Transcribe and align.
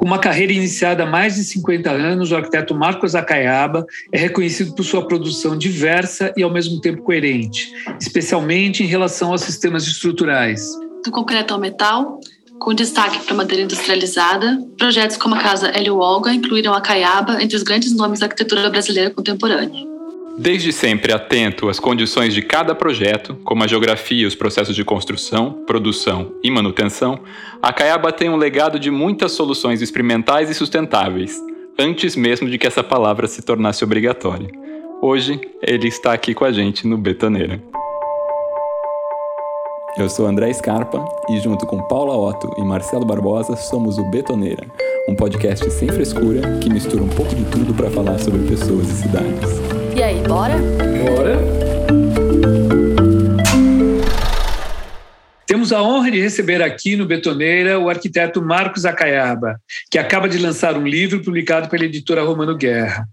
Com 0.00 0.06
uma 0.06 0.18
carreira 0.18 0.50
iniciada 0.50 1.02
há 1.02 1.06
mais 1.06 1.34
de 1.34 1.44
50 1.44 1.90
anos, 1.90 2.32
o 2.32 2.36
arquiteto 2.36 2.74
Marcos 2.74 3.14
Acaiaba 3.14 3.84
é 4.10 4.18
reconhecido 4.18 4.74
por 4.74 4.82
sua 4.82 5.06
produção 5.06 5.58
diversa 5.58 6.32
e 6.38 6.42
ao 6.42 6.50
mesmo 6.50 6.80
tempo 6.80 7.02
coerente, 7.02 7.70
especialmente 8.00 8.82
em 8.82 8.86
relação 8.86 9.30
aos 9.30 9.42
sistemas 9.42 9.86
estruturais. 9.86 10.62
Do 11.04 11.10
concreto 11.10 11.52
ao 11.52 11.60
metal, 11.60 12.18
com 12.58 12.72
destaque 12.72 13.18
para 13.18 13.34
a 13.34 13.36
madeira 13.36 13.62
industrializada, 13.62 14.58
projetos 14.78 15.18
como 15.18 15.34
a 15.34 15.38
Casa 15.38 15.68
Hélio 15.68 15.98
Olga 15.98 16.32
incluíram 16.32 16.72
Acaiaba 16.72 17.42
entre 17.42 17.54
os 17.54 17.62
grandes 17.62 17.92
nomes 17.94 18.20
da 18.20 18.24
arquitetura 18.24 18.70
brasileira 18.70 19.10
contemporânea. 19.10 19.89
Desde 20.42 20.72
sempre 20.72 21.12
atento 21.12 21.68
às 21.68 21.78
condições 21.78 22.32
de 22.32 22.40
cada 22.40 22.74
projeto, 22.74 23.36
como 23.44 23.62
a 23.62 23.66
geografia 23.66 24.22
e 24.22 24.26
os 24.26 24.34
processos 24.34 24.74
de 24.74 24.82
construção, 24.82 25.52
produção 25.66 26.32
e 26.42 26.50
manutenção, 26.50 27.20
a 27.60 27.70
Caiaba 27.74 28.10
tem 28.10 28.30
um 28.30 28.36
legado 28.36 28.80
de 28.80 28.90
muitas 28.90 29.32
soluções 29.32 29.82
experimentais 29.82 30.48
e 30.48 30.54
sustentáveis, 30.54 31.38
antes 31.78 32.16
mesmo 32.16 32.48
de 32.48 32.56
que 32.56 32.66
essa 32.66 32.82
palavra 32.82 33.26
se 33.26 33.42
tornasse 33.42 33.84
obrigatória. 33.84 34.48
Hoje, 35.02 35.38
ele 35.60 35.88
está 35.88 36.14
aqui 36.14 36.32
com 36.32 36.46
a 36.46 36.52
gente 36.52 36.86
no 36.86 36.96
Betoneira. 36.96 37.62
Eu 39.98 40.08
sou 40.08 40.26
André 40.26 40.50
Scarpa 40.54 41.04
e, 41.28 41.38
junto 41.38 41.66
com 41.66 41.86
Paula 41.86 42.16
Otto 42.16 42.50
e 42.56 42.64
Marcelo 42.64 43.04
Barbosa, 43.04 43.56
somos 43.56 43.98
o 43.98 44.04
Betoneira, 44.04 44.66
um 45.06 45.14
podcast 45.14 45.70
sem 45.70 45.90
frescura 45.90 46.58
que 46.62 46.70
mistura 46.70 47.02
um 47.02 47.08
pouco 47.10 47.34
de 47.34 47.44
tudo 47.50 47.74
para 47.74 47.90
falar 47.90 48.18
sobre 48.18 48.48
pessoas 48.48 48.88
e 48.88 49.02
cidades. 49.02 49.79
E 50.00 50.02
aí, 50.02 50.22
bora? 50.22 50.54
Bora! 51.04 51.36
Temos 55.46 55.74
a 55.74 55.82
honra 55.82 56.10
de 56.10 56.18
receber 56.18 56.62
aqui 56.62 56.96
no 56.96 57.04
Betoneira 57.04 57.78
o 57.78 57.90
arquiteto 57.90 58.40
Marcos 58.40 58.86
Acaiaba, 58.86 59.60
que 59.90 59.98
acaba 59.98 60.26
de 60.26 60.38
lançar 60.38 60.74
um 60.74 60.86
livro 60.86 61.22
publicado 61.22 61.68
pela 61.68 61.84
editora 61.84 62.22
Romano 62.22 62.56
Guerra. 62.56 63.06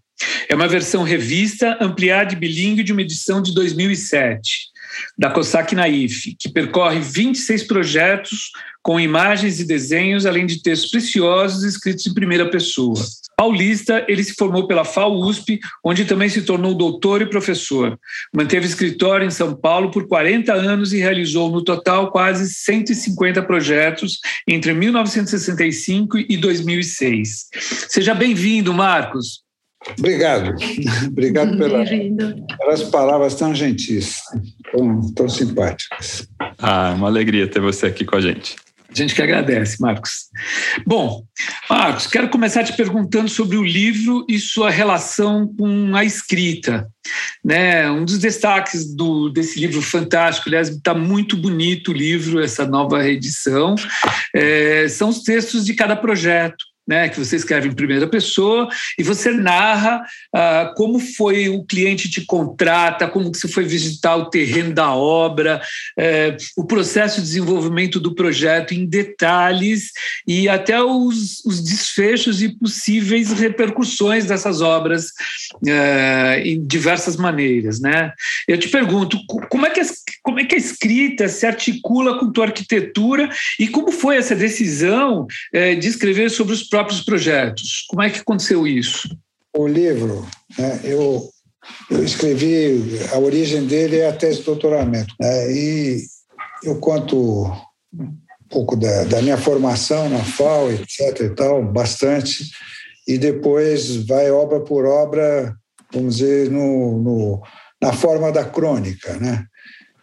É 0.48 0.56
uma 0.56 0.66
versão 0.70 1.04
revista, 1.04 1.78
ampliada 1.82 2.32
e 2.32 2.38
bilíngue 2.38 2.84
de 2.84 2.94
uma 2.94 3.02
edição 3.02 3.42
de 3.42 3.54
2007, 3.54 4.68
da 5.18 5.30
COSAC 5.30 5.76
Naif, 5.76 6.36
que 6.40 6.50
percorre 6.50 7.00
26 7.00 7.64
projetos 7.64 8.52
com 8.82 9.00
imagens 9.00 9.60
e 9.60 9.66
desenhos, 9.66 10.26
além 10.26 10.46
de 10.46 10.62
textos 10.62 10.90
preciosos 10.90 11.64
escritos 11.64 12.08
em 12.08 12.14
primeira 12.14 12.50
pessoa. 12.50 12.96
Paulista, 13.36 14.04
ele 14.08 14.24
se 14.24 14.34
formou 14.34 14.66
pela 14.66 14.84
FAUSP, 14.84 15.60
onde 15.84 16.06
também 16.06 16.28
se 16.30 16.42
tornou 16.42 16.74
doutor 16.74 17.22
e 17.22 17.30
professor. 17.30 18.00
Manteve 18.34 18.66
escritório 18.66 19.28
em 19.28 19.30
São 19.30 19.54
Paulo 19.54 19.92
por 19.92 20.08
40 20.08 20.54
anos 20.54 20.92
e 20.94 20.98
realizou, 20.98 21.52
no 21.52 21.64
total, 21.64 22.12
quase 22.12 22.52
150 22.52 23.44
projetos 23.44 24.20
entre 24.48 24.74
1965 24.74 26.18
e 26.18 26.38
2006. 26.38 27.50
Seja 27.90 28.16
bem-vindo, 28.16 28.74
Marcos. 28.74 29.47
Obrigado. 29.98 30.56
Obrigado 31.08 31.58
pela, 31.58 31.86
pelas 31.86 32.84
palavras 32.84 33.36
tão 33.36 33.54
gentis, 33.54 34.22
tão, 34.72 35.14
tão 35.14 35.30
simpáticas. 35.30 36.28
Ah, 36.58 36.94
uma 36.96 37.08
alegria 37.08 37.48
ter 37.48 37.62
você 37.62 37.86
aqui 37.86 38.04
com 38.04 38.16
a 38.16 38.22
gente. 38.22 38.56
A 38.90 38.94
gente 38.94 39.14
que 39.14 39.22
agradece, 39.22 39.82
Marcos. 39.82 40.28
Bom, 40.86 41.24
Marcos, 41.70 42.08
quero 42.08 42.30
começar 42.30 42.64
te 42.64 42.76
perguntando 42.76 43.30
sobre 43.30 43.58
o 43.58 43.64
livro 43.64 44.26
e 44.30 44.40
sua 44.40 44.70
relação 44.70 45.54
com 45.58 45.94
a 45.94 46.06
escrita. 46.06 46.88
Né? 47.44 47.90
Um 47.92 48.06
dos 48.06 48.18
destaques 48.18 48.96
do, 48.96 49.30
desse 49.30 49.60
livro 49.60 49.82
fantástico, 49.82 50.48
aliás, 50.48 50.70
está 50.70 50.94
muito 50.94 51.36
bonito 51.36 51.92
o 51.92 51.94
livro, 51.94 52.42
essa 52.42 52.66
nova 52.66 53.02
reedição, 53.02 53.76
é, 54.34 54.88
são 54.88 55.10
os 55.10 55.22
textos 55.22 55.66
de 55.66 55.74
cada 55.74 55.96
projeto 55.96 56.66
né, 56.88 57.10
que 57.10 57.20
você 57.20 57.36
escreve 57.36 57.68
em 57.68 57.76
primeira 57.76 58.08
pessoa 58.08 58.70
e 58.98 59.04
você 59.04 59.32
narra 59.32 60.02
ah, 60.34 60.74
como 60.76 61.00
foi 61.00 61.50
o 61.50 61.64
cliente 61.64 62.10
te 62.10 62.26
contrata, 62.26 63.08
como 63.08 63.32
que 63.32 63.38
você 63.38 63.48
foi 63.48 63.66
visitar 63.66 64.16
o 64.16 64.30
terreno 64.30 64.74
da 64.74 64.94
obra, 64.94 65.62
eh, 65.98 66.38
o 66.56 66.66
processo 66.66 67.18
de 67.18 67.28
desenvolvimento 67.28 68.00
do 68.00 68.16
projeto 68.16 68.74
em 68.74 68.86
detalhes 68.86 69.92
e 70.28 70.48
até 70.48 70.82
os, 70.82 71.44
os 71.46 71.64
desfechos 71.64 72.42
e 72.42 72.50
possíveis 72.50 73.32
repercussões 73.32 74.26
dessas 74.26 74.62
obras 74.62 75.12
eh, 75.66 76.42
em 76.46 76.66
diversas 76.66 77.16
maneiras, 77.16 77.80
né? 77.80 78.14
Eu 78.48 78.58
te 78.58 78.70
pergunto, 78.70 79.18
como 79.50 79.66
é 79.66 79.70
que 79.70 79.80
a, 79.80 79.86
como 80.24 80.40
é 80.40 80.46
que 80.46 80.56
a 80.56 80.60
escrita 80.60 81.28
se 81.28 81.46
articula 81.46 82.20
com 82.20 82.32
tua 82.32 82.46
arquitetura 82.46 83.30
e 83.60 83.68
como 83.68 83.92
foi 83.92 84.18
essa 84.18 84.36
decisão 84.36 85.26
eh, 85.54 85.76
de 85.76 85.88
escrever 85.88 86.30
sobre 86.30 86.54
os 86.54 86.64
próprios 86.78 87.02
projetos. 87.02 87.86
Como 87.90 88.04
é 88.04 88.10
que 88.10 88.20
aconteceu 88.20 88.68
isso? 88.68 89.10
O 89.56 89.68
livro, 89.68 90.28
né, 90.60 90.80
eu, 90.84 91.28
eu 91.90 92.04
escrevi, 92.04 93.00
a 93.12 93.18
origem 93.18 93.66
dele 93.66 93.98
é 93.98 94.08
a 94.08 94.14
tese 94.14 94.40
de 94.40 94.44
doutoramento. 94.44 95.12
Né, 95.20 95.52
e 95.52 96.04
eu 96.64 96.76
conto 96.76 97.46
um 97.92 98.14
pouco 98.48 98.76
da, 98.76 99.06
da 99.06 99.24
minha 99.24 99.38
formação 99.38 100.08
na 100.08 100.24
FAO, 100.24 100.72
etc. 100.72 101.22
e 101.22 101.30
tal, 101.30 101.64
bastante. 101.64 102.44
E 103.08 103.18
depois 103.18 103.96
vai 104.06 104.30
obra 104.30 104.60
por 104.60 104.86
obra, 104.86 105.56
vamos 105.92 106.18
dizer, 106.18 106.52
no, 106.52 107.02
no 107.02 107.42
na 107.82 107.94
forma 107.94 108.32
da 108.32 108.44
crônica, 108.44 109.14
né? 109.18 109.46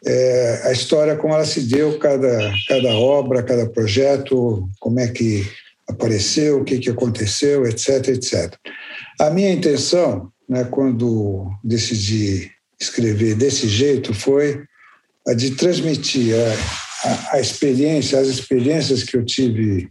É, 0.06 0.62
a 0.64 0.72
história 0.72 1.16
como 1.16 1.34
ela 1.34 1.46
se 1.46 1.62
deu, 1.62 1.98
cada, 1.98 2.52
cada 2.68 2.94
obra, 2.94 3.42
cada 3.42 3.66
projeto, 3.66 4.68
como 4.78 5.00
é 5.00 5.08
que 5.08 5.44
apareceu, 5.88 6.60
o 6.60 6.64
que, 6.64 6.78
que 6.78 6.90
aconteceu, 6.90 7.66
etc, 7.66 8.08
etc. 8.08 8.54
A 9.20 9.30
minha 9.30 9.52
intenção, 9.52 10.30
né, 10.48 10.64
quando 10.64 11.50
decidi 11.62 12.50
escrever 12.80 13.34
desse 13.34 13.68
jeito, 13.68 14.12
foi 14.12 14.64
a 15.26 15.34
de 15.34 15.52
transmitir 15.52 16.34
a, 16.34 17.08
a, 17.08 17.36
a 17.36 17.40
experiência, 17.40 18.18
as 18.18 18.28
experiências 18.28 19.02
que 19.02 19.16
eu 19.16 19.24
tive 19.24 19.88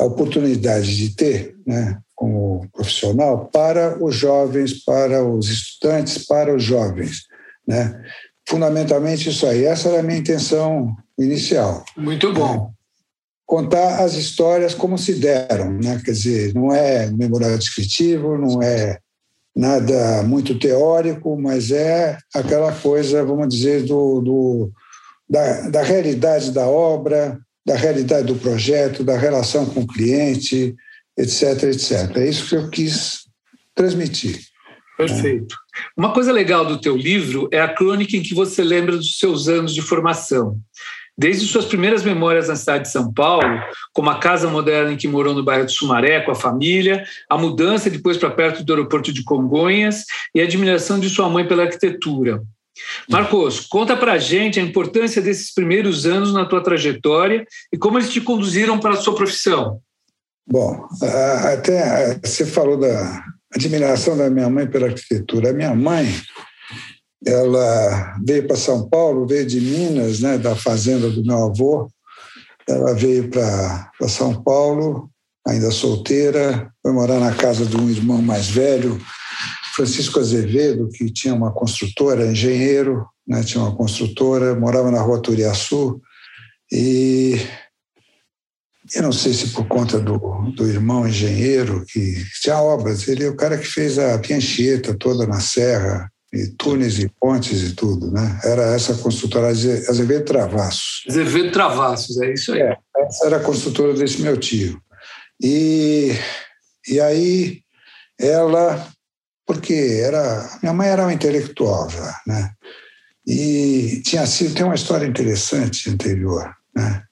a 0.00 0.04
oportunidade 0.04 0.96
de 0.96 1.14
ter, 1.14 1.56
né, 1.66 1.98
como 2.14 2.68
profissional, 2.72 3.46
para 3.46 4.02
os 4.02 4.14
jovens, 4.14 4.84
para 4.84 5.24
os 5.24 5.48
estudantes, 5.48 6.26
para 6.26 6.54
os 6.54 6.62
jovens, 6.62 7.22
né? 7.66 8.02
Fundamentalmente 8.48 9.28
isso 9.28 9.46
aí. 9.46 9.64
Essa 9.64 9.90
era 9.90 10.00
a 10.00 10.02
minha 10.02 10.18
intenção 10.18 10.96
inicial. 11.18 11.84
Muito 11.96 12.32
bom 12.32 12.72
contar 13.48 14.04
as 14.04 14.12
histórias 14.12 14.74
como 14.74 14.98
se 14.98 15.14
deram, 15.14 15.72
né? 15.72 15.98
Quer 16.04 16.12
dizer, 16.12 16.54
não 16.54 16.70
é 16.70 17.10
memorial 17.10 17.56
descritivo, 17.56 18.36
não 18.36 18.62
é 18.62 18.98
nada 19.56 20.22
muito 20.22 20.58
teórico, 20.58 21.34
mas 21.40 21.70
é 21.70 22.18
aquela 22.34 22.70
coisa, 22.72 23.24
vamos 23.24 23.48
dizer, 23.48 23.84
do, 23.84 24.20
do 24.20 24.72
da, 25.28 25.70
da 25.70 25.82
realidade 25.82 26.52
da 26.52 26.66
obra, 26.68 27.38
da 27.66 27.74
realidade 27.74 28.26
do 28.26 28.34
projeto, 28.34 29.02
da 29.02 29.16
relação 29.16 29.64
com 29.64 29.80
o 29.80 29.86
cliente, 29.86 30.76
etc, 31.16 31.62
etc. 31.62 32.16
É 32.18 32.28
isso 32.28 32.50
que 32.50 32.54
eu 32.54 32.68
quis 32.68 33.20
transmitir. 33.74 34.40
Perfeito. 34.98 35.56
Uma 35.96 36.12
coisa 36.12 36.32
legal 36.32 36.66
do 36.66 36.78
teu 36.78 36.94
livro 36.94 37.48
é 37.50 37.60
a 37.60 37.72
crônica 37.72 38.14
em 38.14 38.22
que 38.22 38.34
você 38.34 38.62
lembra 38.62 38.96
dos 38.96 39.18
seus 39.18 39.48
anos 39.48 39.72
de 39.72 39.80
formação. 39.80 40.58
Desde 41.18 41.46
suas 41.46 41.64
primeiras 41.64 42.04
memórias 42.04 42.46
na 42.46 42.54
cidade 42.54 42.84
de 42.84 42.92
São 42.92 43.12
Paulo, 43.12 43.60
como 43.92 44.08
a 44.08 44.20
casa 44.20 44.48
moderna 44.48 44.92
em 44.92 44.96
que 44.96 45.08
morou 45.08 45.34
no 45.34 45.42
bairro 45.42 45.66
de 45.66 45.72
Sumaré 45.72 46.20
com 46.20 46.30
a 46.30 46.34
família, 46.36 47.04
a 47.28 47.36
mudança 47.36 47.90
depois 47.90 48.16
para 48.16 48.30
perto 48.30 48.62
do 48.62 48.72
aeroporto 48.72 49.12
de 49.12 49.24
Congonhas 49.24 50.04
e 50.32 50.40
a 50.40 50.44
admiração 50.44 51.00
de 51.00 51.10
sua 51.10 51.28
mãe 51.28 51.44
pela 51.44 51.64
arquitetura. 51.64 52.40
Marcos, 53.10 53.66
conta 53.66 53.96
para 53.96 54.12
a 54.12 54.18
gente 54.18 54.60
a 54.60 54.62
importância 54.62 55.20
desses 55.20 55.52
primeiros 55.52 56.06
anos 56.06 56.32
na 56.32 56.44
tua 56.44 56.62
trajetória 56.62 57.44
e 57.72 57.76
como 57.76 57.98
eles 57.98 58.10
te 58.10 58.20
conduziram 58.20 58.78
para 58.78 58.92
a 58.92 58.96
sua 58.96 59.16
profissão. 59.16 59.80
Bom, 60.46 60.86
até 61.52 62.18
você 62.24 62.46
falou 62.46 62.78
da 62.78 63.24
admiração 63.52 64.16
da 64.16 64.30
minha 64.30 64.48
mãe 64.48 64.66
pela 64.66 64.86
arquitetura. 64.86 65.50
A 65.50 65.52
minha 65.52 65.74
mãe, 65.74 66.06
ela 67.26 68.16
veio 68.24 68.46
para 68.46 68.56
São 68.56 68.88
Paulo, 68.88 69.26
veio 69.26 69.46
de 69.46 69.60
Minas, 69.60 70.20
né, 70.20 70.38
da 70.38 70.54
fazenda 70.54 71.10
do 71.10 71.24
meu 71.24 71.44
avô. 71.44 71.90
Ela 72.68 72.94
veio 72.94 73.28
para 73.28 73.90
São 74.08 74.42
Paulo, 74.42 75.10
ainda 75.46 75.70
solteira, 75.70 76.70
foi 76.82 76.92
morar 76.92 77.18
na 77.18 77.34
casa 77.34 77.64
de 77.64 77.76
um 77.76 77.88
irmão 77.88 78.20
mais 78.20 78.48
velho, 78.48 79.00
Francisco 79.74 80.18
Azevedo, 80.18 80.88
que 80.88 81.10
tinha 81.10 81.34
uma 81.34 81.52
construtora, 81.52 82.26
engenheiro, 82.26 83.06
né, 83.26 83.42
tinha 83.42 83.62
uma 83.62 83.74
construtora, 83.74 84.54
morava 84.54 84.90
na 84.90 85.00
rua 85.00 85.22
Turiaçu. 85.22 86.00
E 86.70 87.36
eu 88.94 89.02
não 89.02 89.12
sei 89.12 89.32
se 89.32 89.48
por 89.50 89.66
conta 89.66 89.98
do, 89.98 90.18
do 90.56 90.66
irmão 90.66 91.06
engenheiro, 91.06 91.84
que 91.86 92.24
tinha 92.42 92.60
obras, 92.60 93.06
ele 93.06 93.24
é 93.24 93.28
o 93.28 93.36
cara 93.36 93.56
que 93.56 93.66
fez 93.66 93.98
a 93.98 94.18
Piancheta 94.18 94.96
toda 94.98 95.26
na 95.26 95.40
Serra, 95.40 96.10
e 96.32 96.48
túneis 96.58 96.98
e 96.98 97.08
pontes 97.20 97.62
e 97.62 97.74
tudo, 97.74 98.10
né? 98.10 98.40
Era 98.44 98.74
essa 98.74 98.94
construtora 98.94 99.48
Azevedo 99.48 100.24
Travassos. 100.24 101.04
Azevedo 101.08 101.52
Travassos, 101.52 102.20
é 102.20 102.32
isso 102.32 102.52
aí. 102.52 102.60
É, 102.60 102.76
essa 102.98 103.26
era 103.26 103.36
a 103.38 103.42
construtora 103.42 103.94
desse 103.94 104.20
meu 104.20 104.36
tio. 104.36 104.80
E, 105.42 106.12
e 106.86 107.00
aí 107.00 107.60
ela, 108.20 108.88
porque 109.46 110.00
era 110.02 110.58
minha 110.62 110.74
mãe 110.74 110.88
era 110.88 111.02
uma 111.04 111.12
intelectual 111.12 111.88
já, 111.88 112.20
né? 112.26 112.50
E 113.26 114.02
tinha 114.04 114.26
sido 114.26 114.54
tem 114.54 114.64
uma 114.64 114.74
história 114.74 115.06
interessante 115.06 115.88
anterior, 115.88 116.52
né? 116.74 117.02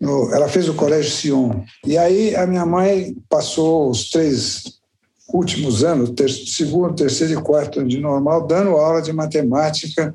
No, 0.00 0.32
ela 0.34 0.48
fez 0.48 0.68
o 0.68 0.74
colégio 0.74 1.10
Sion 1.10 1.64
e 1.84 1.96
aí 1.96 2.36
a 2.36 2.46
minha 2.46 2.66
mãe 2.66 3.16
passou 3.30 3.90
os 3.90 4.10
três 4.10 4.75
últimos 5.28 5.82
anos, 5.82 6.10
ter, 6.10 6.30
segundo, 6.30 6.94
terceiro 6.94 7.32
e 7.32 7.42
quarto 7.42 7.80
ano 7.80 7.88
de 7.88 7.98
normal, 7.98 8.46
dando 8.46 8.70
aula 8.70 9.02
de 9.02 9.12
matemática, 9.12 10.14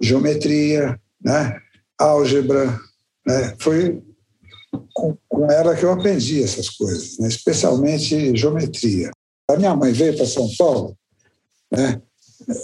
geometria, 0.00 0.98
né? 1.22 1.56
álgebra. 1.98 2.78
Né? 3.26 3.54
Foi 3.58 4.02
com, 4.94 5.16
com, 5.28 5.50
ela 5.50 5.76
que 5.76 5.84
eu 5.84 5.92
aprendi 5.92 6.42
essas 6.42 6.68
coisas, 6.68 7.18
né? 7.18 7.28
especialmente 7.28 8.36
geometria. 8.36 9.10
A 9.48 9.56
minha 9.56 9.74
mãe 9.74 9.92
veio 9.92 10.16
para 10.16 10.26
São 10.26 10.48
Paulo 10.56 10.96
né? 11.70 12.00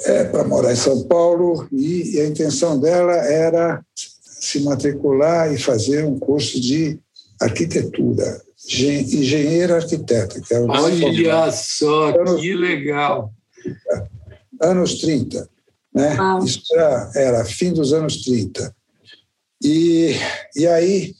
é, 0.04 0.24
para 0.24 0.44
morar 0.44 0.72
em 0.72 0.76
São 0.76 1.04
Paulo 1.04 1.66
e, 1.72 2.16
e 2.16 2.20
a 2.20 2.26
intenção 2.26 2.78
dela 2.78 3.14
era 3.14 3.82
se 3.94 4.60
matricular 4.60 5.52
e 5.52 5.58
fazer 5.58 6.04
um 6.04 6.18
curso 6.18 6.60
de 6.60 6.98
arquitetura, 7.40 8.40
engenheiro 8.66 9.74
arquiteto. 9.74 10.40
Que 10.42 10.54
era 10.54 10.64
Olha 10.64 11.52
só, 11.52 12.08
anos, 12.08 12.40
que 12.40 12.54
legal! 12.54 13.32
Anos 14.60 14.94
30. 15.00 15.48
Né? 15.94 16.16
Isso 16.44 16.62
era, 16.72 17.10
era, 17.14 17.44
fim 17.44 17.72
dos 17.72 17.92
anos 17.92 18.22
30. 18.22 18.74
E, 19.62 20.14
e 20.54 20.66
aí, 20.66 21.14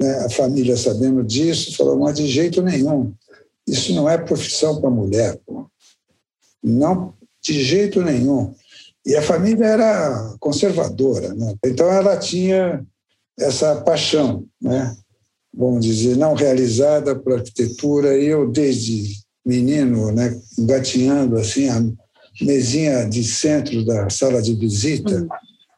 né, 0.00 0.24
a 0.24 0.30
família, 0.30 0.76
sabendo 0.76 1.22
disso, 1.22 1.76
falou: 1.76 1.98
mas 1.98 2.16
de 2.16 2.26
jeito 2.26 2.62
nenhum, 2.62 3.12
isso 3.66 3.94
não 3.94 4.08
é 4.08 4.18
profissão 4.18 4.80
para 4.80 4.90
mulher. 4.90 5.38
Pô. 5.46 5.66
Não, 6.62 7.14
de 7.42 7.62
jeito 7.62 8.02
nenhum. 8.02 8.54
E 9.06 9.16
a 9.16 9.22
família 9.22 9.64
era 9.64 10.36
conservadora, 10.38 11.32
né? 11.34 11.54
então 11.64 11.90
ela 11.90 12.18
tinha 12.18 12.84
essa 13.38 13.80
paixão, 13.82 14.44
né? 14.60 14.94
Vamos 15.58 15.84
dizer, 15.84 16.16
não 16.16 16.34
realizada 16.34 17.16
por 17.16 17.32
arquitetura. 17.32 18.16
E 18.16 18.26
eu, 18.26 18.48
desde 18.48 19.18
menino, 19.44 20.12
né, 20.12 20.40
engatinhando 20.56 21.36
assim, 21.36 21.68
a 21.68 21.82
mesinha 22.40 23.04
de 23.04 23.24
centro 23.24 23.84
da 23.84 24.08
sala 24.08 24.40
de 24.40 24.54
visita, 24.54 25.22
hum. 25.22 25.28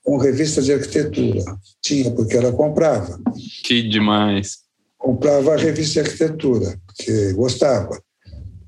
com 0.05 0.19
revista 0.19 0.61
de 0.61 0.75
arquitetura. 0.75 1.43
Tinha, 1.81 2.11
porque 2.11 2.37
ela 2.37 2.53
comprava. 2.53 3.19
Que 3.65 3.88
demais! 3.88 4.59
Comprava 4.99 5.55
a 5.55 5.56
revista 5.56 5.94
de 5.94 6.00
arquitetura, 6.00 6.79
porque 6.87 7.33
gostava. 7.33 7.99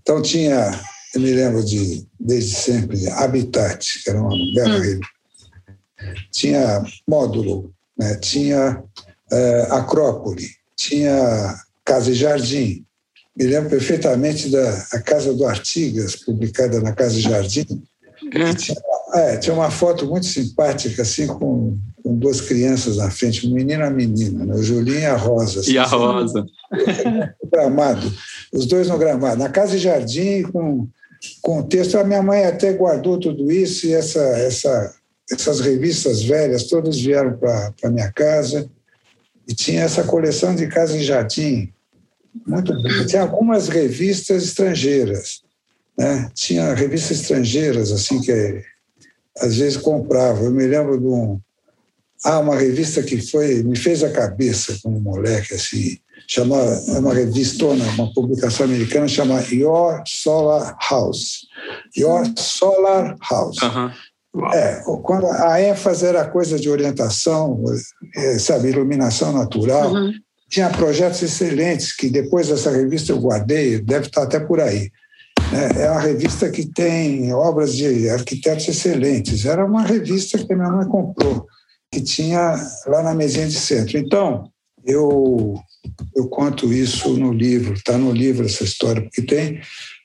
Então 0.00 0.22
tinha, 0.22 0.80
eu 1.14 1.20
me 1.20 1.30
lembro 1.30 1.62
de, 1.62 2.06
desde 2.18 2.54
sempre, 2.54 3.06
Habitat, 3.10 4.02
que 4.02 4.08
era 4.08 4.18
uma 4.18 4.34
bela 4.54 4.76
hum. 4.76 4.80
revista. 4.80 5.12
Tinha 6.30 6.82
Módulo, 7.06 7.72
né? 7.98 8.16
tinha 8.16 8.82
é, 9.30 9.62
Acrópole, 9.70 10.48
tinha 10.82 11.56
Casa 11.84 12.10
e 12.10 12.14
Jardim. 12.14 12.84
Me 13.36 13.44
lembro 13.44 13.70
perfeitamente 13.70 14.50
da 14.50 14.86
a 14.92 14.98
Casa 15.00 15.32
do 15.32 15.46
Artigas, 15.46 16.16
publicada 16.16 16.80
na 16.80 16.92
Casa 16.92 17.18
e 17.18 17.22
Jardim. 17.22 17.82
É. 18.34 18.54
Tinha, 18.54 18.76
é, 19.14 19.36
tinha, 19.36 19.54
uma 19.54 19.70
foto 19.70 20.06
muito 20.06 20.26
simpática, 20.26 21.02
assim, 21.02 21.26
com, 21.26 21.78
com, 22.02 22.16
duas 22.16 22.40
crianças 22.40 22.98
na 22.98 23.10
frente, 23.10 23.46
um 23.46 23.54
menino 23.54 23.82
e 23.82 23.84
uma 23.84 23.90
menina, 23.90 24.44
né? 24.44 24.54
o 24.54 24.62
Julinho 24.62 25.00
e 25.00 25.06
a 25.06 25.16
Rosa. 25.16 25.60
Assim, 25.60 25.72
e 25.72 25.78
a 25.78 25.84
Rosa. 25.84 26.46
No 26.70 27.50
gramado, 27.50 28.12
os 28.52 28.66
dois 28.66 28.88
no 28.88 28.98
gramado. 28.98 29.38
Na 29.38 29.48
Casa 29.48 29.76
e 29.76 29.80
Jardim, 29.80 30.42
com, 30.42 30.88
com 31.40 31.60
o 31.60 31.64
texto. 31.64 31.98
A 31.98 32.04
minha 32.04 32.22
mãe 32.22 32.44
até 32.44 32.72
guardou 32.72 33.18
tudo 33.18 33.50
isso 33.50 33.86
e 33.86 33.92
essa, 33.92 34.20
essa, 34.20 34.94
essas 35.30 35.60
revistas 35.60 36.22
velhas 36.22 36.64
todas 36.64 36.98
vieram 36.98 37.36
para 37.36 37.72
a 37.82 37.90
minha 37.90 38.10
casa 38.12 38.70
e 39.48 39.54
tinha 39.54 39.82
essa 39.82 40.04
coleção 40.04 40.54
de 40.54 40.66
Casa 40.66 40.96
e 40.96 41.04
Jardim, 41.04 41.72
muito 42.46 42.72
boa. 42.74 43.06
Tinha 43.06 43.22
algumas 43.22 43.68
revistas 43.68 44.44
estrangeiras, 44.44 45.42
né? 45.98 46.30
Tinha 46.34 46.74
revistas 46.74 47.20
estrangeiras, 47.20 47.92
assim, 47.92 48.20
que 48.20 48.64
às 49.38 49.56
vezes 49.56 49.76
comprava. 49.76 50.42
Eu 50.44 50.50
me 50.50 50.66
lembro 50.66 50.98
de 50.98 51.06
um... 51.06 51.40
Ah, 52.24 52.38
uma 52.38 52.56
revista 52.56 53.02
que 53.02 53.20
foi 53.20 53.64
me 53.64 53.76
fez 53.76 54.04
a 54.04 54.10
cabeça 54.10 54.78
como 54.80 55.00
moleque, 55.00 55.54
assim, 55.54 55.98
chamava, 56.28 56.70
é 56.70 56.98
uma 57.00 57.12
revistona, 57.12 57.84
uma 57.94 58.14
publicação 58.14 58.64
americana, 58.66 59.08
chama 59.08 59.42
Your 59.50 60.02
Solar 60.06 60.78
House. 60.88 61.48
Your 61.96 62.24
Solar 62.36 63.16
House. 63.28 63.58
É, 64.54 64.80
quando 65.02 65.26
a 65.26 65.60
ênfase 65.60 66.06
era 66.06 66.26
coisa 66.26 66.58
de 66.58 66.70
orientação, 66.70 67.62
é, 68.16 68.38
sabe, 68.38 68.70
iluminação 68.70 69.32
natural. 69.32 69.92
Uhum. 69.92 70.12
Tinha 70.48 70.70
projetos 70.70 71.22
excelentes 71.22 71.94
que 71.94 72.08
depois 72.08 72.48
dessa 72.48 72.70
revista 72.70 73.12
eu 73.12 73.20
guardei, 73.20 73.80
deve 73.80 74.06
estar 74.06 74.22
até 74.22 74.40
por 74.40 74.60
aí. 74.60 74.90
É, 75.52 75.82
é 75.82 75.90
uma 75.90 76.00
revista 76.00 76.50
que 76.50 76.64
tem 76.66 77.32
obras 77.32 77.74
de 77.74 78.08
arquitetos 78.08 78.68
excelentes. 78.68 79.44
Era 79.44 79.64
uma 79.64 79.82
revista 79.82 80.38
que 80.38 80.52
a 80.52 80.56
minha 80.56 80.70
mãe 80.70 80.86
comprou, 80.86 81.46
que 81.90 82.00
tinha 82.00 82.56
lá 82.86 83.02
na 83.02 83.14
mesinha 83.14 83.46
de 83.46 83.58
centro. 83.58 83.98
Então, 83.98 84.50
eu, 84.84 85.54
eu 86.16 86.26
conto 86.28 86.72
isso 86.72 87.16
no 87.18 87.32
livro, 87.32 87.74
está 87.74 87.98
no 87.98 88.12
livro 88.12 88.46
essa 88.46 88.64
história, 88.64 89.02
porque 89.02 89.22
tem 89.22 89.60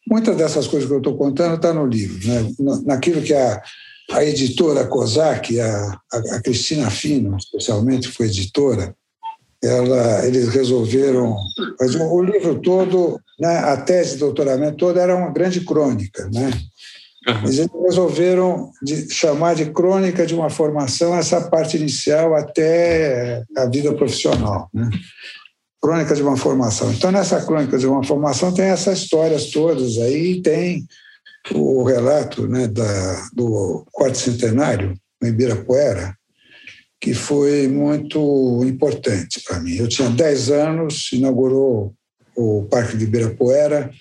muitas 0.06 0.35
dessas 0.35 0.68
coisas 0.68 0.88
que 0.88 0.94
eu 0.94 1.00
estou 1.00 1.18
contando 1.18 1.56
está 1.56 1.74
no 1.74 1.85
livro, 1.85 2.27
né? 2.27 2.51
naquilo 2.85 3.21
que 3.21 3.33
a 3.33 3.62
a 4.12 4.24
editora 4.24 4.86
COSAC, 4.86 5.59
a, 5.59 6.00
a, 6.12 6.42
Cristina 6.42 6.89
Fino, 6.89 7.38
especialmente, 7.38 8.07
foi 8.07 8.27
editora, 8.27 8.95
ela, 9.63 10.25
eles 10.25 10.50
resolveram. 10.50 11.36
Mas 11.80 11.95
o, 11.95 12.04
o 12.04 12.24
livro 12.24 12.59
todo, 12.59 13.19
né, 13.39 13.57
a 13.57 13.77
tese 13.77 14.13
de 14.13 14.19
doutoramento 14.19 14.77
toda 14.77 15.01
era 15.01 15.15
uma 15.15 15.31
grande 15.31 15.62
crônica. 15.62 16.30
Né? 16.33 16.51
Mas 17.42 17.59
eles 17.59 17.71
resolveram 17.83 18.71
de, 18.81 19.13
chamar 19.13 19.56
de 19.56 19.65
crônica 19.71 20.25
de 20.25 20.33
uma 20.33 20.50
formação 20.50 21.15
essa 21.15 21.42
parte 21.50 21.75
inicial 21.75 22.33
até 22.33 23.44
a 23.57 23.65
vida 23.65 23.94
profissional. 23.94 24.69
Né? 24.74 24.89
Crônica 25.81 26.15
de 26.15 26.24
uma 26.24 26.38
formação. 26.38 26.92
Então, 26.94 27.12
nessa 27.12 27.45
crônica 27.45 27.77
de 27.77 27.86
uma 27.86 28.03
formação 28.03 28.53
tem 28.53 28.65
essas 28.65 29.00
histórias 29.00 29.48
todas 29.51 29.98
aí, 29.98 30.41
tem 30.41 30.88
o 31.54 31.84
relato 31.84 32.48
né, 32.48 32.68
da, 32.68 33.30
do 33.34 33.86
quarto 33.92 34.18
centenário 34.18 34.94
no 35.22 35.27
Ibirapuera, 35.27 36.16
que 37.00 37.13
foi 37.13 37.68
muito 37.68 38.63
importante 38.66 39.42
para 39.46 39.60
mim. 39.60 39.75
Eu 39.75 39.88
tinha 39.88 40.10
10 40.10 40.51
anos, 40.51 41.10
inaugurou 41.12 41.94
o 42.36 42.63
Parque 42.70 42.98
de 42.98 43.06
Ibirapuera, 43.06 43.92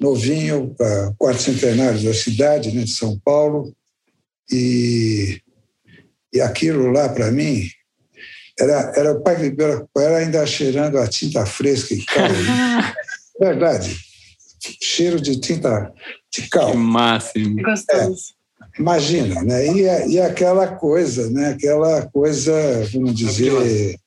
novinho, 0.00 0.74
quarto 1.18 1.42
centenário 1.42 2.02
da 2.02 2.14
cidade 2.14 2.72
né, 2.74 2.82
de 2.82 2.90
São 2.90 3.18
Paulo, 3.24 3.72
e, 4.50 5.40
e 6.32 6.40
aquilo 6.40 6.90
lá, 6.90 7.08
para 7.08 7.30
mim, 7.30 7.66
era, 8.58 8.92
era 8.96 9.12
o 9.12 9.22
Parque 9.22 9.42
de 9.42 9.48
Ibirapuera 9.48 10.18
ainda 10.18 10.44
cheirando 10.46 10.98
a 10.98 11.06
tinta 11.06 11.46
fresca 11.46 11.94
e 11.94 12.04
cal. 12.04 12.28
Verdade. 13.40 14.11
Cheiro 14.80 15.20
de 15.20 15.38
tinta 15.40 15.92
de 16.32 16.48
cal. 16.48 16.70
Que 16.70 16.76
máximo. 16.76 17.62
Gostoso. 17.62 18.34
É, 18.76 18.80
imagina, 18.80 19.42
né? 19.42 19.66
E, 19.66 20.12
e 20.12 20.20
aquela 20.20 20.66
coisa, 20.66 21.28
né? 21.30 21.50
Aquela 21.50 22.02
coisa, 22.06 22.52
vamos 22.92 23.14
dizer, 23.14 23.98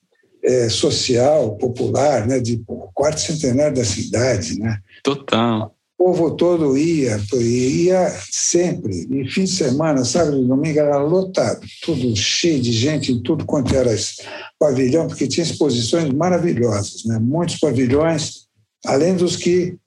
é, 0.44 0.70
social, 0.70 1.56
popular, 1.58 2.26
né? 2.26 2.40
De 2.40 2.64
quarto 2.94 3.20
centenário 3.20 3.76
da 3.76 3.86
cidade, 3.86 4.60
né? 4.60 4.80
Total. 5.04 5.76
O 5.98 6.06
povo 6.06 6.32
todo 6.32 6.78
ia, 6.78 7.20
ia 7.40 8.10
sempre. 8.30 9.08
E 9.10 9.30
fim 9.30 9.46
de 9.46 9.52
semana, 9.52 10.04
sábado 10.04 10.42
e 10.42 10.48
domingo, 10.48 10.80
era 10.80 10.98
lotado, 10.98 11.66
tudo 11.84 12.16
cheio 12.16 12.62
de 12.62 12.72
gente 12.72 13.14
em 13.14 13.22
tudo 13.22 13.46
quanto 13.46 13.74
era 13.74 13.96
pavilhão, 14.60 15.08
porque 15.08 15.28
tinha 15.28 15.46
exposições 15.46 16.12
maravilhosas, 16.14 17.06
né? 17.06 17.18
Muitos 17.18 17.58
pavilhões, 17.58 18.46
além 18.86 19.16
dos 19.16 19.36
que, 19.38 19.78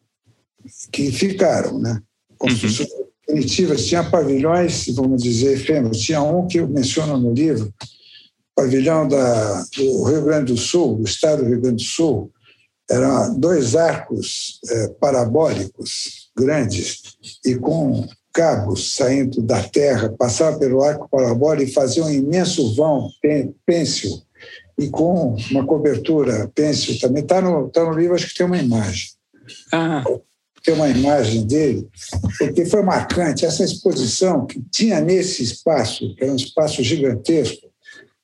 que 0.91 1.11
ficaram, 1.13 1.79
né? 1.79 2.01
construções 2.39 2.89
uhum. 2.91 3.07
definitivas, 3.27 3.87
tinha 3.87 4.05
pavilhões, 4.05 4.87
vamos 4.95 5.23
dizer, 5.23 5.55
efêmeros. 5.55 5.99
Tinha 5.99 6.23
um 6.23 6.47
que 6.47 6.59
eu 6.59 6.69
menciono 6.69 7.19
no 7.19 7.33
livro, 7.33 7.73
pavilhão 8.55 9.07
da, 9.09 9.65
do 9.77 10.05
Rio 10.05 10.25
Grande 10.25 10.53
do 10.53 10.59
Sul, 10.59 10.97
do 10.97 11.05
estado 11.05 11.43
do 11.43 11.49
Rio 11.49 11.61
Grande 11.61 11.85
do 11.85 11.89
Sul, 11.89 12.31
eram 12.91 13.39
dois 13.39 13.77
arcos 13.77 14.61
é, 14.71 14.89
parabólicos 15.01 16.31
grandes 16.35 17.03
e 17.45 17.55
com 17.57 18.09
cabos 18.33 18.95
saindo 18.95 19.43
da 19.43 19.63
terra, 19.63 20.15
passava 20.17 20.59
pelo 20.59 20.83
arco 20.83 21.09
parabólico 21.11 21.71
e 21.71 21.75
fazia 21.75 22.05
um 22.05 22.11
imenso 22.11 22.75
vão 22.75 23.11
pêncil 23.67 24.23
e 24.79 24.89
com 24.89 25.37
uma 25.51 25.67
cobertura 25.67 26.49
pêncil 26.55 26.99
também. 27.01 27.23
Está 27.23 27.41
no, 27.43 27.69
tá 27.69 27.85
no 27.85 27.99
livro, 27.99 28.15
acho 28.15 28.29
que 28.29 28.35
tem 28.37 28.47
uma 28.47 28.59
imagem. 28.59 29.09
Ah. 29.73 30.05
Tem 30.69 30.75
uma 30.75 30.91
imagem 30.91 31.47
dele, 31.47 31.89
porque 32.39 32.67
foi 32.67 32.83
marcante. 32.83 33.47
Essa 33.47 33.65
exposição 33.65 34.45
que 34.45 34.63
tinha 34.71 35.01
nesse 35.01 35.43
espaço, 35.43 36.15
que 36.15 36.23
era 36.23 36.31
um 36.31 36.37
espaço 36.37 36.83
gigantesco, 36.83 37.69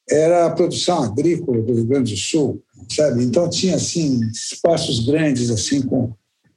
era 0.06 0.44
a 0.44 0.50
produção 0.50 1.02
agrícola 1.02 1.62
do 1.62 1.72
Rio 1.72 1.86
Grande 1.86 2.12
do 2.12 2.20
Sul, 2.20 2.62
sabe? 2.94 3.24
Então 3.24 3.48
tinha 3.48 3.76
assim 3.76 4.20
espaços 4.30 5.06
grandes 5.06 5.50
assim 5.50 5.80
com 5.80 6.12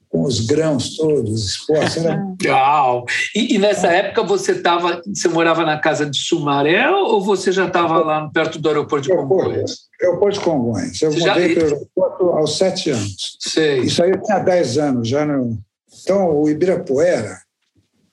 com 0.09 0.23
os 0.23 0.45
grãos 0.45 0.95
todos 0.95 1.45
expostos. 1.45 1.97
Era... 1.97 2.25
Legal. 2.41 3.05
E, 3.35 3.55
e, 3.55 3.57
nessa 3.57 3.87
época 3.87 4.23
você 4.23 4.55
tava, 4.55 5.01
você 5.05 5.27
morava 5.27 5.65
na 5.65 5.77
casa 5.77 6.09
de 6.09 6.17
Sumaré 6.17 6.89
ou 6.89 7.21
você 7.21 7.51
já 7.51 7.67
estava 7.67 7.99
lá 7.99 8.29
perto 8.33 8.57
do 8.57 8.69
aeroporto 8.69 9.07
de 9.07 9.15
Congonhas? 9.15 9.79
Aeroporto 10.01 10.39
de 10.39 10.45
Congonhas. 10.45 11.01
Eu 11.01 11.11
você 11.11 11.19
mudei 11.19 11.49
já... 11.49 11.55
para 11.55 11.63
o 11.63 11.65
aeroporto 11.65 12.29
aos 12.29 12.57
sete 12.57 12.89
anos. 12.89 13.37
Sei. 13.39 13.81
Isso 13.81 14.01
aí 14.01 14.11
eu 14.11 14.21
tinha 14.21 14.39
dez 14.39 14.77
anos 14.77 15.07
já. 15.07 15.25
No... 15.25 15.57
Então, 16.01 16.41
o 16.41 16.49
Ibirapuera, 16.49 17.39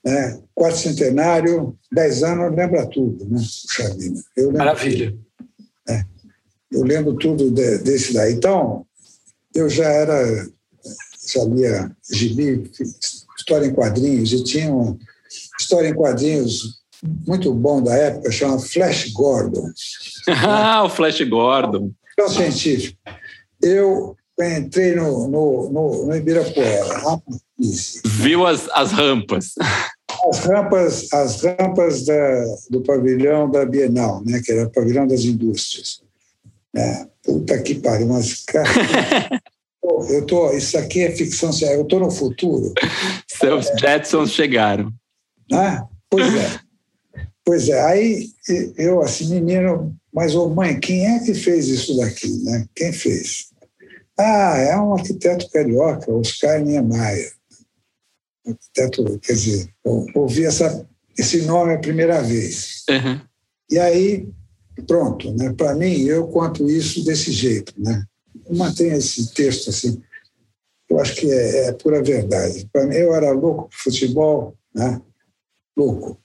né, 0.05 0.41
quarto 0.55 0.79
centenário, 0.79 1.77
dez 1.91 2.23
anos, 2.23 2.55
lembra 2.55 2.87
tudo, 2.87 3.25
né, 3.29 3.41
Sabina? 3.43 4.23
Eu 4.37 4.53
Maravilha. 4.53 5.17
É, 5.89 6.05
eu 6.71 6.83
lembro 6.83 7.15
tudo 7.15 7.51
de, 7.51 7.79
desse 7.79 8.13
daí. 8.13 8.35
Então, 8.35 8.87
eu 9.55 9.69
já 9.69 9.87
era 9.87 10.47
sabia 11.17 11.91
gibi, 12.11 12.71
história 13.37 13.67
em 13.67 13.73
quadrinhos, 13.73 14.33
e 14.33 14.45
tinha 14.45 14.73
uma 14.73 14.99
história 15.59 15.89
em 15.89 15.95
quadrinhos 15.95 16.83
muito 17.27 17.53
bom 17.53 17.83
da 17.83 17.95
época, 17.95 18.31
chama 18.31 18.59
Flash 18.59 19.11
Gordon. 19.13 19.71
ah, 20.47 20.85
o 20.85 20.89
Flash 20.89 21.21
Gordon. 21.23 21.93
Então, 22.13 22.29
científico. 22.29 22.99
Eu 23.61 24.17
entrei 24.41 24.95
no, 24.95 25.29
no, 25.29 25.71
no, 25.71 26.07
no 26.07 26.17
Ibirapuera. 26.17 27.21
Viu 28.05 28.47
as, 28.47 28.69
as 28.73 28.93
rampas. 28.93 29.55
As 30.29 30.39
rampas, 30.41 31.13
as 31.13 31.43
rampas 31.43 32.05
da, 32.05 32.45
do 32.71 32.81
pavilhão 32.83 33.51
da 33.51 33.65
Bienal, 33.65 34.23
né, 34.25 34.41
que 34.45 34.53
era 34.53 34.67
o 34.67 34.73
pavilhão 34.73 35.07
das 35.07 35.23
indústrias. 35.25 36.03
É, 36.75 37.07
puta 37.23 37.61
que 37.63 37.77
pariu, 37.77 38.09
mas 38.09 38.43
cara, 38.45 38.69
eu 40.11 40.27
tô, 40.27 40.53
isso 40.53 40.77
aqui 40.77 41.03
é 41.03 41.13
ficção 41.13 41.51
eu 41.71 41.83
estou 41.83 42.01
no 42.01 42.11
futuro. 42.11 42.73
Seus 43.29 43.69
é, 43.69 43.79
Jetsons 43.79 44.31
chegaram. 44.31 44.93
Ah, 45.53 45.85
pois 46.11 46.35
é. 46.35 46.65
Pois 47.45 47.69
é, 47.69 47.81
aí 47.83 48.29
eu, 48.79 49.03
assim, 49.03 49.29
menino, 49.29 49.95
mas 50.13 50.35
ô 50.35 50.49
mãe, 50.49 50.81
quem 50.81 51.07
é 51.07 51.19
que 51.19 51.35
fez 51.35 51.69
isso 51.69 51.97
daqui, 51.99 52.29
né? 52.43 52.65
Quem 52.75 52.93
fez? 52.93 53.51
Ah, 54.19 54.57
é 54.59 54.79
um 54.79 54.95
arquiteto 54.95 55.51
carioca, 55.51 56.13
Oscar 56.13 56.61
Niemeyer. 56.61 57.33
Arquiteto, 58.47 59.19
quer 59.21 59.33
dizer, 59.33 59.71
eu 59.85 60.07
ouvi 60.15 60.45
essa, 60.45 60.87
esse 61.19 61.43
nome 61.43 61.75
a 61.75 61.79
primeira 61.79 62.23
vez. 62.23 62.85
Uhum. 62.89 63.21
E 63.71 63.79
aí, 63.79 64.29
pronto, 64.87 65.33
né? 65.35 65.53
Para 65.53 65.75
mim, 65.75 66.03
eu 66.03 66.29
conto 66.29 66.69
isso 66.69 67.05
desse 67.05 67.33
jeito, 67.33 67.73
né? 67.79 68.05
mantenha 68.51 68.97
esse 68.97 69.33
texto 69.33 69.71
assim. 69.71 70.03
Eu 70.89 71.01
acho 71.01 71.15
que 71.17 71.31
é, 71.31 71.67
é 71.67 71.73
pura 71.73 72.03
verdade. 72.03 72.69
Para 72.73 72.87
mim, 72.87 72.95
eu 72.95 73.15
era 73.15 73.33
louco 73.33 73.69
por 73.69 73.77
futebol, 73.77 74.55
né? 74.75 75.01
louco. 75.77 76.19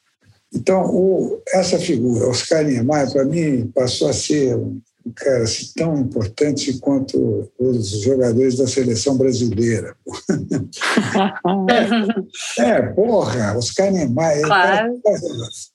Então, 0.54 0.84
o, 0.86 1.42
essa 1.54 1.80
figura, 1.80 2.28
Oscar 2.28 2.64
Niemeyer, 2.64 3.12
para 3.12 3.26
mim, 3.26 3.68
passou 3.68 4.10
a 4.10 4.14
ser 4.14 4.56
um 4.56 4.82
cara 5.12 5.44
assim, 5.44 5.72
tão 5.76 5.98
importante 5.98 6.78
quanto 6.80 7.50
os 7.58 8.02
jogadores 8.02 8.58
da 8.58 8.68
seleção 8.68 9.18
brasileira. 9.18 9.96
é, 12.58 12.62
é, 12.64 12.82
porra, 12.94 13.58
Oscar 13.58 13.92
Niemeyer 13.92 14.44
claro. 14.44 15.00
faz, 15.04 15.22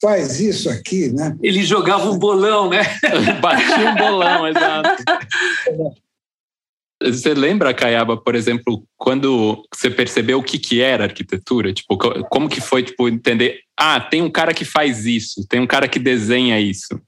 faz, 0.00 0.40
isso 0.40 0.70
aqui, 0.70 1.10
né? 1.12 1.36
Ele 1.42 1.62
jogava 1.64 2.10
um 2.10 2.18
bolão, 2.18 2.68
né? 2.68 2.82
Batia 3.40 3.90
um 3.90 3.94
bolão, 3.96 4.48
exato. 4.48 5.02
Você 7.02 7.34
lembra, 7.34 7.74
Caiaba, 7.74 8.16
por 8.16 8.34
exemplo, 8.34 8.86
quando 8.96 9.62
você 9.72 9.90
percebeu 9.90 10.38
o 10.38 10.42
que, 10.42 10.58
que 10.58 10.80
era 10.80 11.04
arquitetura? 11.04 11.72
Tipo, 11.72 11.98
como 12.24 12.48
que 12.48 12.60
foi 12.60 12.82
tipo, 12.82 13.08
entender, 13.08 13.60
ah, 13.76 14.00
tem 14.00 14.22
um 14.22 14.30
cara 14.30 14.54
que 14.54 14.64
faz 14.64 15.04
isso, 15.04 15.46
tem 15.48 15.60
um 15.60 15.66
cara 15.66 15.88
que 15.88 15.98
desenha 15.98 16.58
isso. 16.60 16.98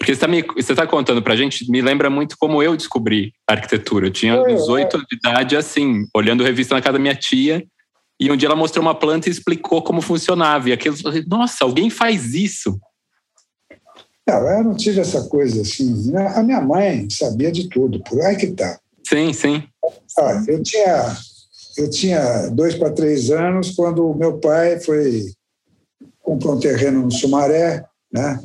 Porque 0.00 0.14
você 0.14 0.58
está 0.58 0.76
tá 0.76 0.86
contando 0.86 1.22
para 1.22 1.34
a 1.34 1.36
gente, 1.36 1.70
me 1.70 1.82
lembra 1.82 2.08
muito 2.08 2.34
como 2.38 2.62
eu 2.62 2.74
descobri 2.74 3.34
a 3.46 3.52
arquitetura. 3.52 4.06
Eu 4.06 4.10
tinha 4.10 4.42
18 4.42 4.96
anos 4.96 5.06
de 5.06 5.16
idade, 5.16 5.54
assim, 5.54 6.06
olhando 6.16 6.42
revista 6.42 6.74
na 6.74 6.80
casa 6.80 6.94
da 6.94 6.98
minha 6.98 7.14
tia, 7.14 7.62
e 8.18 8.30
um 8.30 8.36
dia 8.36 8.48
ela 8.48 8.56
mostrou 8.56 8.82
uma 8.82 8.94
planta 8.94 9.28
e 9.28 9.32
explicou 9.32 9.82
como 9.82 10.00
funcionava. 10.00 10.70
E 10.70 10.72
aquilo, 10.72 10.96
nossa, 11.28 11.64
alguém 11.64 11.90
faz 11.90 12.32
isso. 12.32 12.80
Não, 14.26 14.48
eu 14.48 14.64
não 14.64 14.74
tive 14.74 15.00
essa 15.00 15.28
coisa 15.28 15.60
assim. 15.60 16.16
A 16.16 16.42
minha 16.42 16.62
mãe 16.62 17.06
sabia 17.10 17.52
de 17.52 17.68
tudo, 17.68 18.02
por 18.02 18.22
aí 18.22 18.36
que 18.36 18.46
tá. 18.52 18.78
Sim, 19.06 19.34
sim. 19.34 19.64
Ah, 20.18 20.42
eu 20.48 20.62
tinha 20.62 21.16
eu 21.76 21.90
tinha 21.90 22.48
dois 22.48 22.74
para 22.74 22.90
três 22.90 23.30
anos 23.30 23.70
quando 23.72 24.10
o 24.10 24.14
meu 24.14 24.38
pai 24.38 24.80
foi 24.80 25.26
comprou 26.22 26.54
um 26.54 26.60
terreno 26.60 27.02
no 27.02 27.10
Sumaré, 27.10 27.84
né? 28.12 28.40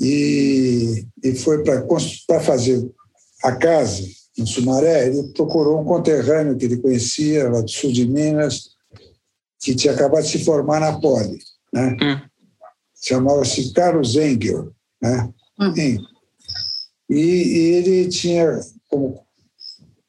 E, 0.00 1.06
e 1.22 1.34
foi 1.34 1.62
para 1.62 2.40
fazer 2.40 2.90
a 3.44 3.52
casa 3.52 4.02
no 4.38 4.46
Sumaré. 4.46 5.08
Ele 5.08 5.32
procurou 5.34 5.80
um 5.80 5.84
conterrâneo 5.84 6.56
que 6.56 6.64
ele 6.64 6.78
conhecia 6.78 7.48
lá 7.48 7.60
do 7.60 7.70
sul 7.70 7.92
de 7.92 8.06
Minas, 8.06 8.70
que 9.60 9.74
tinha 9.74 9.92
acabado 9.92 10.24
de 10.24 10.30
se 10.30 10.44
formar 10.44 10.80
na 10.80 10.98
Poli, 10.98 11.38
né? 11.72 11.96
Hum. 12.00 12.28
Chamava-se 13.02 13.72
Carlos 13.72 14.16
Engel, 14.16 14.72
né? 15.02 15.28
Hum. 15.58 15.74
E, 15.76 15.98
e 17.10 17.58
ele 17.74 18.08
tinha 18.08 18.58
como 18.88 19.20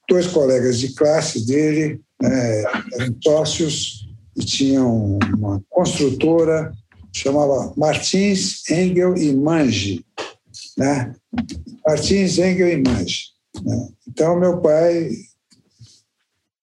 dois 0.08 0.28
colegas 0.28 0.80
de 0.80 0.94
classe 0.94 1.46
dele 1.46 2.02
né, 2.22 2.64
eram 2.94 3.16
sócios 3.24 4.08
e 4.38 4.46
tinham 4.46 5.18
uma 5.38 5.62
construtora 5.70 6.72
chamava 7.12 7.74
Martins, 7.76 8.70
Engel 8.70 9.18
e 9.18 9.34
Mange, 9.34 10.06
né? 10.78 11.14
Martins, 11.86 12.38
Engel 12.38 12.70
e 12.70 12.78
Mange. 12.78 13.32
Né? 13.64 13.90
Então 14.08 14.40
meu 14.40 14.62
pai 14.62 15.10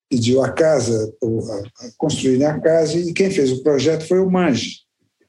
pediu 0.08 0.42
a 0.42 0.50
casa, 0.50 1.14
construir 1.96 2.44
a 2.44 2.58
casa 2.58 2.98
e 2.98 3.12
quem 3.12 3.30
fez 3.30 3.52
o 3.52 3.62
projeto 3.62 4.06
foi 4.06 4.20
o 4.20 4.30
Mange, 4.30 4.78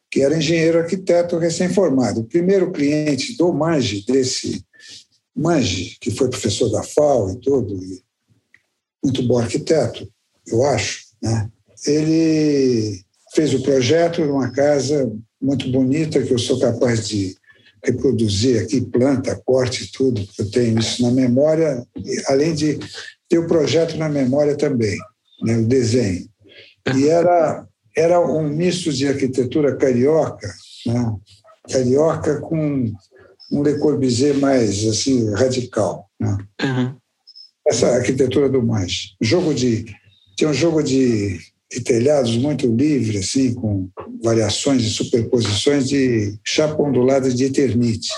que 0.10 0.22
era 0.22 0.38
engenheiro 0.38 0.80
arquiteto 0.80 1.38
recém-formado. 1.38 2.22
O 2.22 2.26
primeiro 2.26 2.72
cliente 2.72 3.36
do 3.36 3.52
Mange 3.52 4.06
desse 4.06 4.64
Mange, 5.36 5.98
que 6.00 6.12
foi 6.12 6.30
professor 6.30 6.70
da 6.70 6.84
FAO 6.84 7.32
e 7.32 7.40
tudo, 7.40 7.76
e 7.76 8.02
muito 9.04 9.24
bom 9.24 9.38
arquiteto, 9.38 10.10
eu 10.48 10.64
acho, 10.64 11.08
né? 11.22 11.50
Ele 11.86 13.02
fez 13.33 13.53
o 13.53 13.62
projeto 13.62 14.21
de 14.21 14.29
uma 14.29 14.51
casa 14.51 15.12
muito 15.41 15.69
bonita 15.71 16.21
que 16.21 16.31
eu 16.31 16.39
sou 16.39 16.59
capaz 16.59 17.07
de 17.07 17.36
reproduzir 17.83 18.62
aqui, 18.62 18.81
planta, 18.81 19.39
corte, 19.45 19.91
tudo, 19.91 20.25
eu 20.38 20.51
tenho 20.51 20.77
isso 20.79 21.01
na 21.01 21.12
memória, 21.12 21.86
além 22.27 22.53
de 22.53 22.77
ter 23.29 23.38
o 23.38 23.48
projeto 23.48 23.95
na 23.98 24.09
memória 24.09 24.55
também, 24.57 24.98
né, 25.43 25.57
o 25.57 25.65
desenho. 25.65 26.27
E 26.93 27.07
era, 27.07 27.65
era 27.95 28.19
um 28.19 28.50
misto 28.50 28.91
de 28.91 29.07
arquitetura 29.07 29.77
carioca, 29.77 30.53
né, 30.86 31.13
carioca 31.71 32.41
com 32.41 32.91
um 33.51 33.63
Le 33.63 33.77
Corbusier 33.77 34.38
mais 34.38 34.86
assim 34.86 35.31
radical. 35.33 36.09
Né? 36.19 36.38
Uhum 36.62 37.00
essa 37.69 37.88
arquitetura 37.88 38.50
do 38.50 38.63
mais. 38.63 39.15
Jogo 39.21 39.53
de 39.53 39.86
tinha 40.36 40.50
um 40.50 40.53
jogo 40.53 40.81
de, 40.81 41.38
de, 41.72 41.82
telhados 41.82 42.36
muito 42.38 42.68
livre, 42.68 43.20
assim, 43.20 43.54
com 43.54 43.90
variações 44.24 44.84
e 44.84 44.90
superposições 44.90 45.88
de 45.88 46.38
chapa 46.44 46.82
ondulada 46.82 47.30
de 47.30 47.46
eternite. 47.46 48.10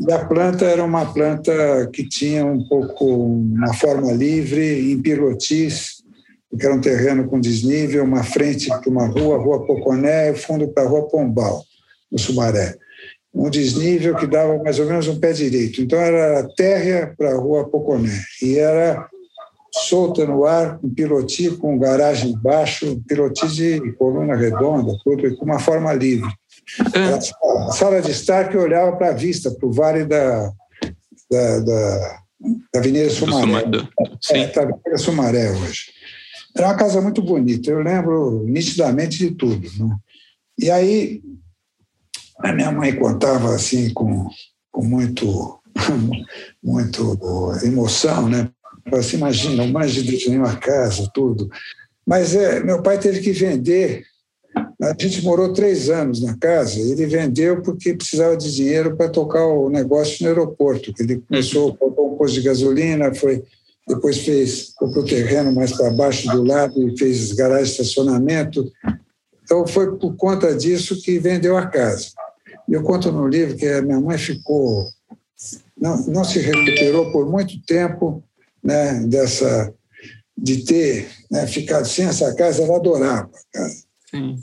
E 0.00 0.12
a 0.12 0.24
planta 0.24 0.64
era 0.64 0.84
uma 0.84 1.12
planta 1.12 1.88
que 1.92 2.08
tinha 2.08 2.44
um 2.44 2.66
pouco 2.66 3.04
uma 3.06 3.72
forma 3.74 4.12
livre, 4.12 4.92
em 4.92 5.00
pilotis, 5.00 6.02
que 6.58 6.66
era 6.66 6.74
um 6.74 6.80
terreno 6.80 7.28
com 7.28 7.40
desnível, 7.40 8.04
uma 8.04 8.22
frente 8.22 8.68
para 8.68 8.90
uma 8.90 9.06
rua, 9.06 9.38
Rua 9.38 9.66
Poconé, 9.66 10.30
e 10.30 10.34
fundo 10.34 10.68
para 10.68 10.82
a 10.82 10.86
Rua 10.86 11.08
Pombal, 11.08 11.64
no 12.10 12.18
Sumaré 12.18 12.76
um 13.34 13.48
desnível 13.48 14.14
que 14.16 14.26
dava 14.26 14.62
mais 14.62 14.78
ou 14.78 14.86
menos 14.86 15.08
um 15.08 15.18
pé 15.18 15.32
direito. 15.32 15.80
Então 15.80 15.98
era 15.98 16.46
térrea 16.54 17.14
para 17.16 17.30
a 17.30 17.36
rua 17.36 17.68
Poconé 17.68 18.20
e 18.42 18.58
era 18.58 19.08
solta 19.74 20.26
no 20.26 20.44
ar, 20.44 20.78
um 20.82 20.92
piloti 20.92 21.50
com 21.50 21.78
garagem 21.78 22.36
baixo, 22.38 23.02
piloti 23.06 23.48
de 23.48 23.92
coluna 23.92 24.36
redonda, 24.36 24.92
tudo 25.02 25.34
com 25.36 25.44
uma 25.44 25.58
forma 25.58 25.92
livre. 25.94 26.30
A 26.94 27.72
sala 27.72 28.02
de 28.02 28.10
estar 28.10 28.48
que 28.48 28.56
olhava 28.56 28.96
para 28.96 29.08
a 29.08 29.14
vista, 29.14 29.50
para 29.50 29.66
o 29.66 29.72
vale 29.72 30.04
da, 30.04 30.52
da, 31.30 31.60
da, 31.60 32.18
da 32.72 32.80
Avenida 32.80 33.10
Sumaré. 33.10 33.64
Sim. 34.20 34.34
É, 34.34 34.46
tá 34.48 34.62
Avenida 34.62 34.98
Sumaré 34.98 35.50
hoje. 35.52 35.92
Era 36.54 36.68
uma 36.68 36.76
casa 36.76 37.00
muito 37.00 37.22
bonita, 37.22 37.70
eu 37.70 37.82
lembro 37.82 38.44
nitidamente 38.46 39.18
de 39.18 39.30
tudo. 39.30 39.68
Né? 39.78 39.96
E 40.58 40.70
aí, 40.70 41.22
a 42.38 42.52
minha 42.52 42.70
mãe 42.70 42.94
contava 42.94 43.54
assim, 43.54 43.90
com, 43.94 44.28
com 44.70 44.84
muito, 44.84 45.58
muito 46.62 47.18
emoção, 47.64 48.28
né? 48.28 48.50
Assim, 48.90 49.16
imagina, 49.16 49.66
mais 49.66 49.92
de 49.92 50.02
desenhou 50.02 50.44
a 50.44 50.56
casa, 50.56 51.10
tudo. 51.14 51.48
Mas 52.06 52.34
é, 52.34 52.62
meu 52.62 52.82
pai 52.82 52.98
teve 52.98 53.20
que 53.20 53.32
vender. 53.32 54.04
A 54.82 54.94
gente 54.98 55.22
morou 55.22 55.52
três 55.52 55.88
anos 55.88 56.20
na 56.22 56.36
casa. 56.36 56.78
Ele 56.78 57.06
vendeu 57.06 57.62
porque 57.62 57.94
precisava 57.94 58.36
de 58.36 58.52
dinheiro 58.54 58.96
para 58.96 59.08
tocar 59.08 59.46
o 59.46 59.70
negócio 59.70 60.22
no 60.22 60.28
aeroporto. 60.28 60.92
Ele 60.98 61.22
começou, 61.28 61.76
comprou 61.76 62.14
um 62.14 62.16
posto 62.16 62.34
de 62.34 62.42
gasolina, 62.42 63.14
foi 63.14 63.44
depois 63.86 64.18
fez 64.18 64.72
comprou 64.76 65.04
terreno 65.04 65.52
mais 65.52 65.72
para 65.72 65.90
baixo 65.90 66.28
do 66.28 66.44
lado 66.44 66.88
e 66.88 66.96
fez 66.96 67.32
garagem 67.32 67.64
de 67.64 67.70
estacionamento. 67.70 68.70
Então 69.42 69.66
foi 69.66 69.96
por 69.96 70.14
conta 70.16 70.54
disso 70.54 71.00
que 71.02 71.18
vendeu 71.18 71.56
a 71.56 71.66
casa. 71.66 72.08
Eu 72.68 72.82
conto 72.82 73.10
no 73.10 73.26
livro 73.26 73.56
que 73.56 73.66
a 73.66 73.82
minha 73.82 74.00
mãe 74.00 74.16
ficou 74.18 74.86
não, 75.76 75.96
não 76.06 76.24
se 76.24 76.38
recuperou 76.38 77.10
por 77.10 77.28
muito 77.28 77.60
tempo 77.62 78.22
né, 78.62 79.00
dessa 79.06 79.72
de 80.36 80.64
ter 80.64 81.08
né, 81.30 81.46
ficado 81.46 81.86
sem 81.86 82.06
essa 82.06 82.34
casa, 82.34 82.62
ela 82.62 82.76
adorava 82.76 83.30
a 83.30 83.58
casa. 83.58 83.84
Sim. 84.10 84.36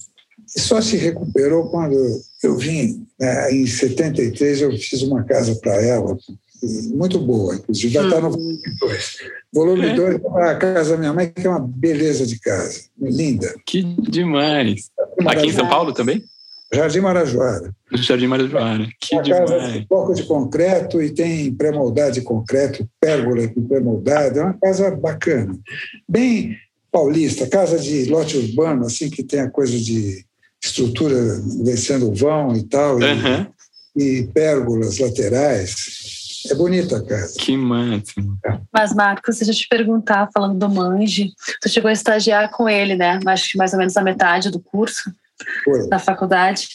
E 0.55 0.59
só 0.59 0.81
se 0.81 0.97
recuperou 0.97 1.69
quando 1.69 1.95
eu 2.43 2.57
vim, 2.57 3.05
né, 3.19 3.51
em 3.51 3.67
73, 3.67 4.61
eu 4.61 4.71
fiz 4.71 5.01
uma 5.01 5.23
casa 5.23 5.55
para 5.55 5.81
ela, 5.81 6.17
muito 6.93 7.19
boa, 7.19 7.55
inclusive, 7.55 7.93
já 7.93 8.03
está 8.03 8.19
no 8.19 8.31
volume 8.31 8.59
2. 8.79 9.17
Volume 9.53 9.95
2 9.95 10.21
é 10.37 10.43
a 10.43 10.55
casa 10.57 10.91
da 10.91 10.97
minha 10.97 11.13
mãe, 11.13 11.31
que 11.31 11.45
é 11.45 11.49
uma 11.49 11.59
beleza 11.59 12.25
de 12.25 12.39
casa, 12.39 12.81
linda. 12.99 13.53
Que 13.65 13.83
demais. 13.83 14.89
Aqui 15.25 15.47
em 15.47 15.53
São 15.53 15.69
Paulo 15.69 15.93
também? 15.93 16.23
Jardim 16.71 16.99
Marajoara. 16.99 17.73
Jardim 17.93 18.27
Marajoara. 18.27 18.87
Que 18.99 19.15
uma 19.15 19.23
demais. 19.23 19.49
casa 19.49 19.71
de 19.71 19.87
bloco 19.87 20.13
de 20.13 20.23
concreto 20.23 21.01
e 21.01 21.09
tem 21.09 21.53
pré-moldado 21.53 22.11
de 22.11 22.21
concreto, 22.21 22.87
pérgola 22.99 23.47
com 23.47 23.67
pré-moldado. 23.67 24.39
É 24.39 24.43
uma 24.43 24.53
casa 24.53 24.91
bacana. 24.95 25.57
Bem 26.07 26.55
paulista, 26.91 27.47
casa 27.47 27.77
de 27.79 28.05
lote 28.05 28.37
urbano, 28.37 28.85
assim, 28.85 29.09
que 29.09 29.23
tem 29.23 29.41
a 29.41 29.49
coisa 29.49 29.77
de 29.77 30.25
estrutura 30.63 31.15
descendo 31.63 32.13
vão 32.13 32.55
e 32.55 32.63
tal, 32.63 32.97
uhum. 32.97 33.47
e, 33.95 34.19
e 34.19 34.27
pérgolas 34.27 34.99
laterais. 34.99 35.75
É 36.49 36.55
bonita 36.55 36.97
a 36.97 37.03
casa. 37.03 37.35
Que 37.37 37.55
máximo. 37.57 38.37
Mas, 38.71 38.93
Marcos, 38.93 39.37
deixa 39.37 39.51
eu 39.51 39.55
te 39.55 39.67
perguntar, 39.67 40.29
falando 40.33 40.57
do 40.57 40.69
Mange, 40.69 41.31
tu 41.61 41.67
chegou 41.67 41.89
a 41.89 41.93
estagiar 41.93 42.49
com 42.51 42.69
ele, 42.69 42.95
né? 42.95 43.19
Acho 43.25 43.51
que 43.51 43.57
mais 43.57 43.73
ou 43.73 43.79
menos 43.79 43.97
a 43.97 44.01
metade 44.01 44.49
do 44.49 44.59
curso. 44.59 45.11
Foi. 45.63 45.87
na 45.87 45.99
faculdade. 45.99 46.67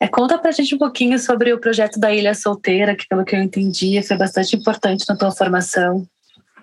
É, 0.00 0.08
conta 0.08 0.38
pra 0.38 0.52
gente 0.52 0.74
um 0.74 0.78
pouquinho 0.78 1.18
sobre 1.18 1.52
o 1.52 1.60
projeto 1.60 1.98
da 1.98 2.12
Ilha 2.14 2.34
Solteira, 2.34 2.94
que 2.94 3.06
pelo 3.08 3.24
que 3.24 3.34
eu 3.34 3.40
entendi 3.40 4.02
foi 4.02 4.16
bastante 4.16 4.56
importante 4.56 5.04
na 5.08 5.16
tua 5.16 5.30
formação. 5.30 6.06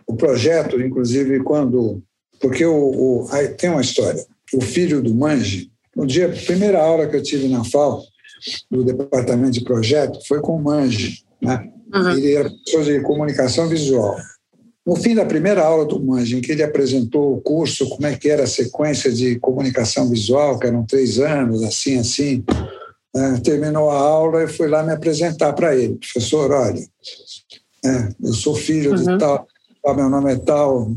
O 0.07 0.15
projeto, 0.15 0.79
inclusive, 0.81 1.39
quando... 1.41 2.01
Porque 2.39 2.65
o, 2.65 2.73
o 2.73 3.27
aí 3.31 3.49
tem 3.49 3.69
uma 3.69 3.81
história. 3.81 4.25
O 4.53 4.61
filho 4.61 5.01
do 5.01 5.13
Mange, 5.13 5.69
no 5.95 6.07
dia, 6.07 6.29
primeira 6.45 6.79
aula 6.81 7.07
que 7.07 7.15
eu 7.15 7.23
tive 7.23 7.47
na 7.47 7.63
FAO, 7.63 8.01
do 8.71 8.83
departamento 8.83 9.51
de 9.51 9.63
projeto, 9.63 10.19
foi 10.27 10.39
com 10.39 10.55
o 10.55 10.63
Mange, 10.63 11.23
né? 11.41 11.69
Uhum. 11.93 12.11
Ele 12.11 12.33
era 12.33 12.49
professor 12.49 12.83
de 12.83 13.01
comunicação 13.01 13.67
visual. 13.67 14.15
No 14.85 14.95
fim 14.95 15.13
da 15.13 15.25
primeira 15.25 15.63
aula 15.63 15.85
do 15.85 16.03
Mange, 16.03 16.37
em 16.37 16.41
que 16.41 16.51
ele 16.51 16.63
apresentou 16.63 17.33
o 17.33 17.41
curso, 17.41 17.87
como 17.89 18.07
é 18.07 18.15
que 18.15 18.29
era 18.29 18.43
a 18.43 18.47
sequência 18.47 19.11
de 19.11 19.37
comunicação 19.39 20.09
visual, 20.09 20.57
que 20.57 20.67
eram 20.67 20.85
três 20.85 21.19
anos, 21.19 21.63
assim, 21.63 21.99
assim, 21.99 22.43
né? 23.13 23.39
terminou 23.43 23.89
a 23.91 23.97
aula 23.97 24.43
e 24.43 24.47
fui 24.47 24.67
lá 24.67 24.81
me 24.81 24.93
apresentar 24.93 25.53
para 25.53 25.75
ele. 25.75 25.95
Professor, 25.95 26.51
olha, 26.51 26.81
né? 27.83 28.09
eu 28.23 28.33
sou 28.33 28.55
filho 28.55 28.91
uhum. 28.91 28.97
de 28.97 29.17
tal, 29.17 29.47
meu 29.95 30.09
nome 30.09 30.33
é 30.33 30.37
tal, 30.37 30.91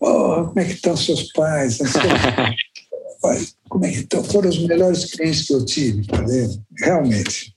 oh, 0.00 0.44
como 0.46 0.60
é 0.60 0.64
que 0.64 0.72
estão 0.72 0.96
seus 0.96 1.32
pais? 1.32 1.78
como 3.68 3.84
é 3.84 3.90
que 3.90 3.98
estão? 3.98 4.22
Foram 4.24 4.48
os 4.50 4.58
melhores 4.66 5.04
clientes 5.06 5.46
que 5.46 5.54
eu 5.54 5.64
tive, 5.64 6.06
realmente 6.76 7.56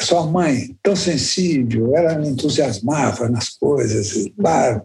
sua 0.00 0.26
mãe, 0.26 0.76
tão 0.82 0.94
sensível, 0.94 1.96
ela 1.96 2.18
me 2.18 2.28
entusiasmava 2.28 3.28
nas 3.28 3.50
coisas. 3.50 4.28
Claro, 4.38 4.82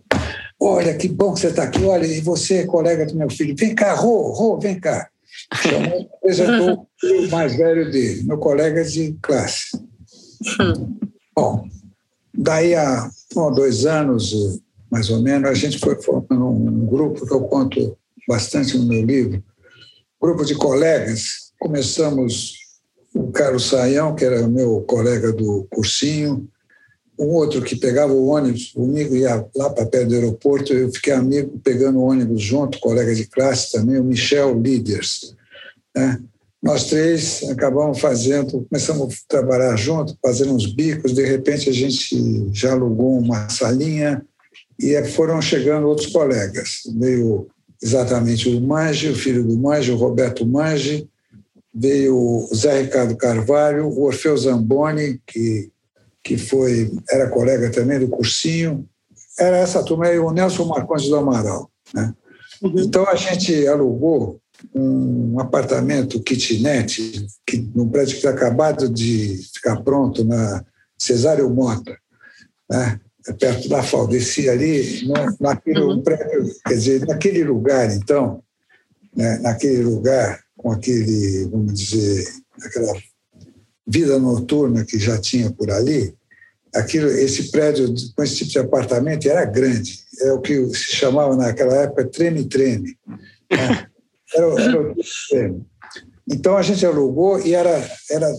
olha, 0.61 0.95
que 0.95 1.07
bom 1.07 1.33
que 1.33 1.39
você 1.39 1.47
está 1.47 1.63
aqui. 1.63 1.83
Olha, 1.83 2.05
e 2.05 2.21
você 2.21 2.59
é 2.59 2.65
colega 2.65 3.05
do 3.05 3.15
meu 3.15 3.29
filho. 3.29 3.55
Vem 3.57 3.73
cá, 3.73 3.93
Rô, 3.95 4.31
Rô, 4.31 4.59
vem 4.59 4.79
cá. 4.79 5.09
Chamou, 5.55 6.09
apresentou 6.13 6.87
o 7.03 7.27
mais 7.29 7.55
velho 7.55 7.89
dele, 7.89 8.23
meu 8.23 8.37
colega 8.37 8.83
de 8.83 9.17
classe. 9.21 9.71
Bom, 11.35 11.67
daí 12.33 12.75
há 12.75 13.09
um 13.35 13.39
ou 13.39 13.51
dois 13.51 13.85
anos, 13.85 14.59
mais 14.91 15.09
ou 15.09 15.21
menos, 15.21 15.49
a 15.49 15.53
gente 15.53 15.79
foi 15.79 15.99
formando 16.01 16.47
um 16.47 16.85
grupo 16.85 17.25
que 17.25 17.33
eu 17.33 17.41
conto 17.41 17.97
bastante 18.27 18.77
no 18.77 18.85
meu 18.85 19.03
livro, 19.03 19.43
grupo 20.21 20.45
de 20.45 20.53
colegas. 20.53 21.51
Começamos 21.59 22.53
o 23.15 23.31
Carlos 23.31 23.69
Saião, 23.69 24.13
que 24.13 24.25
era 24.25 24.47
meu 24.47 24.81
colega 24.81 25.31
do 25.31 25.65
cursinho, 25.71 26.47
um 27.17 27.27
outro 27.27 27.61
que 27.61 27.75
pegava 27.75 28.13
o 28.13 28.27
ônibus 28.27 28.71
comigo, 28.71 29.15
ia 29.15 29.45
lá 29.55 29.69
para 29.69 29.85
perto 29.85 30.09
do 30.09 30.15
aeroporto, 30.15 30.73
eu 30.73 30.91
fiquei 30.91 31.13
amigo 31.13 31.59
pegando 31.63 31.99
o 31.99 32.03
ônibus 32.03 32.41
junto, 32.41 32.79
colega 32.79 33.13
de 33.13 33.25
classe 33.27 33.71
também, 33.71 33.99
o 33.99 34.03
Michel 34.03 34.59
Líderes. 34.59 35.35
Né? 35.95 36.19
Nós 36.61 36.85
três 36.85 37.43
acabamos 37.49 37.99
fazendo, 37.99 38.65
começamos 38.69 39.13
a 39.13 39.17
trabalhar 39.27 39.75
junto, 39.75 40.17
fazendo 40.21 40.53
uns 40.53 40.71
bicos, 40.71 41.13
de 41.13 41.25
repente 41.25 41.69
a 41.69 41.73
gente 41.73 42.49
já 42.53 42.73
alugou 42.73 43.17
uma 43.17 43.49
salinha 43.49 44.23
e 44.79 45.03
foram 45.05 45.41
chegando 45.41 45.87
outros 45.87 46.07
colegas. 46.07 46.81
Veio 46.95 47.47
exatamente 47.81 48.47
o 48.47 48.61
Mange, 48.61 49.09
o 49.09 49.15
filho 49.15 49.43
do 49.43 49.57
Mange, 49.57 49.91
o 49.91 49.95
Roberto 49.95 50.45
Mange, 50.45 51.07
veio 51.73 52.15
o 52.15 52.49
Zé 52.53 52.81
Ricardo 52.81 53.15
Carvalho, 53.15 53.87
o 53.87 54.03
Orfeu 54.03 54.37
Zamboni, 54.37 55.19
que, 55.25 55.71
que 56.23 56.37
foi, 56.37 56.91
era 57.09 57.29
colega 57.29 57.71
também 57.71 57.99
do 57.99 58.07
cursinho, 58.07 58.87
era 59.39 59.57
essa 59.57 59.83
turma 59.83 60.07
aí, 60.07 60.19
o 60.19 60.31
Nelson 60.31 60.65
Marcondes 60.65 61.09
do 61.09 61.15
Amaral. 61.15 61.69
Né? 61.93 62.13
Uhum. 62.61 62.79
Então 62.79 63.07
a 63.07 63.15
gente 63.15 63.67
alugou 63.67 64.39
um 64.75 65.39
apartamento 65.39 66.21
kitnet, 66.21 67.25
que, 67.45 67.57
num 67.73 67.89
prédio 67.89 68.13
que 68.13 68.27
está 68.27 68.29
acabado 68.29 68.87
de 68.87 69.39
ficar 69.53 69.81
pronto 69.81 70.23
na 70.23 70.63
Cesário 70.97 71.49
Mota, 71.49 71.97
né? 72.69 72.99
É 73.27 73.33
perto 73.33 73.69
da 73.69 73.83
FAO, 73.83 74.07
desci 74.07 74.49
ali, 74.49 75.05
no, 75.05 75.13
naquele 75.39 75.79
uhum. 75.81 76.01
prédio, 76.01 76.43
quer 76.65 76.73
dizer, 76.73 77.05
naquele 77.05 77.43
lugar, 77.43 77.91
então, 77.95 78.43
né? 79.15 79.37
naquele 79.39 79.83
lugar, 79.83 80.39
com 80.57 80.71
aquele, 80.71 81.45
vamos 81.45 81.73
dizer, 81.73 82.27
aquela 82.63 82.93
vida 83.85 84.17
noturna 84.19 84.85
que 84.85 84.97
já 84.99 85.17
tinha 85.19 85.51
por 85.51 85.71
ali, 85.71 86.13
aquilo, 86.73 87.07
esse 87.07 87.51
prédio 87.51 87.93
com 88.15 88.23
esse 88.23 88.37
tipo 88.37 88.51
de 88.51 88.59
apartamento 88.59 89.27
era 89.27 89.45
grande, 89.45 89.99
é 90.21 90.31
o 90.31 90.39
que 90.39 90.65
se 90.69 90.95
chamava 90.95 91.35
naquela 91.35 91.75
época 91.75 92.07
treme-treme. 92.07 92.95
Né? 93.49 93.87
Era, 94.33 94.45
era 94.61 94.81
o 94.81 94.95
treme. 95.29 95.65
Então 96.29 96.55
a 96.55 96.61
gente 96.61 96.85
alugou 96.85 97.39
e 97.39 97.53
era, 97.53 97.89
era, 98.09 98.31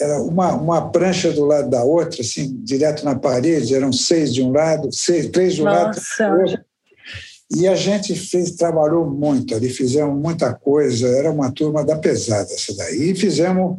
era 0.00 0.22
uma, 0.22 0.54
uma 0.54 0.90
prancha 0.90 1.32
do 1.32 1.44
lado 1.44 1.70
da 1.70 1.82
outra, 1.82 2.20
assim, 2.20 2.60
direto 2.62 3.04
na 3.04 3.18
parede, 3.18 3.74
eram 3.74 3.92
seis 3.92 4.34
de 4.34 4.42
um 4.42 4.52
lado, 4.52 4.92
seis, 4.92 5.28
três 5.30 5.54
de 5.54 5.62
um 5.62 5.64
Nossa. 5.64 6.26
lado, 6.26 6.40
outro, 6.40 6.68
e 7.50 7.66
a 7.66 7.74
gente 7.74 8.14
fez, 8.14 8.50
trabalhou 8.52 9.08
muito 9.08 9.54
ali, 9.54 9.70
fizemos 9.70 10.14
muita 10.20 10.52
coisa, 10.52 11.08
era 11.08 11.30
uma 11.30 11.50
turma 11.50 11.82
da 11.82 11.96
pesada 11.96 12.52
essa 12.52 12.76
daí. 12.76 13.10
E 13.10 13.14
fizemos 13.14 13.78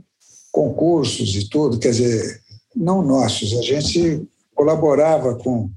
concursos 0.52 1.36
e 1.36 1.50
tudo, 1.50 1.80
quer 1.80 1.92
dizer, 1.92 2.42
não 2.76 3.02
nossos, 3.02 3.58
a 3.58 3.62
gente 3.62 4.28
colaborava 4.54 5.36
com, 5.36 5.70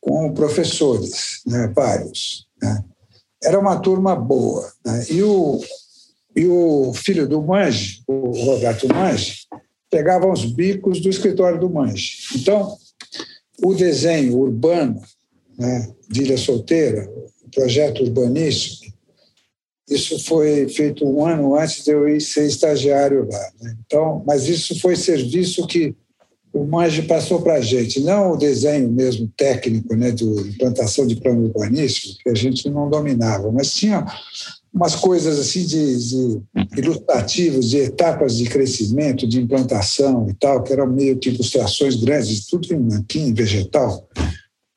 com 0.00 0.32
professores, 0.32 1.42
né, 1.46 1.72
vários. 1.74 2.46
Né? 2.60 2.84
Era 3.42 3.58
uma 3.58 3.78
turma 3.78 4.16
boa. 4.16 4.70
Né? 4.84 5.06
E, 5.10 5.22
o, 5.22 5.60
e 6.34 6.46
o 6.46 6.92
filho 6.94 7.28
do 7.28 7.42
Mange, 7.42 8.02
o 8.06 8.30
Roberto 8.30 8.88
Mange, 8.88 9.46
pegava 9.90 10.30
os 10.30 10.44
bicos 10.44 11.00
do 11.00 11.08
escritório 11.08 11.60
do 11.60 11.70
Mange. 11.70 12.18
Então, 12.34 12.76
o 13.62 13.74
desenho 13.74 14.38
urbano 14.38 15.00
né, 15.58 15.92
de 16.08 16.22
Ilha 16.22 16.36
Solteira, 16.36 17.08
o 17.44 17.50
projeto 17.50 18.02
urbanístico, 18.02 18.92
isso 19.88 20.18
foi 20.24 20.68
feito 20.68 21.06
um 21.06 21.24
ano 21.24 21.56
antes 21.56 21.84
de 21.84 21.92
eu 21.92 22.08
ir 22.08 22.20
ser 22.20 22.46
estagiário 22.46 23.28
lá. 23.30 23.50
Né? 23.60 23.76
Então, 23.86 24.22
mas 24.26 24.48
isso 24.48 24.78
foi 24.80 24.96
serviço 24.96 25.66
que 25.66 25.94
o 26.52 26.64
Mange 26.64 27.02
passou 27.02 27.42
para 27.42 27.54
a 27.54 27.60
gente, 27.60 28.00
não 28.00 28.32
o 28.32 28.36
desenho 28.36 28.90
mesmo 28.90 29.30
técnico, 29.36 29.94
né, 29.94 30.10
de 30.10 30.24
implantação 30.24 31.06
de 31.06 31.16
plano 31.16 31.44
urbanístico, 31.44 32.16
que 32.22 32.30
a 32.30 32.34
gente 32.34 32.70
não 32.70 32.88
dominava, 32.88 33.52
mas 33.52 33.74
tinha 33.74 34.06
umas 34.72 34.94
coisas 34.94 35.38
assim 35.38 35.66
de, 35.66 35.98
de 35.98 36.42
ilustrativos, 36.78 37.68
de 37.68 37.78
etapas 37.78 38.36
de 38.36 38.46
crescimento, 38.48 39.26
de 39.26 39.40
implantação 39.40 40.28
e 40.30 40.34
tal, 40.34 40.62
que 40.62 40.72
eram 40.72 40.86
meio 40.86 41.18
que 41.18 41.28
ilustrações 41.28 41.94
grandes, 41.96 42.46
tudo 42.46 42.72
em 42.72 42.80
nanquim, 42.80 43.34
vegetal, 43.34 44.08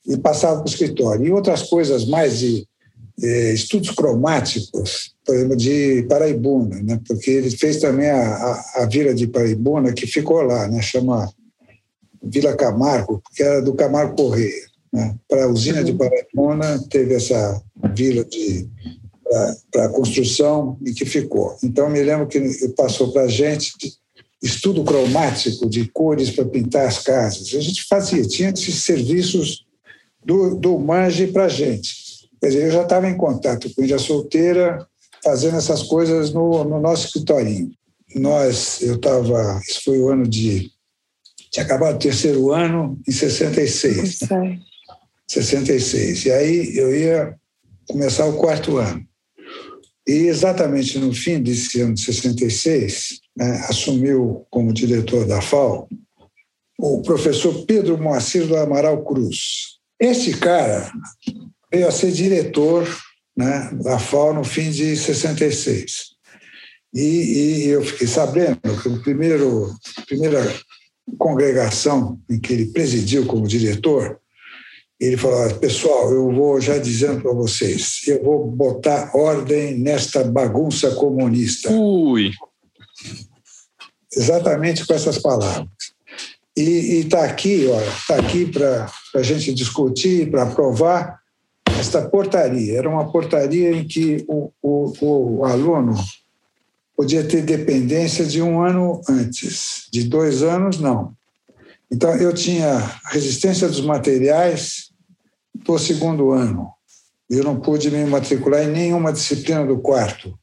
e 0.05 0.17
passava 0.17 0.57
para 0.57 0.65
o 0.65 0.69
escritório. 0.69 1.25
E 1.25 1.31
outras 1.31 1.63
coisas 1.63 2.05
mais 2.05 2.39
de 2.39 2.67
estudos 3.27 3.91
cromáticos, 3.91 5.13
por 5.25 5.35
exemplo, 5.35 5.55
de 5.55 6.05
Paraibuna, 6.09 6.81
né? 6.81 6.99
porque 7.05 7.29
ele 7.31 7.51
fez 7.51 7.77
também 7.77 8.09
a, 8.09 8.35
a, 8.35 8.83
a 8.83 8.85
vila 8.85 9.13
de 9.13 9.27
Paraibuna, 9.27 9.93
que 9.93 10.07
ficou 10.07 10.41
lá, 10.41 10.67
né? 10.67 10.81
chama 10.81 11.31
Vila 12.23 12.55
Camargo, 12.55 13.21
que 13.35 13.43
era 13.43 13.61
do 13.61 13.73
Camargo 13.73 14.15
Correia. 14.15 14.67
Né? 14.91 15.15
Para 15.27 15.45
a 15.45 15.47
usina 15.47 15.83
de. 15.83 15.93
Paraibuna, 15.93 16.79
teve 16.89 17.13
essa 17.13 17.61
vila 17.93 18.25
de 18.25 18.67
para 19.71 19.85
a 19.85 19.89
construção 19.89 20.77
e 20.83 20.91
que 20.91 21.05
ficou. 21.05 21.55
Então, 21.63 21.89
me 21.89 22.01
lembro 22.01 22.27
que 22.27 22.39
passou 22.69 23.11
para 23.11 23.23
a 23.23 23.27
gente 23.27 23.71
estudo 24.41 24.83
cromático 24.83 25.69
de 25.69 25.87
cores 25.89 26.31
para 26.31 26.45
pintar 26.45 26.87
as 26.87 26.99
casas. 26.99 27.53
A 27.53 27.61
gente 27.61 27.83
fazia, 27.83 28.23
tinha 28.23 28.49
esses 28.49 28.83
serviços 28.83 29.65
do, 30.25 30.55
do 30.55 30.79
Mange 30.79 31.27
para 31.27 31.45
a 31.45 31.49
gente. 31.49 32.08
Quer 32.39 32.47
dizer, 32.47 32.65
eu 32.65 32.71
já 32.71 32.83
estava 32.83 33.09
em 33.09 33.17
contato 33.17 33.69
com 33.73 33.83
Ilha 33.83 33.99
Solteira, 33.99 34.87
fazendo 35.23 35.57
essas 35.57 35.83
coisas 35.83 36.33
no, 36.33 36.63
no 36.63 36.79
nosso 36.79 37.07
escritorinho. 37.07 37.71
Nós, 38.15 38.81
eu 38.81 38.95
estava, 38.95 39.59
isso 39.67 39.83
foi 39.83 39.99
o 39.99 40.09
ano 40.09 40.27
de. 40.27 40.71
Tinha 41.51 41.65
acabado 41.65 41.95
o 41.95 41.99
terceiro 41.99 42.51
ano, 42.51 42.99
em 43.07 43.11
66. 43.11 44.21
Né? 44.29 44.59
66. 45.27 46.25
E 46.25 46.31
aí 46.31 46.77
eu 46.77 46.95
ia 46.95 47.35
começar 47.87 48.25
o 48.25 48.37
quarto 48.37 48.77
ano. 48.77 49.03
E 50.07 50.27
exatamente 50.27 50.97
no 50.97 51.13
fim 51.13 51.41
desse 51.41 51.81
ano 51.81 51.93
de 51.93 52.01
66, 52.01 53.19
né, 53.37 53.65
assumiu 53.69 54.45
como 54.49 54.73
diretor 54.73 55.25
da 55.25 55.39
FAO 55.39 55.87
o 56.79 57.01
professor 57.01 57.65
Pedro 57.65 58.01
Moacir 58.01 58.47
do 58.47 58.55
Amaral 58.55 59.03
Cruz. 59.03 59.77
Esse 59.99 60.35
cara 60.37 60.89
veio 61.71 61.87
a 61.87 61.91
ser 61.91 62.11
diretor 62.11 62.87
né, 63.37 63.69
da 63.83 63.97
FAO 63.99 64.33
no 64.33 64.43
fim 64.43 64.71
de 64.71 64.95
66. 64.95 66.09
E, 66.93 66.99
e 67.01 67.67
eu 67.67 67.83
fiquei 67.83 68.07
sabendo 68.07 68.59
que 68.81 68.89
o 68.89 69.01
primeiro, 69.01 69.73
a 69.97 70.01
primeira 70.01 70.55
congregação 71.17 72.19
em 72.29 72.39
que 72.39 72.53
ele 72.53 72.67
presidiu 72.67 73.25
como 73.25 73.47
diretor, 73.47 74.19
ele 74.99 75.15
falou: 75.15 75.49
pessoal, 75.55 76.11
eu 76.11 76.31
vou 76.31 76.59
já 76.59 76.77
dizendo 76.77 77.21
para 77.21 77.31
vocês, 77.31 78.01
eu 78.07 78.23
vou 78.23 78.47
botar 78.47 79.15
ordem 79.15 79.79
nesta 79.79 80.23
bagunça 80.23 80.91
comunista. 80.95 81.71
Ui! 81.71 82.31
Exatamente 84.11 84.85
com 84.85 84.93
essas 84.93 85.19
palavras. 85.19 85.69
E 86.57 86.99
está 86.99 87.23
aqui, 87.23 87.67
está 87.97 88.15
aqui 88.15 88.45
para 88.47 88.91
a 89.15 89.23
gente 89.23 89.53
discutir, 89.53 90.29
para 90.29 90.43
aprovar 90.43 91.18
esta 91.79 92.01
portaria. 92.01 92.77
Era 92.77 92.89
uma 92.89 93.11
portaria 93.11 93.71
em 93.71 93.87
que 93.87 94.25
o, 94.27 94.51
o, 94.61 95.39
o 95.39 95.45
aluno 95.45 95.93
podia 96.95 97.23
ter 97.23 97.41
dependência 97.41 98.25
de 98.25 98.41
um 98.41 98.61
ano 98.61 99.01
antes, 99.07 99.87
de 99.91 100.03
dois 100.03 100.43
anos, 100.43 100.79
não. 100.79 101.13
Então, 101.91 102.13
eu 102.15 102.33
tinha 102.33 102.77
resistência 103.05 103.67
dos 103.67 103.81
materiais 103.81 104.89
do 105.55 105.77
segundo 105.79 106.31
ano. 106.31 106.69
Eu 107.29 107.43
não 107.43 107.59
pude 107.59 107.89
me 107.89 108.03
matricular 108.05 108.63
em 108.63 108.71
nenhuma 108.71 109.13
disciplina 109.13 109.65
do 109.65 109.79
quarto. 109.79 110.37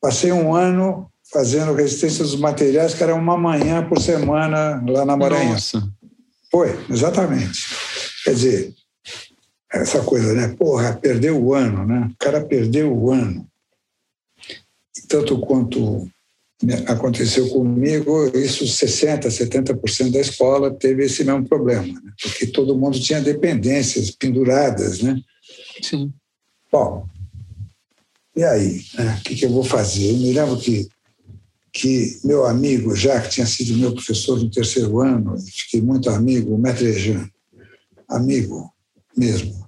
Passei 0.00 0.30
um 0.32 0.54
ano 0.54 1.08
fazendo 1.32 1.72
resistência 1.72 2.22
dos 2.22 2.36
materiais, 2.36 2.92
que 2.92 3.02
era 3.02 3.14
uma 3.14 3.36
manhã 3.38 3.86
por 3.88 4.00
semana 4.00 4.82
lá 4.86 5.04
na 5.04 5.16
Maranhão. 5.16 5.52
Nossa. 5.52 5.82
Foi, 6.50 6.78
exatamente. 6.90 7.60
Quer 8.24 8.34
dizer, 8.34 8.74
essa 9.72 10.02
coisa, 10.02 10.34
né? 10.34 10.48
Porra, 10.48 10.94
perdeu 10.94 11.42
o 11.42 11.54
ano, 11.54 11.86
né? 11.86 12.10
O 12.12 12.16
cara 12.18 12.44
perdeu 12.44 12.94
o 12.94 13.10
ano. 13.10 13.46
Tanto 15.08 15.40
quanto 15.40 16.08
aconteceu 16.86 17.48
comigo, 17.48 18.30
isso 18.36 18.64
60%, 18.64 19.26
70% 19.26 20.12
da 20.12 20.20
escola 20.20 20.70
teve 20.70 21.04
esse 21.04 21.24
mesmo 21.24 21.48
problema, 21.48 22.00
né? 22.00 22.12
porque 22.22 22.46
todo 22.46 22.78
mundo 22.78 23.00
tinha 23.00 23.20
dependências 23.20 24.12
penduradas, 24.12 25.00
né? 25.00 25.20
Sim. 25.82 26.12
Bom, 26.70 27.06
e 28.36 28.44
aí? 28.44 28.84
Né? 28.94 29.16
O 29.18 29.22
que, 29.24 29.34
que 29.34 29.44
eu 29.44 29.50
vou 29.50 29.64
fazer? 29.64 30.10
Eu 30.10 30.16
me 30.18 30.32
lembro 30.32 30.56
que, 30.56 30.88
que 31.72 32.20
meu 32.24 32.46
amigo, 32.46 32.94
já 32.94 33.20
que 33.20 33.30
tinha 33.30 33.46
sido 33.46 33.76
meu 33.76 33.92
professor 33.92 34.38
no 34.38 34.50
terceiro 34.50 35.00
ano, 35.00 35.36
fiquei 35.38 35.82
muito 35.82 36.08
amigo, 36.10 36.54
o 36.54 36.58
Maître 36.58 36.92
Jean, 36.92 37.28
amigo 38.08 38.72
mesmo, 39.16 39.61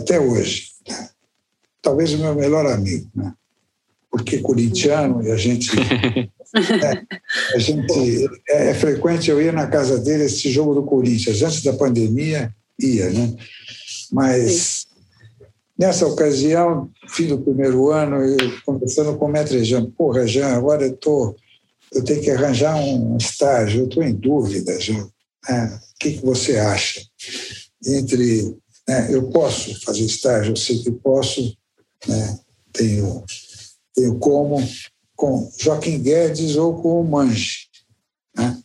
até 0.00 0.20
hoje. 0.20 0.68
Né? 0.88 1.08
Talvez 1.80 2.12
o 2.12 2.18
meu 2.18 2.34
melhor 2.34 2.66
amigo, 2.66 3.08
né? 3.14 3.32
porque 4.10 4.38
corintiano 4.38 5.22
e 5.22 5.30
a 5.30 5.36
gente. 5.36 5.70
é, 5.78 7.54
a 7.54 7.58
gente 7.58 8.28
é, 8.48 8.70
é, 8.70 8.74
frequente 8.74 9.30
eu 9.30 9.40
ir 9.40 9.52
na 9.52 9.68
casa 9.68 9.98
dele 9.98 10.24
esse 10.24 10.50
jogo 10.50 10.74
do 10.74 10.82
Corinthians. 10.82 11.42
Antes 11.42 11.62
da 11.62 11.72
pandemia, 11.72 12.52
ia, 12.78 13.08
né? 13.10 13.36
Mas 14.12 14.86
nessa 15.78 16.06
ocasião, 16.06 16.90
fim 17.08 17.28
do 17.28 17.40
primeiro 17.40 17.90
ano, 17.90 18.16
eu 18.16 18.36
conversando 18.66 19.16
com 19.16 19.26
o 19.26 19.28
Mestre 19.28 19.64
Jean, 19.64 19.86
porra, 19.92 20.26
Jean, 20.26 20.48
agora 20.48 20.84
eu, 20.84 20.96
tô, 20.96 21.34
eu 21.92 22.02
tenho 22.02 22.20
que 22.20 22.30
arranjar 22.30 22.76
um 22.76 23.16
estágio, 23.16 23.82
eu 23.82 23.88
estou 23.88 24.02
em 24.02 24.12
dúvida, 24.12 24.78
Jean. 24.80 25.08
Né? 25.48 25.80
O 25.94 25.98
que, 25.98 26.12
que 26.12 26.26
você 26.26 26.58
acha? 26.58 27.00
Entre 27.86 28.54
né? 28.90 29.06
Eu 29.08 29.30
posso 29.30 29.80
fazer 29.82 30.04
estágio, 30.04 30.50
eu 30.50 30.56
sei 30.56 30.82
que 30.82 30.90
posso, 30.90 31.56
né? 32.08 32.40
tenho, 32.72 33.24
tenho 33.94 34.18
como 34.18 34.56
com 35.14 35.48
Joaquim 35.60 36.02
Guedes 36.02 36.56
ou 36.56 36.82
com 36.82 37.00
o 37.00 37.08
Mange. 37.08 37.68
Né? 38.36 38.60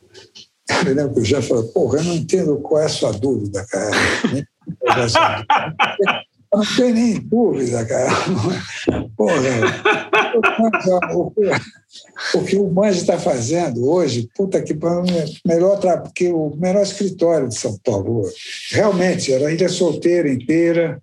Eu 0.88 0.96
lembro 0.96 1.14
que 1.14 1.20
eu 1.20 1.26
já 1.26 1.44
falei, 1.44 1.66
porra, 1.66 2.00
eu 2.00 2.06
não 2.06 2.16
entendo 2.16 2.58
qual 2.58 2.82
é 2.82 2.86
a 2.86 2.90
sua 2.90 3.12
dúvida, 3.12 3.64
cara. 3.68 3.92
Não 6.58 6.76
tenho 6.76 6.94
nem 6.94 7.20
dúvida, 7.20 7.86
cara. 7.86 8.10
Porra, 9.18 9.36
o, 11.14 11.32
o 12.36 12.44
que 12.44 12.56
o 12.58 12.70
Manji 12.72 13.00
está 13.00 13.18
fazendo 13.18 13.90
hoje, 13.90 14.30
puta 14.36 14.62
que 14.62 14.78
melhor, 15.46 15.80
porque 16.02 16.32
o 16.32 16.56
melhor 16.56 16.84
escritório 16.84 17.48
de 17.48 17.56
São 17.56 17.78
Paulo. 17.84 18.24
Realmente, 18.72 19.34
era 19.34 19.52
ilha 19.52 19.70
solteira 19.70 20.32
inteira, 20.32 21.02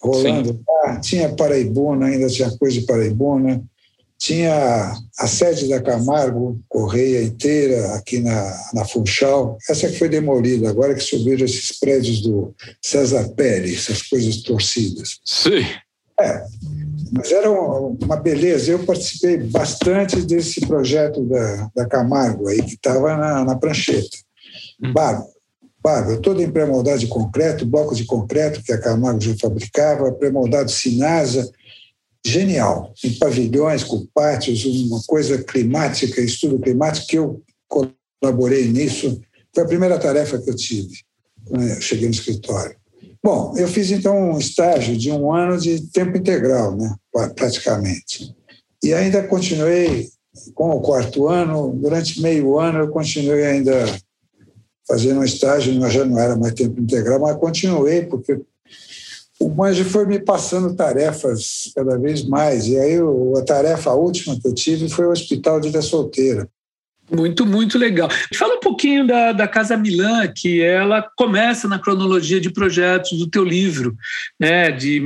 rolando 0.00 0.60
lá. 0.66 1.00
Tinha 1.00 1.28
Paraibuna, 1.34 2.06
ainda 2.06 2.28
tinha 2.28 2.50
coisa 2.58 2.80
de 2.80 2.86
Paraibuna 2.86 3.62
tinha 4.20 4.92
a 5.18 5.26
sede 5.26 5.66
da 5.66 5.80
Camargo 5.80 6.60
Correia 6.68 7.22
inteira 7.22 7.94
aqui 7.94 8.18
na, 8.18 8.70
na 8.74 8.84
Funchal, 8.84 9.56
essa 9.68 9.88
que 9.88 9.98
foi 9.98 10.10
demolida, 10.10 10.68
agora 10.68 10.94
que 10.94 11.00
subiram 11.00 11.46
esses 11.46 11.78
prédios 11.78 12.20
do 12.20 12.54
César 12.82 13.30
Pérez, 13.30 13.78
essas 13.78 14.02
coisas 14.02 14.42
torcidas. 14.42 15.18
Sim. 15.24 15.64
É, 16.20 16.44
mas 17.10 17.32
era 17.32 17.50
uma 17.50 18.16
beleza. 18.16 18.72
Eu 18.72 18.84
participei 18.84 19.38
bastante 19.38 20.20
desse 20.20 20.60
projeto 20.60 21.24
da, 21.24 21.70
da 21.74 21.86
Camargo 21.86 22.48
aí, 22.48 22.62
que 22.62 22.74
estava 22.74 23.16
na, 23.16 23.42
na 23.42 23.56
prancheta. 23.56 24.18
Hum. 24.84 24.92
Bárbaro. 24.92 25.30
Bárbaro, 25.82 26.20
todo 26.20 26.42
em 26.42 26.50
pré-moldado 26.50 26.98
de 26.98 27.06
concreto, 27.06 27.64
bloco 27.64 27.94
de 27.94 28.04
concreto 28.04 28.62
que 28.62 28.70
a 28.70 28.78
Camargo 28.78 29.18
já 29.18 29.34
fabricava, 29.40 30.12
pré-moldado 30.12 30.70
Sinasa, 30.70 31.50
genial, 32.24 32.92
em 33.04 33.18
pavilhões, 33.18 33.82
com 33.82 34.06
pátios, 34.14 34.64
uma 34.64 35.00
coisa 35.06 35.42
climática, 35.42 36.20
estudo 36.20 36.58
climático, 36.58 37.06
que 37.06 37.18
eu 37.18 37.42
colaborei 37.68 38.68
nisso. 38.68 39.20
Foi 39.54 39.64
a 39.64 39.68
primeira 39.68 39.98
tarefa 39.98 40.38
que 40.38 40.50
eu 40.50 40.56
tive 40.56 41.00
quando 41.46 41.66
eu 41.66 41.80
cheguei 41.80 42.06
no 42.06 42.14
escritório. 42.14 42.76
Bom, 43.22 43.54
eu 43.56 43.68
fiz 43.68 43.90
então 43.90 44.32
um 44.32 44.38
estágio 44.38 44.96
de 44.96 45.10
um 45.10 45.32
ano 45.32 45.58
de 45.58 45.80
tempo 45.88 46.16
integral, 46.16 46.76
né, 46.76 46.94
praticamente. 47.36 48.34
E 48.82 48.94
ainda 48.94 49.26
continuei 49.26 50.08
com 50.54 50.70
o 50.70 50.80
quarto 50.80 51.28
ano, 51.28 51.70
durante 51.74 52.22
meio 52.22 52.58
ano 52.58 52.78
eu 52.78 52.88
continuei 52.88 53.44
ainda 53.44 53.84
fazendo 54.88 55.20
um 55.20 55.24
estágio, 55.24 55.88
já 55.90 56.04
não 56.04 56.18
era 56.18 56.34
mais 56.36 56.54
tempo 56.54 56.80
integral, 56.80 57.20
mas 57.20 57.36
continuei, 57.36 58.06
porque 58.06 58.40
o 59.40 59.48
Manji 59.48 59.84
foi 59.84 60.04
me 60.04 60.18
passando 60.18 60.76
tarefas 60.76 61.72
cada 61.74 61.98
vez 61.98 62.22
mais. 62.22 62.66
E 62.66 62.78
aí 62.78 62.98
a 63.38 63.42
tarefa 63.42 63.90
última 63.92 64.38
que 64.38 64.46
eu 64.46 64.54
tive 64.54 64.88
foi 64.88 65.06
o 65.06 65.10
Hospital 65.10 65.60
de 65.60 65.68
Ilha 65.68 65.80
Solteira. 65.80 66.46
Muito, 67.10 67.44
muito 67.44 67.76
legal. 67.76 68.08
Fala 68.34 68.54
um 68.54 68.60
pouquinho 68.60 69.04
da, 69.04 69.32
da 69.32 69.48
Casa 69.48 69.76
Milan, 69.76 70.28
que 70.28 70.62
ela 70.62 71.02
começa 71.16 71.66
na 71.66 71.78
cronologia 71.78 72.40
de 72.40 72.52
projetos 72.52 73.18
do 73.18 73.28
teu 73.28 73.42
livro, 73.42 73.96
né? 74.38 74.70
De 74.70 75.02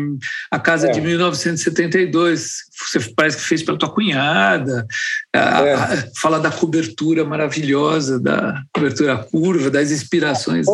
a 0.50 0.58
Casa 0.58 0.88
é. 0.88 0.90
de 0.90 1.00
1972. 1.00 2.56
Você 2.92 3.00
parece 3.16 3.38
que 3.38 3.44
fez 3.44 3.62
para 3.62 3.76
tua 3.76 3.88
cunhada. 3.88 4.86
A, 5.34 5.64
é. 5.64 5.74
a, 5.74 6.08
fala 6.16 6.38
da 6.38 6.50
cobertura 6.50 7.24
maravilhosa, 7.24 8.20
da 8.20 8.62
cobertura 8.74 9.16
curva, 9.16 9.70
das 9.70 9.90
inspirações. 9.90 10.66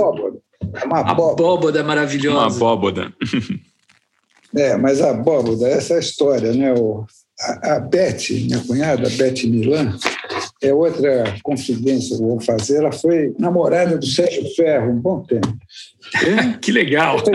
Abóboda. 0.63 0.87
Uma 0.87 1.33
abóboda 1.33 1.83
maravilhosa. 1.83 2.39
Uma 2.39 2.47
abóboda. 2.47 3.13
é, 4.55 4.77
mas 4.77 5.01
a 5.01 5.11
abóboda, 5.11 5.67
essa 5.69 5.95
é 5.95 5.97
a 5.97 6.01
história, 6.01 6.53
né? 6.53 6.73
O, 6.75 7.05
a, 7.41 7.77
a 7.77 7.81
Beth, 7.81 8.31
minha 8.31 8.61
cunhada, 8.61 9.09
a 9.09 9.11
Beth 9.11 9.43
Milan, 9.45 9.97
é 10.63 10.75
outra 10.75 11.35
confidência 11.43 12.17
que 12.17 12.23
eu 12.23 12.29
vou 12.29 12.41
fazer. 12.41 12.77
Ela 12.79 12.93
foi 12.93 13.35
namorada 13.39 13.97
do 13.97 14.07
Sérgio 14.07 14.45
Ferro 14.55 14.91
um 14.91 15.01
bom 15.01 15.23
tempo. 15.23 15.57
É, 16.15 16.59
que 16.59 16.71
legal! 16.71 17.17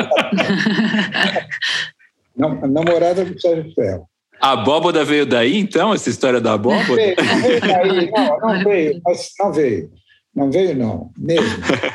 namorada 2.37 3.25
do 3.25 3.39
Sérgio 3.39 3.73
Ferro. 3.73 4.07
A 4.39 4.51
abóboda 4.51 5.03
veio 5.03 5.25
daí, 5.25 5.57
então, 5.57 5.93
essa 5.93 6.09
história 6.09 6.39
da 6.39 6.53
abóboda? 6.53 6.87
Não 6.87 6.95
veio, 6.95 7.15
não 7.17 7.41
veio 7.41 7.61
daí, 7.61 8.11
não, 8.15 8.39
não 8.39 8.63
veio, 8.63 9.01
mas 9.03 9.31
não 9.39 9.53
veio. 9.53 9.89
Não 10.35 10.51
veio, 10.51 10.75
não, 10.75 11.11
mesmo. 11.17 11.47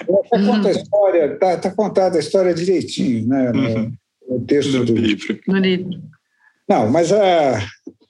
Ela 0.09 0.46
conta 0.46 0.68
a 0.68 0.72
história, 0.72 1.35
está 1.35 1.57
tá 1.59 1.70
contada 1.70 2.16
a 2.16 2.20
história 2.20 2.55
direitinho, 2.55 3.29
né? 3.29 3.53
No, 3.53 3.68
uhum. 3.68 3.92
no 4.29 4.40
texto 4.46 4.79
no 4.79 4.85
do 4.87 4.94
livro. 4.94 5.38
No 5.46 5.59
livro. 5.59 5.90
Não, 6.66 6.88
mas 6.88 7.12
a, 7.12 7.61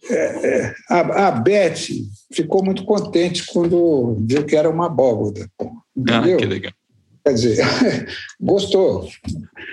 é, 0.08 0.46
é, 0.46 0.74
a, 0.88 1.28
a 1.28 1.30
Beth 1.32 1.88
ficou 2.32 2.64
muito 2.64 2.84
contente 2.84 3.44
quando 3.46 4.16
viu 4.20 4.44
que 4.44 4.54
era 4.54 4.70
uma 4.70 4.86
abóboda. 4.86 5.48
Entendeu? 5.96 6.36
Ah, 6.36 6.40
que 6.40 6.46
legal. 6.46 6.72
Quer 7.24 7.34
dizer, 7.34 7.58
gostou. 8.40 9.08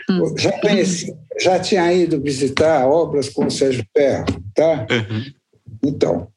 Hum. 0.10 0.38
Já 0.38 0.52
conheci, 0.60 1.16
já 1.40 1.60
tinha 1.60 1.94
ido 1.94 2.20
visitar 2.22 2.88
obras 2.88 3.30
com 3.30 3.46
o 3.46 3.52
Sérgio 3.52 3.86
Ferro, 3.96 4.26
tá? 4.56 4.88
Uhum. 4.90 5.26
Então, 5.84 6.28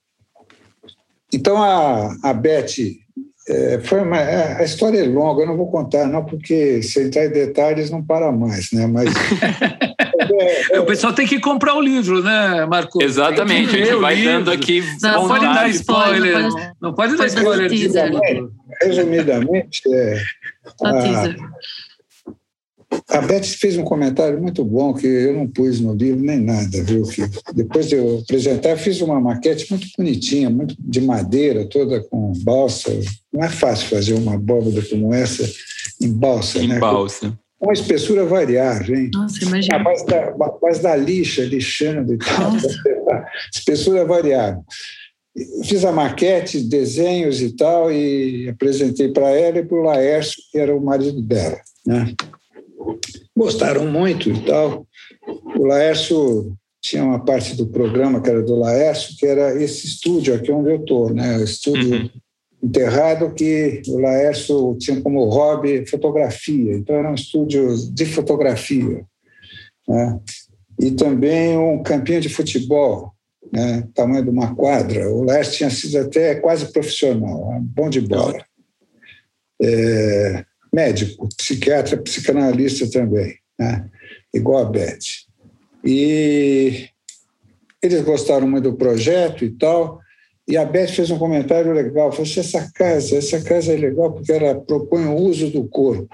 então 1.32 1.62
a, 1.62 2.14
a 2.22 2.32
Beth 2.32 2.76
é, 3.50 3.80
foi 3.82 4.00
uma, 4.00 4.18
é, 4.18 4.60
a 4.60 4.64
história 4.64 4.98
é 4.98 5.08
longa, 5.08 5.42
eu 5.42 5.46
não 5.46 5.56
vou 5.56 5.70
contar 5.70 6.06
não 6.06 6.24
porque 6.24 6.82
se 6.82 7.02
entrar 7.02 7.26
em 7.26 7.30
detalhes 7.30 7.90
não 7.90 8.02
para 8.02 8.30
mais, 8.30 8.70
né? 8.72 8.86
Mas 8.86 9.10
É, 10.20 10.76
é, 10.76 10.80
o 10.80 10.86
pessoal 10.86 11.12
tem 11.12 11.26
que 11.26 11.40
comprar 11.40 11.74
o 11.74 11.80
livro, 11.80 12.22
né, 12.22 12.64
Marco? 12.66 13.02
Exatamente, 13.02 13.74
a 13.74 13.84
gente 13.84 13.94
vai 13.96 14.14
livro. 14.14 14.32
dando 14.32 14.50
aqui. 14.50 14.82
Não, 15.02 15.26
pode 15.26 15.44
dar 15.44 15.68
spoiler. 15.70 16.42
Não 16.42 16.50
pode, 16.50 16.72
não 16.80 16.94
pode 16.94 17.16
dar 17.16 17.26
spoiler. 17.26 17.70
Resumidamente, 17.70 18.52
resumidamente 18.82 19.82
é, 19.94 20.22
a, 20.82 21.34
a 23.08 23.20
Beth 23.20 23.44
fez 23.44 23.76
um 23.76 23.84
comentário 23.84 24.40
muito 24.40 24.64
bom 24.64 24.92
que 24.94 25.06
eu 25.06 25.34
não 25.34 25.46
pus 25.46 25.80
no 25.80 25.94
livro 25.94 26.20
nem 26.20 26.40
nada, 26.40 26.82
viu? 26.82 27.02
Que 27.02 27.22
depois 27.54 27.88
de 27.88 27.96
eu 27.96 28.20
apresentar, 28.20 28.70
eu 28.70 28.76
fiz 28.76 29.00
uma 29.00 29.20
maquete 29.20 29.70
muito 29.70 29.88
bonitinha, 29.96 30.50
muito 30.50 30.74
de 30.78 31.00
madeira, 31.00 31.66
toda 31.66 32.00
com 32.00 32.32
balsa. 32.42 32.90
Não 33.32 33.44
é 33.44 33.48
fácil 33.48 33.88
fazer 33.88 34.14
uma 34.14 34.34
abóbora 34.34 34.82
como 34.88 35.14
essa 35.14 35.48
em 36.00 36.12
balsa, 36.12 36.58
em 36.58 36.68
né? 36.68 36.76
Em 36.76 36.80
balsa 36.80 37.38
uma 37.60 37.74
espessura 37.74 38.24
variável, 38.24 38.96
hein? 38.96 39.10
Nossa, 39.12 39.44
imagina. 39.44 39.76
A 39.76 39.78
base 39.78 40.06
da, 40.06 40.28
a 40.28 40.58
base 40.58 40.82
da 40.82 40.96
lixa, 40.96 41.44
lixando 41.44 42.14
e 42.14 42.18
tal. 42.18 42.52
espessura 43.52 44.04
variável. 44.04 44.64
Fiz 45.64 45.84
a 45.84 45.92
maquete, 45.92 46.60
desenhos 46.60 47.40
e 47.42 47.54
tal, 47.54 47.92
e 47.92 48.48
apresentei 48.48 49.12
para 49.12 49.30
ela 49.30 49.58
e 49.58 49.64
para 49.64 49.76
o 49.76 49.82
Laércio, 49.82 50.42
que 50.50 50.58
era 50.58 50.74
o 50.74 50.82
marido 50.82 51.20
dela. 51.22 51.60
Né? 51.86 52.14
Gostaram 53.36 53.90
muito 53.90 54.30
e 54.30 54.44
tal. 54.44 54.86
O 55.56 55.66
Laércio 55.66 56.56
tinha 56.82 57.04
uma 57.04 57.24
parte 57.24 57.54
do 57.54 57.66
programa 57.66 58.22
que 58.22 58.30
era 58.30 58.42
do 58.42 58.56
Laércio, 58.56 59.16
que 59.16 59.26
era 59.26 59.62
esse 59.62 59.86
estúdio 59.86 60.34
aqui 60.34 60.50
onde 60.50 60.70
eu 60.70 60.76
estou, 60.76 61.12
né? 61.12 61.36
O 61.38 61.44
estúdio 61.44 61.90
uhum 61.90 62.10
enterrado 62.62 63.32
que 63.32 63.80
o 63.88 63.98
Laércio 63.98 64.76
tinha 64.78 65.00
como 65.00 65.24
hobby 65.24 65.86
fotografia, 65.86 66.74
então 66.74 66.94
era 66.94 67.10
um 67.10 67.14
estúdio 67.14 67.74
de 67.90 68.04
fotografia. 68.04 69.04
Né? 69.88 70.20
E 70.78 70.90
também 70.92 71.56
um 71.56 71.82
campinho 71.82 72.20
de 72.20 72.28
futebol, 72.28 73.12
né? 73.52 73.88
tamanho 73.94 74.24
de 74.24 74.30
uma 74.30 74.54
quadra. 74.54 75.10
O 75.10 75.24
Laércio 75.24 75.56
tinha 75.56 75.70
sido 75.70 75.98
até 75.98 76.34
quase 76.36 76.70
profissional, 76.70 77.58
bom 77.62 77.88
de 77.88 78.00
bola. 78.00 78.44
É, 79.62 80.44
médico, 80.72 81.28
psiquiatra, 81.36 81.96
psicanalista 81.96 82.88
também, 82.90 83.36
né? 83.58 83.88
igual 84.32 84.66
a 84.66 84.70
Beth. 84.70 84.98
E 85.84 86.88
eles 87.82 88.02
gostaram 88.02 88.48
muito 88.48 88.70
do 88.70 88.76
projeto 88.76 89.44
e 89.44 89.50
tal, 89.50 90.00
e 90.46 90.56
a 90.56 90.64
Beth 90.64 90.88
fez 90.88 91.10
um 91.10 91.18
comentário 91.18 91.72
legal, 91.72 92.10
falou 92.10 92.26
assim, 92.28 92.40
essa 92.40 92.70
casa, 92.74 93.16
essa 93.16 93.40
casa 93.40 93.72
é 93.72 93.76
legal 93.76 94.12
porque 94.12 94.32
ela 94.32 94.54
propõe 94.54 95.06
o 95.06 95.14
uso 95.14 95.50
do 95.50 95.68
corpo, 95.68 96.08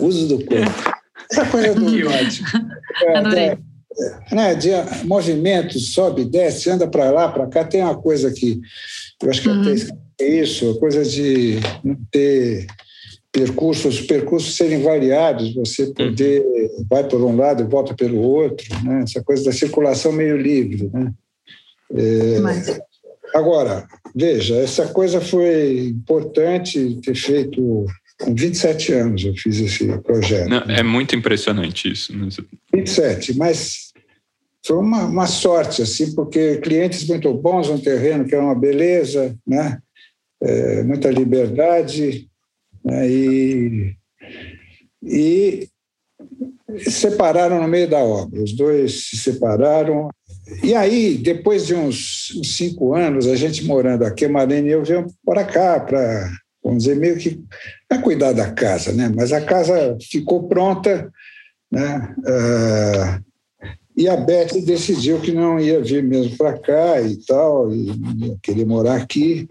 o 0.00 0.04
uso 0.06 0.28
do 0.28 0.44
corpo. 0.44 0.96
Essa 1.30 1.46
coisa 1.46 1.74
do... 1.74 1.86
Ótimo. 1.86 2.48
É, 2.98 3.18
Adorei. 3.18 3.48
É, 3.50 4.34
né, 4.34 4.54
de 4.54 4.70
movimento, 5.04 5.78
sobe, 5.78 6.24
desce, 6.24 6.70
anda 6.70 6.88
para 6.88 7.10
lá, 7.10 7.28
para 7.28 7.46
cá. 7.46 7.62
Tem 7.62 7.82
uma 7.82 7.94
coisa 7.94 8.32
que 8.32 8.58
eu 9.22 9.28
acho 9.28 9.42
que 9.42 9.48
uhum. 9.50 9.60
até 9.60 10.24
é 10.24 10.28
isso, 10.40 10.70
a 10.70 10.80
coisa 10.80 11.04
de 11.04 11.56
não 11.84 11.94
ter 12.10 12.66
percursos, 13.36 14.00
os 14.00 14.06
percursos 14.06 14.56
serem 14.56 14.82
variados, 14.82 15.54
você 15.54 15.92
poder 15.92 16.40
uhum. 16.40 16.86
vai 16.88 17.06
por 17.06 17.22
um 17.22 17.36
lado 17.36 17.62
e 17.62 17.66
volta 17.66 17.94
pelo 17.94 18.18
outro, 18.18 18.66
né? 18.82 19.02
essa 19.02 19.22
coisa 19.22 19.44
da 19.44 19.52
circulação 19.52 20.10
meio 20.10 20.38
livre. 20.38 20.88
Né? 20.90 21.12
É, 21.94 22.40
Mas... 22.40 22.80
Agora, 23.34 23.86
veja, 24.14 24.56
essa 24.56 24.86
coisa 24.86 25.20
foi 25.20 25.88
importante 25.88 26.98
ter 27.02 27.14
feito 27.14 27.84
com 28.18 28.34
27 28.34 28.92
anos 28.94 29.24
eu 29.24 29.34
fiz 29.34 29.58
esse 29.60 29.86
projeto. 29.98 30.48
Não, 30.48 30.62
é 30.62 30.82
muito 30.82 31.14
impressionante 31.14 31.92
isso. 31.92 32.14
27, 32.72 33.32
né? 33.32 33.38
mas 33.38 33.92
foi 34.64 34.78
uma, 34.78 35.04
uma, 35.04 35.26
sorte, 35.26 35.82
assim, 35.82 36.14
porque 36.14 36.56
clientes 36.56 37.06
muito 37.06 37.32
bons 37.34 37.68
no 37.68 37.78
terreno, 37.78 38.24
que 38.24 38.34
é 38.34 38.38
uma 38.38 38.54
beleza, 38.54 39.36
né? 39.46 39.78
É, 40.42 40.82
muita 40.82 41.10
liberdade, 41.10 42.28
e, 42.86 43.94
e 45.02 45.68
separaram 46.88 47.60
no 47.60 47.68
meio 47.68 47.88
da 47.88 47.98
obra. 47.98 48.42
Os 48.42 48.52
dois 48.52 49.08
se 49.08 49.16
separaram. 49.16 50.08
E 50.62 50.74
aí, 50.74 51.16
depois 51.18 51.66
de 51.66 51.74
uns, 51.74 52.40
cinco 52.44 52.94
anos, 52.94 53.26
a 53.26 53.34
gente 53.34 53.64
morando 53.64 54.04
aqui, 54.04 54.24
a 54.24 54.28
Marlene 54.28 54.68
e 54.68 54.72
eu 54.72 54.84
viemos 54.84 55.12
para 55.24 55.44
cá, 55.44 55.80
para, 55.80 56.30
vamos 56.62 56.84
dizer, 56.84 56.96
meio 56.96 57.16
que 57.16 57.42
para 57.88 58.00
cuidar 58.00 58.32
da 58.32 58.52
casa, 58.52 58.92
né? 58.92 59.10
Mas 59.14 59.32
a 59.32 59.40
casa 59.40 59.96
ficou 60.00 60.48
pronta, 60.48 61.10
né? 61.70 62.14
Uh, 62.20 63.26
e 63.96 64.08
a 64.08 64.16
Beth 64.16 64.60
decidiu 64.64 65.20
que 65.20 65.32
não 65.32 65.58
ia 65.58 65.82
vir 65.82 66.02
mesmo 66.02 66.36
para 66.36 66.58
cá 66.58 67.00
e 67.00 67.16
tal, 67.24 67.74
e 67.74 67.86
ia 67.86 68.36
querer 68.42 68.66
morar 68.66 68.96
aqui. 68.96 69.48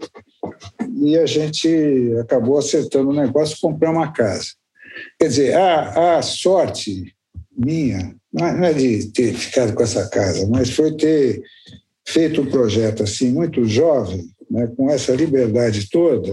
E 1.02 1.16
a 1.18 1.26
gente 1.26 2.14
acabou 2.20 2.58
acertando 2.58 3.10
o 3.10 3.14
negócio, 3.14 3.58
comprar 3.60 3.90
uma 3.90 4.12
casa. 4.12 4.48
Quer 5.18 5.28
dizer, 5.28 5.54
a, 5.54 6.18
a 6.18 6.22
sorte 6.22 7.14
minha 7.56 8.14
não 8.32 8.64
é 8.64 8.72
de 8.72 9.10
ter 9.12 9.32
ficado 9.32 9.74
com 9.74 9.82
essa 9.82 10.08
casa, 10.08 10.46
mas 10.48 10.70
foi 10.70 10.94
ter 10.94 11.42
feito 12.06 12.42
um 12.42 12.46
projeto 12.46 13.02
assim 13.02 13.32
muito 13.32 13.64
jovem, 13.64 14.26
né, 14.50 14.68
com 14.76 14.90
essa 14.90 15.12
liberdade 15.12 15.88
toda, 15.90 16.32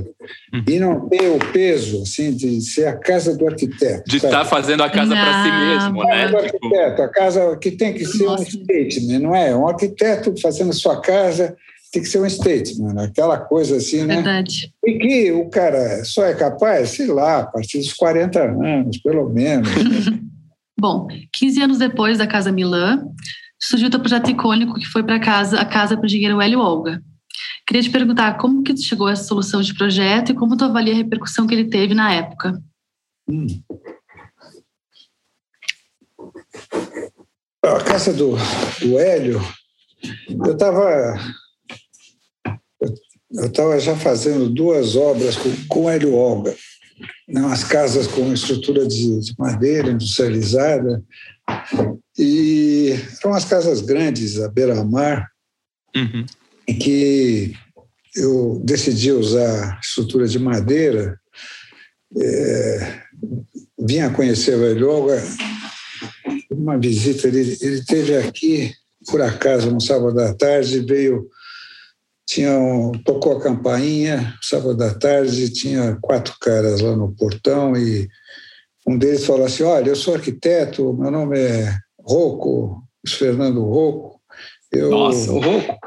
uhum. 0.53 0.63
e 0.67 0.79
não 0.79 1.09
ter 1.09 1.29
o 1.29 1.39
peso 1.51 2.03
assim 2.03 2.31
de 2.31 2.61
ser 2.61 2.85
a 2.85 2.95
casa 2.95 3.35
do 3.35 3.47
arquiteto. 3.47 4.03
De 4.05 4.17
estar 4.17 4.29
tá 4.29 4.45
fazendo 4.45 4.83
a 4.83 4.89
casa 4.89 5.15
para 5.15 5.43
si 5.43 5.51
mesmo, 5.51 6.03
né? 6.03 6.27
Do 6.27 6.43
tipo 6.43 6.67
arquiteto, 6.67 7.01
a 7.01 7.07
casa 7.07 7.57
que 7.57 7.71
tem 7.71 7.93
que 7.93 8.05
ser 8.05 8.25
Nossa. 8.25 8.43
um 8.43 8.45
statement, 8.45 9.19
não 9.19 9.35
é? 9.35 9.55
Um 9.55 9.67
arquiteto 9.67 10.33
fazendo 10.41 10.73
sua 10.73 11.01
casa 11.01 11.55
tem 11.93 12.01
que 12.01 12.09
ser 12.09 12.19
um 12.19 12.27
statement, 12.27 12.99
aquela 12.99 13.37
coisa 13.37 13.77
assim, 13.77 14.03
né? 14.03 14.15
Verdade. 14.15 14.73
E 14.83 14.97
que 14.97 15.31
o 15.31 15.47
cara 15.47 16.03
só 16.03 16.25
é 16.25 16.33
capaz, 16.33 16.89
sei 16.89 17.05
lá, 17.05 17.41
a 17.41 17.45
partir 17.45 17.77
dos 17.77 17.93
40 17.93 18.41
anos, 18.41 18.97
pelo 18.97 19.29
menos. 19.29 19.69
Bom, 20.77 21.07
15 21.31 21.61
anos 21.61 21.77
depois 21.77 22.17
da 22.17 22.25
Casa 22.25 22.51
Milan, 22.51 23.05
surgiu 23.61 23.89
o 23.89 23.91
teu 23.91 23.99
projeto 23.99 24.31
icônico 24.31 24.73
que 24.73 24.87
foi 24.87 25.03
para 25.03 25.19
casa, 25.19 25.61
a 25.61 25.65
Casa 25.65 25.95
para 25.95 26.03
o 26.03 26.07
Engenheiro 26.07 26.41
Hélio 26.41 26.59
Olga. 26.59 26.99
Queria 27.67 27.83
te 27.83 27.91
perguntar 27.91 28.37
como 28.37 28.63
que 28.63 28.73
tu 28.73 28.81
chegou 28.81 29.05
a 29.05 29.11
essa 29.11 29.25
solução 29.25 29.61
de 29.61 29.75
projeto 29.75 30.31
e 30.31 30.35
como 30.35 30.57
tu 30.57 30.65
avalia 30.65 30.93
a 30.93 30.97
repercussão 30.97 31.45
que 31.45 31.53
ele 31.53 31.69
teve 31.69 31.93
na 31.93 32.11
época. 32.11 32.59
Hum. 33.29 33.45
A 37.63 37.83
casa 37.83 38.11
do, 38.11 38.31
do 38.81 38.99
Hélio, 38.99 39.39
eu 40.43 40.53
estava 40.53 41.15
eu 43.33 43.47
estava 43.47 43.79
já 43.79 43.95
fazendo 43.95 44.49
duas 44.49 44.95
obras 44.95 45.35
com, 45.35 45.49
com 45.67 45.89
Hélio 45.89 46.13
Olga, 46.13 46.55
né, 47.27 47.41
umas 47.41 47.63
casas 47.63 48.07
com 48.07 48.31
estrutura 48.31 48.87
de, 48.87 49.19
de 49.19 49.33
madeira 49.37 49.89
industrializada, 49.89 51.03
e 52.17 52.91
eram 53.19 53.31
umas 53.31 53.45
casas 53.45 53.81
grandes, 53.81 54.39
à 54.39 54.47
beira-mar, 54.47 55.29
uhum. 55.95 56.25
em 56.67 56.77
que 56.77 57.53
eu 58.15 58.61
decidi 58.63 59.11
usar 59.11 59.79
estrutura 59.81 60.27
de 60.27 60.37
madeira, 60.37 61.19
é, 62.15 63.01
vinha 63.79 64.11
conhecer 64.11 64.55
o 64.55 64.65
Hélio 64.65 64.89
Olga, 64.89 65.23
uma 66.51 66.77
visita, 66.77 67.27
ele, 67.27 67.57
ele 67.59 67.83
teve 67.83 68.15
aqui, 68.15 68.71
por 69.07 69.21
acaso, 69.21 69.71
no 69.71 69.81
sábado 69.81 70.19
à 70.19 70.33
tarde, 70.35 70.81
veio 70.81 71.27
tinha 72.25 72.57
um, 72.57 72.91
tocou 73.03 73.37
a 73.37 73.41
campainha, 73.41 74.33
sábado 74.41 74.81
à 74.83 74.93
tarde, 74.93 75.51
tinha 75.51 75.97
quatro 76.01 76.35
caras 76.39 76.81
lá 76.81 76.95
no 76.95 77.13
portão 77.15 77.75
e 77.75 78.07
um 78.87 78.97
deles 78.97 79.25
falou 79.25 79.45
assim, 79.45 79.63
olha, 79.63 79.89
eu 79.89 79.95
sou 79.95 80.15
arquiteto, 80.15 80.93
meu 80.93 81.11
nome 81.11 81.39
é 81.39 81.73
Rocco, 81.99 82.83
Fernando 83.07 83.63
Rocco. 83.63 84.21
Eu, 84.71 84.89
Nossa, 84.89 85.31
o 85.31 85.39
Rocco? 85.39 85.79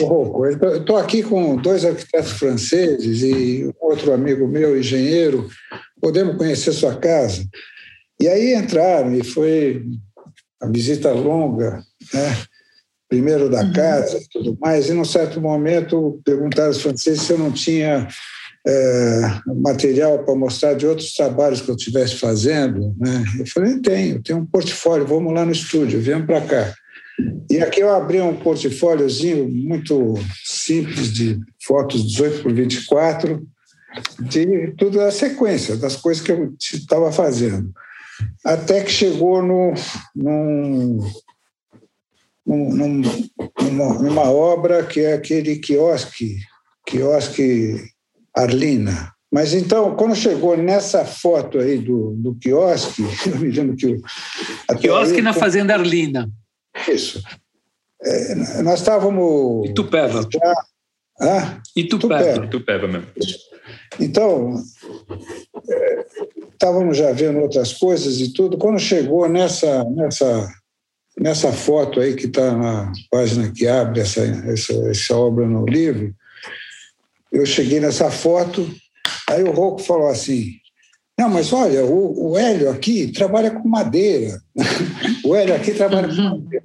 O 0.00 0.04
Rocco. 0.04 0.46
Estou 0.46 0.96
aqui 0.96 1.22
com 1.22 1.56
dois 1.56 1.84
arquitetos 1.84 2.32
franceses 2.32 3.22
e 3.22 3.70
outro 3.80 4.12
amigo 4.12 4.46
meu, 4.46 4.78
engenheiro, 4.78 5.48
podemos 6.00 6.36
conhecer 6.36 6.72
sua 6.72 6.96
casa? 6.96 7.44
E 8.20 8.28
aí 8.28 8.54
entraram 8.54 9.12
e 9.14 9.24
foi 9.24 9.84
a 10.60 10.68
visita 10.68 11.10
longa, 11.12 11.82
né? 12.14 12.44
Primeiro 13.12 13.50
da 13.50 13.60
uhum. 13.60 13.72
casa 13.74 14.16
e 14.16 14.26
tudo 14.26 14.56
mais, 14.58 14.88
e 14.88 14.94
num 14.94 15.04
certo 15.04 15.38
momento 15.38 16.18
perguntaram 16.24 16.68
aos 16.68 16.80
franceses 16.80 17.20
se 17.20 17.30
eu 17.30 17.38
não 17.38 17.52
tinha 17.52 18.08
é, 18.66 19.20
material 19.54 20.24
para 20.24 20.34
mostrar 20.34 20.72
de 20.72 20.86
outros 20.86 21.12
trabalhos 21.12 21.60
que 21.60 21.70
eu 21.70 21.76
estivesse 21.76 22.16
fazendo. 22.16 22.96
Né? 22.98 23.22
Eu 23.38 23.46
falei, 23.46 23.78
tenho, 23.80 24.22
tenho 24.22 24.38
um 24.38 24.46
portfólio, 24.46 25.06
vamos 25.06 25.34
lá 25.34 25.44
no 25.44 25.52
estúdio, 25.52 26.00
viemos 26.00 26.24
para 26.24 26.40
cá. 26.40 26.74
E 27.50 27.58
aqui 27.60 27.80
eu 27.80 27.94
abri 27.94 28.18
um 28.18 28.34
portfóliozinho 28.34 29.46
muito 29.46 30.14
simples 30.42 31.12
de 31.12 31.38
fotos 31.66 32.06
18 32.06 32.42
por 32.42 32.54
24, 32.54 33.46
de 34.20 34.72
tudo 34.78 35.02
a 35.02 35.10
sequência 35.10 35.76
das 35.76 35.96
coisas 35.96 36.22
que 36.22 36.32
eu 36.32 36.54
estava 36.58 37.12
fazendo. 37.12 37.70
Até 38.42 38.80
que 38.80 38.90
chegou 38.90 39.42
no, 39.42 39.74
num, 40.16 40.98
num, 42.46 43.02
numa, 43.60 43.94
numa, 43.94 44.30
obra 44.30 44.84
que 44.84 45.00
é 45.00 45.14
aquele 45.14 45.56
quiosque, 45.56 46.38
quiosque 46.86 47.76
Arlina. 48.34 49.12
Mas 49.32 49.54
então, 49.54 49.96
quando 49.96 50.14
chegou 50.14 50.56
nessa 50.56 51.04
foto 51.04 51.58
aí 51.58 51.78
do, 51.78 52.14
do 52.16 52.34
quiosque, 52.34 53.02
eu 53.26 53.38
me 53.38 53.50
lembro 53.50 53.76
que. 53.76 53.86
O, 54.70 54.76
quiosque 54.78 55.16
aí, 55.16 55.22
na 55.22 55.32
Fazenda 55.32 55.74
Arlina. 55.74 56.28
Isso. 56.88 57.22
É, 58.02 58.62
nós 58.62 58.80
estávamos. 58.80 59.68
Itupeva. 59.70 60.28
Já, 60.30 60.54
ah, 61.20 61.62
Itupeva. 61.76 62.44
Itupeva 62.44 62.88
mesmo. 62.88 63.06
Então, 64.00 64.54
é, 65.68 66.06
estávamos 66.52 66.96
já 66.96 67.12
vendo 67.12 67.38
outras 67.38 67.72
coisas 67.72 68.20
e 68.20 68.32
tudo. 68.32 68.58
Quando 68.58 68.78
chegou 68.78 69.28
nessa, 69.28 69.84
nessa 69.84 70.52
Nessa 71.18 71.52
foto 71.52 72.00
aí 72.00 72.14
que 72.14 72.26
está 72.26 72.56
na 72.56 72.92
página 73.10 73.52
que 73.52 73.66
abre 73.66 74.00
essa, 74.00 74.22
essa, 74.22 74.72
essa 74.88 75.16
obra 75.16 75.46
no 75.46 75.66
livro, 75.66 76.14
eu 77.30 77.44
cheguei 77.46 77.80
nessa 77.80 78.10
foto, 78.10 78.68
aí 79.28 79.42
o 79.42 79.52
Rocco 79.52 79.82
falou 79.82 80.08
assim, 80.08 80.52
não, 81.18 81.28
mas 81.28 81.52
olha, 81.52 81.84
o, 81.84 82.32
o 82.32 82.38
Hélio 82.38 82.70
aqui 82.70 83.12
trabalha 83.12 83.50
com 83.50 83.68
madeira. 83.68 84.40
o 85.24 85.36
Hélio 85.36 85.54
aqui 85.54 85.72
trabalha 85.72 86.08
com 86.08 86.14
uhum. 86.14 86.40
madeira. 86.40 86.64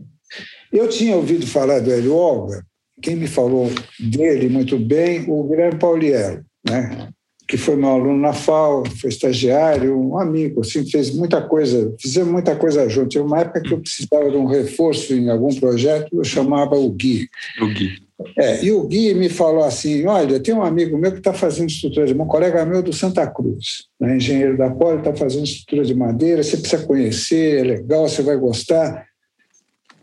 Eu 0.71 0.89
tinha 0.89 1.15
ouvido 1.15 1.45
falar 1.45 1.79
do 1.79 1.91
Hélio 1.91 2.15
Olga, 2.15 2.65
quem 3.01 3.15
me 3.15 3.27
falou 3.27 3.69
dele 3.99 4.49
muito 4.49 4.77
bem, 4.77 5.25
o 5.27 5.43
Guilherme 5.43 5.79
Pauliello, 5.79 6.43
né? 6.67 7.09
Que 7.47 7.55
foi 7.55 7.77
meu 7.77 7.89
aluno 7.89 8.17
na 8.17 8.33
FAO, 8.33 8.83
foi 8.89 9.09
estagiário, 9.09 9.97
um 9.97 10.19
amigo, 10.19 10.61
assim, 10.61 10.85
fez 10.89 11.15
muita 11.15 11.41
coisa, 11.41 11.95
fizemos 11.99 12.31
muita 12.31 12.55
coisa 12.55 12.89
junto. 12.89 13.09
Tinha 13.09 13.23
uma 13.23 13.39
época 13.39 13.61
que 13.61 13.73
eu 13.73 13.79
precisava 13.79 14.29
de 14.29 14.35
um 14.35 14.45
reforço 14.45 15.13
em 15.13 15.29
algum 15.29 15.53
projeto, 15.55 16.09
eu 16.13 16.23
chamava 16.25 16.75
o 16.75 16.89
Gui. 16.89 17.29
O 17.61 17.67
Gui. 17.67 18.07
É, 18.37 18.65
e 18.65 18.71
o 18.71 18.83
Gui 18.85 19.13
me 19.13 19.29
falou 19.29 19.63
assim: 19.63 20.05
olha, 20.05 20.39
tem 20.39 20.53
um 20.53 20.63
amigo 20.63 20.97
meu 20.97 21.11
que 21.11 21.19
está 21.19 21.33
fazendo 21.33 21.69
estrutura 21.69 22.05
de 22.07 22.13
um 22.13 22.25
colega 22.25 22.65
meu 22.65 22.81
do 22.81 22.91
Santa 22.91 23.25
Cruz, 23.27 23.85
né, 23.99 24.17
engenheiro 24.17 24.57
da 24.57 24.69
Poli, 24.69 24.97
está 24.97 25.15
fazendo 25.15 25.45
estrutura 25.45 25.85
de 25.85 25.93
madeira, 25.93 26.43
você 26.43 26.57
precisa 26.57 26.85
conhecer, 26.85 27.59
é 27.59 27.63
legal, 27.63 28.09
você 28.09 28.21
vai 28.21 28.35
gostar. 28.35 29.05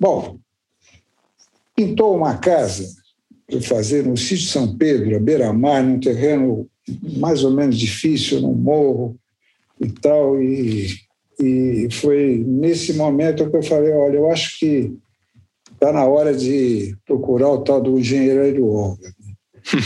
Bom, 0.01 0.39
pintou 1.77 2.17
uma 2.17 2.39
casa 2.39 2.89
para 3.47 3.61
fazer 3.61 4.05
no 4.05 4.17
sítio 4.17 4.47
São 4.47 4.77
Pedro, 4.77 5.17
à 5.17 5.19
beira-mar, 5.19 5.83
num 5.83 6.01
terreno 6.01 6.69
mais 7.19 7.45
ou 7.45 7.51
menos 7.51 7.79
difícil 7.79 8.41
no 8.41 8.53
morro 8.53 9.17
e 9.81 9.91
tal. 9.91 10.41
E, 10.43 10.89
e 11.41 11.89
foi 11.91 12.45
nesse 12.47 12.95
momento 12.95 13.49
que 13.51 13.57
eu 13.57 13.63
falei: 13.63 13.93
olha, 13.93 14.17
eu 14.17 14.31
acho 14.31 14.59
que 14.59 14.93
está 15.73 15.93
na 15.93 16.05
hora 16.07 16.35
de 16.35 16.97
procurar 17.07 17.51
o 17.51 17.59
tal 17.59 17.81
do 17.81 17.99
engenheiro 17.99 18.45
Hélio 18.45 18.69
Olga. 18.69 19.13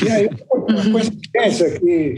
E 0.04 0.10
aí, 0.10 0.28
uma 0.52 0.90
coincidência 0.92 1.78
que, 1.78 2.16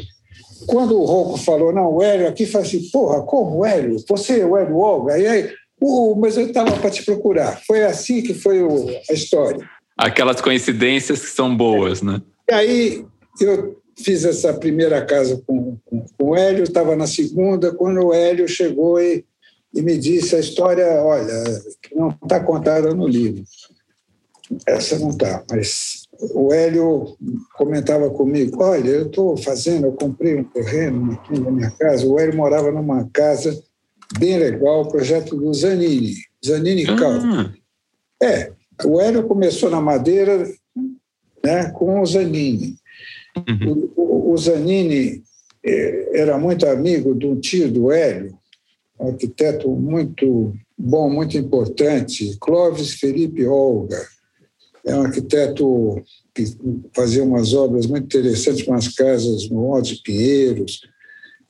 quando 0.66 0.98
o 0.98 1.04
Ronco 1.04 1.38
falou, 1.38 1.72
não, 1.72 1.94
o 1.94 2.02
Hélio 2.02 2.28
aqui, 2.28 2.46
falei 2.46 2.66
assim: 2.66 2.90
porra, 2.90 3.22
como 3.22 3.64
Hélio? 3.64 3.96
Você 4.08 4.40
é 4.40 4.46
o 4.46 4.56
Hélio 4.56 4.76
Olga? 4.76 5.18
E 5.18 5.26
aí, 5.26 5.52
uh, 5.80 6.16
mas 6.16 6.36
eu 6.36 6.46
estava 6.46 6.72
para 6.72 6.90
te 6.90 7.04
procurar. 7.04 7.60
Foi 7.66 7.82
assim 7.84 8.22
que 8.22 8.34
foi 8.34 8.62
o, 8.62 8.88
a 9.08 9.12
história. 9.12 9.68
Aquelas 9.96 10.40
coincidências 10.40 11.20
que 11.20 11.28
são 11.28 11.54
boas, 11.54 12.00
né? 12.00 12.22
E 12.50 12.54
aí, 12.54 13.04
eu 13.40 13.79
fiz 14.02 14.24
essa 14.24 14.52
primeira 14.52 15.04
casa 15.04 15.42
com, 15.46 15.76
com, 15.84 16.04
com 16.18 16.30
o 16.30 16.36
Hélio, 16.36 16.64
estava 16.64 16.96
na 16.96 17.06
segunda, 17.06 17.72
quando 17.72 18.06
o 18.06 18.14
Hélio 18.14 18.48
chegou 18.48 19.00
e, 19.00 19.24
e 19.74 19.82
me 19.82 19.96
disse 19.96 20.36
a 20.36 20.40
história, 20.40 20.86
olha, 21.02 21.32
não 21.94 22.10
está 22.22 22.40
contada 22.40 22.94
no 22.94 23.06
livro. 23.06 23.44
Essa 24.66 24.98
não 24.98 25.10
está, 25.10 25.44
mas 25.48 26.08
o 26.34 26.52
Hélio 26.52 27.16
comentava 27.54 28.10
comigo, 28.10 28.62
olha, 28.62 28.90
eu 28.90 29.06
estou 29.06 29.36
fazendo, 29.36 29.86
eu 29.86 29.92
comprei 29.92 30.36
um 30.36 30.44
terreno 30.44 31.12
aqui 31.12 31.38
na 31.38 31.50
minha 31.50 31.70
casa, 31.70 32.06
o 32.06 32.18
Hélio 32.18 32.36
morava 32.36 32.72
numa 32.72 33.08
casa 33.12 33.62
bem 34.18 34.38
legal, 34.38 34.82
o 34.82 34.88
projeto 34.88 35.36
do 35.36 35.54
Zanini, 35.54 36.14
Zanini 36.44 36.84
ah. 36.88 36.96
Calvo. 36.96 37.52
É, 38.22 38.52
o 38.84 39.00
Hélio 39.00 39.24
começou 39.24 39.70
na 39.70 39.80
madeira 39.80 40.44
né, 41.44 41.70
com 41.70 42.00
o 42.00 42.06
Zanini. 42.06 42.79
Uhum. 43.36 43.90
O, 43.96 44.32
o, 44.32 44.36
Zanini 44.36 45.22
eh, 45.64 46.10
era 46.14 46.38
muito 46.38 46.66
amigo 46.66 47.16
um 47.24 47.38
tio 47.38 47.70
do 47.70 47.90
Hélio, 47.90 48.36
um 48.98 49.08
arquiteto 49.08 49.70
muito 49.70 50.52
bom, 50.76 51.10
muito 51.10 51.36
importante, 51.36 52.36
Clóvis 52.40 52.94
Felipe 52.94 53.46
Olga. 53.46 54.00
É 54.84 54.94
um 54.94 55.02
arquiteto 55.02 56.02
que 56.34 56.44
fazia 56.94 57.22
umas 57.22 57.52
obras 57.52 57.86
muito 57.86 58.04
interessantes, 58.04 58.66
umas 58.66 58.88
casas 58.88 59.48
no 59.50 59.72
Alto 59.74 59.94
de 59.94 60.02
Pinheiros, 60.02 60.80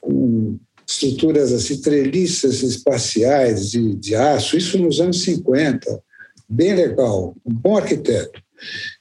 com 0.01 0.59
estruturas 0.87 1.53
assim, 1.53 1.81
treliças 1.81 2.62
espaciais 2.62 3.71
de, 3.71 3.95
de 3.95 4.14
aço, 4.16 4.57
isso 4.57 4.77
nos 4.79 5.01
anos 5.01 5.23
50, 5.23 6.03
bem 6.49 6.75
legal, 6.75 7.37
um 7.47 7.55
bom 7.55 7.77
arquiteto. 7.77 8.43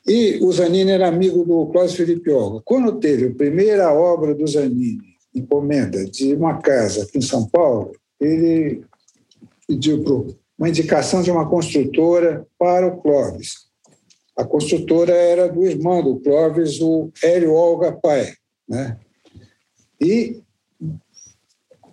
E 0.07 0.39
o 0.41 0.51
Zanini 0.51 0.91
era 0.91 1.07
amigo 1.07 1.43
do 1.43 1.67
Cláudio 1.67 1.95
Felipe 1.95 2.31
Olga. 2.31 2.61
Quando 2.65 2.99
teve 2.99 3.27
a 3.27 3.35
primeira 3.35 3.93
obra 3.93 4.33
do 4.33 4.47
Zanini, 4.47 4.99
encomenda 5.33 6.05
de 6.05 6.33
uma 6.33 6.59
casa 6.59 7.03
aqui 7.03 7.17
em 7.17 7.21
São 7.21 7.47
Paulo, 7.47 7.91
ele 8.19 8.83
pediu 9.67 10.03
uma 10.57 10.69
indicação 10.69 11.21
de 11.21 11.31
uma 11.31 11.49
construtora 11.49 12.45
para 12.57 12.87
o 12.87 13.01
Clóvis. 13.01 13.69
A 14.35 14.43
construtora 14.43 15.13
era 15.13 15.47
do 15.47 15.65
irmão 15.65 16.01
do 16.01 16.19
Clóvis, 16.19 16.79
o 16.81 17.11
Hélio 17.21 17.53
Olga 17.53 17.91
Pai. 17.91 18.33
Né? 18.67 18.97
E 20.01 20.41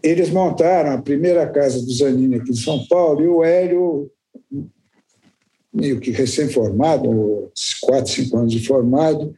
eles 0.02 0.30
montaram 0.30 0.92
a 0.92 1.02
primeira 1.02 1.48
casa 1.48 1.80
do 1.80 1.92
Zanini 1.92 2.36
aqui 2.36 2.50
em 2.50 2.56
São 2.56 2.86
Paulo 2.86 3.22
e 3.22 3.28
o 3.28 3.42
Hélio 3.42 4.10
meio 5.76 6.00
que 6.00 6.10
recém-formado, 6.10 7.52
quatro, 7.82 8.10
cinco 8.10 8.38
anos 8.38 8.52
de 8.52 8.66
formado, 8.66 9.34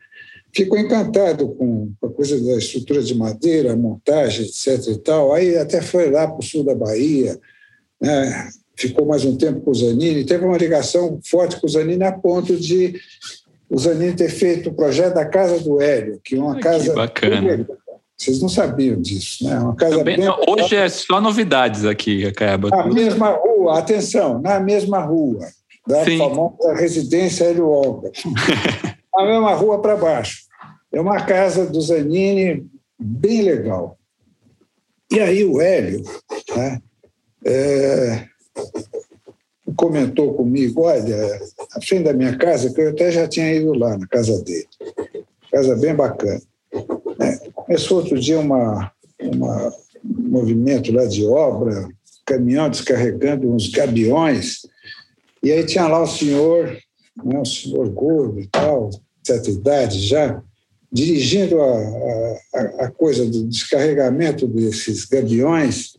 ficou 0.54 0.78
encantado 0.78 1.48
com 1.48 1.90
a 2.02 2.08
coisa 2.08 2.40
da 2.40 2.56
estrutura 2.56 3.02
de 3.02 3.14
madeira, 3.14 3.76
montagem, 3.76 4.46
etc. 4.46 4.86
e 4.88 4.98
tal. 4.98 5.32
Aí 5.32 5.56
até 5.56 5.82
foi 5.82 6.10
lá 6.10 6.28
para 6.28 6.38
o 6.38 6.42
sul 6.42 6.62
da 6.62 6.74
Bahia, 6.74 7.38
né? 8.00 8.48
ficou 8.76 9.04
mais 9.04 9.24
um 9.24 9.36
tempo 9.36 9.60
com 9.60 9.72
o 9.72 9.74
Zanini, 9.74 10.24
teve 10.24 10.44
uma 10.44 10.56
ligação 10.56 11.18
forte 11.24 11.60
com 11.60 11.66
o 11.66 11.70
Zanini 11.70 12.04
a 12.04 12.12
ponto 12.12 12.56
de 12.56 12.94
o 13.68 13.76
Zanini 13.76 14.14
ter 14.14 14.30
feito 14.30 14.70
o 14.70 14.74
projeto 14.74 15.14
da 15.14 15.26
Casa 15.26 15.58
do 15.58 15.80
Hélio, 15.80 16.20
que 16.22 16.36
é 16.36 16.38
uma 16.38 16.58
casa. 16.60 16.90
Que 16.90 16.96
bacana. 16.96 17.66
Vocês 18.16 18.40
não 18.40 18.48
sabiam 18.48 19.00
disso, 19.00 19.44
né? 19.44 19.58
Uma 19.60 19.76
casa 19.76 19.98
Também, 19.98 20.16
bem... 20.16 20.28
Hoje 20.48 20.74
é 20.74 20.88
só 20.88 21.20
novidades 21.20 21.84
aqui, 21.84 22.26
acaba. 22.26 22.68
Na 22.68 22.86
mesma 22.86 23.30
rua, 23.30 23.78
atenção, 23.78 24.40
na 24.40 24.58
mesma 24.58 24.98
rua, 24.98 25.46
da 25.88 26.04
Sim. 26.04 26.18
famosa 26.18 26.74
residência 26.74 27.46
Hélio 27.46 27.68
Olga. 27.68 28.12
na 29.16 29.24
mesma 29.24 29.54
rua 29.54 29.80
para 29.80 29.96
baixo. 29.96 30.46
É 30.92 31.00
uma 31.00 31.24
casa 31.24 31.66
do 31.66 31.80
Zanini 31.80 32.66
bem 32.98 33.42
legal. 33.42 33.98
E 35.10 35.18
aí 35.18 35.44
o 35.44 35.60
Hélio 35.60 36.02
né, 36.54 36.82
é, 37.44 38.26
comentou 39.74 40.34
comigo, 40.34 40.82
olha, 40.82 41.16
a 41.74 41.80
frente 41.80 42.04
da 42.04 42.12
minha 42.12 42.36
casa, 42.36 42.72
que 42.72 42.80
eu 42.80 42.90
até 42.90 43.10
já 43.10 43.26
tinha 43.26 43.52
ido 43.52 43.72
lá 43.72 43.96
na 43.96 44.06
casa 44.06 44.42
dele, 44.44 44.68
casa 45.50 45.74
bem 45.76 45.94
bacana. 45.94 46.42
É, 47.20 47.50
começou 47.54 47.98
outro 47.98 48.20
dia 48.20 48.38
uma, 48.38 48.92
uma, 49.20 49.68
um 50.04 50.28
movimento 50.28 50.92
lá 50.92 51.06
de 51.06 51.26
obra, 51.26 51.88
caminhão 52.26 52.68
descarregando 52.68 53.50
uns 53.50 53.70
gabiões, 53.70 54.60
e 55.42 55.52
aí 55.52 55.64
tinha 55.64 55.86
lá 55.86 56.02
o 56.02 56.06
senhor, 56.06 56.76
né, 57.24 57.38
o 57.38 57.44
senhor 57.44 57.88
gordo 57.90 58.40
e 58.40 58.46
tal, 58.46 58.90
certa 59.24 59.50
idade 59.50 60.00
já, 60.00 60.42
dirigindo 60.90 61.60
a, 61.60 62.38
a, 62.54 62.60
a 62.86 62.90
coisa 62.90 63.24
do 63.26 63.46
descarregamento 63.46 64.46
desses 64.46 65.04
gabiões, 65.04 65.98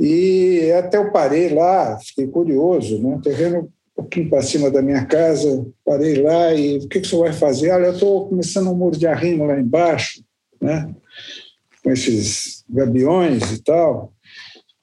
e 0.00 0.70
até 0.78 0.96
eu 0.96 1.10
parei 1.10 1.48
lá, 1.48 1.98
fiquei 1.98 2.28
curioso, 2.28 3.02
né? 3.02 3.08
um 3.08 3.20
terreno 3.20 3.62
um 3.62 4.02
pouquinho 4.02 4.30
para 4.30 4.42
cima 4.42 4.70
da 4.70 4.80
minha 4.80 5.04
casa, 5.04 5.66
parei 5.84 6.22
lá 6.22 6.54
e 6.54 6.78
o 6.78 6.88
que, 6.88 7.00
que 7.00 7.06
o 7.06 7.10
senhor 7.10 7.22
vai 7.22 7.32
fazer? 7.32 7.72
Olha, 7.72 7.86
eu 7.86 7.94
estou 7.94 8.28
começando 8.28 8.70
um 8.70 8.76
muro 8.76 8.96
de 8.96 9.08
arrimo 9.08 9.44
lá 9.44 9.58
embaixo, 9.58 10.22
né? 10.60 10.94
com 11.82 11.90
esses 11.90 12.64
gabiões 12.70 13.50
e 13.50 13.60
tal. 13.60 14.12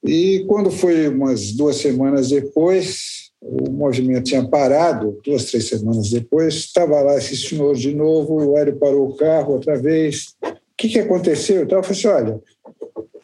E 0.04 0.44
quando 0.46 0.70
foi 0.70 1.08
umas 1.08 1.52
duas 1.52 1.76
semanas 1.76 2.28
depois, 2.28 3.25
o 3.48 3.70
movimento 3.70 4.24
tinha 4.24 4.46
parado, 4.46 5.20
duas, 5.24 5.44
três 5.44 5.68
semanas 5.68 6.10
depois, 6.10 6.54
estava 6.54 7.00
lá 7.00 7.16
esse 7.16 7.36
senhor 7.36 7.74
de 7.74 7.94
novo, 7.94 8.34
o 8.34 8.58
Hélio 8.58 8.76
parou 8.76 9.08
o 9.08 9.16
carro 9.16 9.54
outra 9.54 9.76
vez. 9.76 10.34
O 10.42 10.54
que, 10.76 10.88
que 10.88 10.98
aconteceu? 10.98 11.62
Então, 11.62 11.78
eu 11.78 11.84
falei 11.84 11.98
assim, 11.98 12.08
olha, 12.08 12.40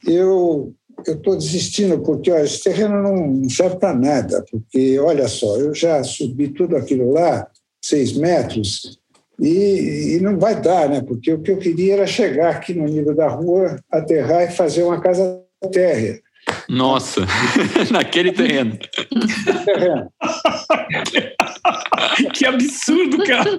eu 0.07 0.75
estou 1.07 1.37
desistindo 1.37 2.01
porque 2.01 2.31
ó, 2.31 2.39
esse 2.39 2.63
terreno 2.63 3.03
não 3.03 3.49
serve 3.49 3.77
para 3.77 3.95
nada, 3.95 4.45
porque 4.51 4.99
olha 4.99 5.27
só, 5.27 5.57
eu 5.59 5.75
já 5.75 6.03
subi 6.05 6.49
tudo 6.49 6.77
aquilo 6.77 7.11
lá, 7.11 7.49
seis 7.83 8.13
metros, 8.13 9.01
e, 9.41 10.17
e, 10.17 10.21
não 10.21 10.39
vai 10.39 10.61
dar, 10.61 10.89
né? 10.89 11.03
Porque 11.03 11.33
o 11.33 11.41
que 11.41 11.51
eu 11.51 11.57
queria 11.57 11.95
era 11.95 12.07
chegar 12.07 12.51
aqui 12.51 12.73
no 12.75 12.85
nível 12.85 13.15
da 13.15 13.27
rua, 13.27 13.77
aterrar 13.91 14.45
e 14.45 14.55
fazer 14.55 14.85
uma 14.85 15.01
casa 15.01 15.43
térrea. 15.73 16.21
Nossa, 16.69 17.23
naquele 17.91 18.33
terreno. 18.33 18.79
terreno. 19.65 20.13
que 22.33 22.47
absurdo, 22.47 23.19
cara! 23.25 23.51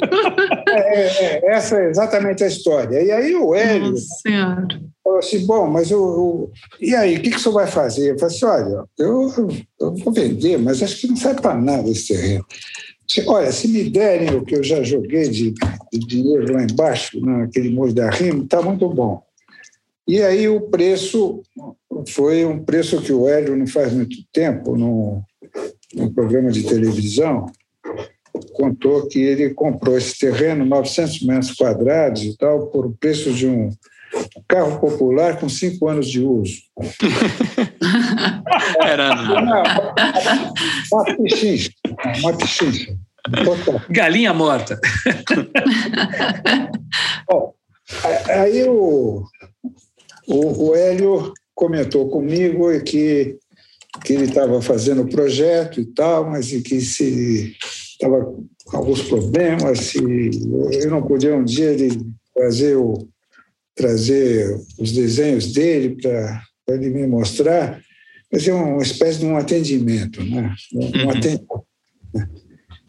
É, 0.67 0.79
é, 0.79 1.41
é, 1.45 1.53
essa 1.53 1.77
é 1.77 1.89
exatamente 1.89 2.43
a 2.43 2.47
história. 2.47 3.01
E 3.01 3.11
aí 3.11 3.36
o 3.36 3.55
Hélio 3.55 3.91
Nossa 3.91 4.67
falou 5.03 5.19
assim: 5.19 5.45
bom, 5.45 5.67
mas 5.67 5.91
o, 5.91 6.49
e 6.79 6.95
aí, 6.95 7.17
o 7.17 7.21
que, 7.21 7.31
que 7.31 7.38
o 7.38 7.39
senhor 7.39 7.55
vai 7.55 7.67
fazer? 7.67 8.11
Eu 8.11 8.19
falei 8.19 8.36
assim: 8.36 8.45
olha, 8.45 8.86
eu, 8.97 9.29
eu 9.79 9.95
vou 9.95 10.13
vender, 10.13 10.57
mas 10.57 10.81
acho 10.81 11.01
que 11.01 11.07
não 11.07 11.15
serve 11.15 11.41
para 11.41 11.55
nada 11.55 11.89
esse 11.89 12.13
terreno. 12.13 12.45
Olha, 13.27 13.51
se 13.51 13.67
me 13.67 13.89
derem 13.89 14.36
o 14.36 14.43
que 14.43 14.55
eu 14.55 14.63
já 14.63 14.81
joguei 14.81 15.29
de, 15.29 15.53
de 15.91 15.99
dinheiro 15.99 16.53
lá 16.53 16.63
embaixo, 16.63 17.19
naquele 17.19 17.69
molho 17.69 17.93
da 17.93 18.09
rima, 18.09 18.43
está 18.43 18.61
muito 18.61 18.88
bom. 18.89 19.21
E 20.08 20.22
aí 20.22 20.49
o 20.49 20.62
preço 20.62 21.41
foi 22.10 22.45
um 22.45 22.64
preço 22.64 23.01
que 23.01 23.14
o 23.14 23.28
Hélio 23.28 23.56
não 23.56 23.68
faz 23.68 23.93
muito 23.93 24.18
tempo, 24.32 24.76
no, 24.76 25.24
no 25.93 26.14
programa 26.14 26.51
de 26.51 26.64
televisão, 26.64 27.45
contou 28.54 29.08
que 29.08 29.20
ele 29.20 29.54
comprou 29.54 29.97
esse 29.97 30.20
terreno, 30.20 30.66
900 30.66 31.22
metros 31.22 31.54
quadrados 31.54 32.24
e 32.24 32.38
tal, 32.38 32.68
por 32.68 32.86
o 32.86 32.93
preço 32.93 33.34
de 33.34 33.47
um 33.47 33.70
carro 34.47 34.80
popular 34.80 35.39
com 35.39 35.49
cinco 35.49 35.88
anos 35.88 36.08
de 36.08 36.22
uso. 36.22 36.62
Era 38.84 39.14
uma, 39.14 39.64
uma 40.91 41.06
pichincha, 41.18 41.72
uma 42.20 42.38
pichincha. 42.38 42.95
Galinha 43.89 44.34
morta. 44.34 44.80
Bom, 47.28 47.54
aí 48.30 48.64
o, 48.64 49.24
o, 50.28 50.69
o 50.69 50.76
Hélio 50.76 51.34
comentou 51.53 52.09
comigo 52.09 52.67
que, 52.82 53.38
que 54.03 54.13
ele 54.13 54.26
estava 54.26 54.61
fazendo 54.61 55.03
o 55.03 55.09
projeto 55.09 55.80
e 55.80 55.86
tal, 55.86 56.30
mas 56.30 56.49
que 56.49 56.82
se 56.82 57.55
estava 57.91 58.26
com 58.65 58.78
alguns 58.78 59.01
problemas, 59.03 59.80
se 59.80 59.99
eu 59.99 60.89
não 60.89 61.03
podia 61.03 61.36
um 61.36 61.43
dia 61.43 61.71
ele 61.71 62.01
trazer, 62.34 62.76
o, 62.76 63.07
trazer 63.76 64.59
os 64.80 64.91
desenhos 64.91 65.51
dele 65.51 65.95
para 66.01 66.43
ele 66.69 66.89
me 66.89 67.05
mostrar, 67.05 67.82
fazer 68.32 68.51
uma 68.51 68.82
espécie 68.82 69.19
de 69.19 69.26
um 69.26 69.38
atendimento, 69.38 70.24
né? 70.24 70.53
um 70.74 70.86
uhum. 70.86 71.09
atendimento. 71.09 71.63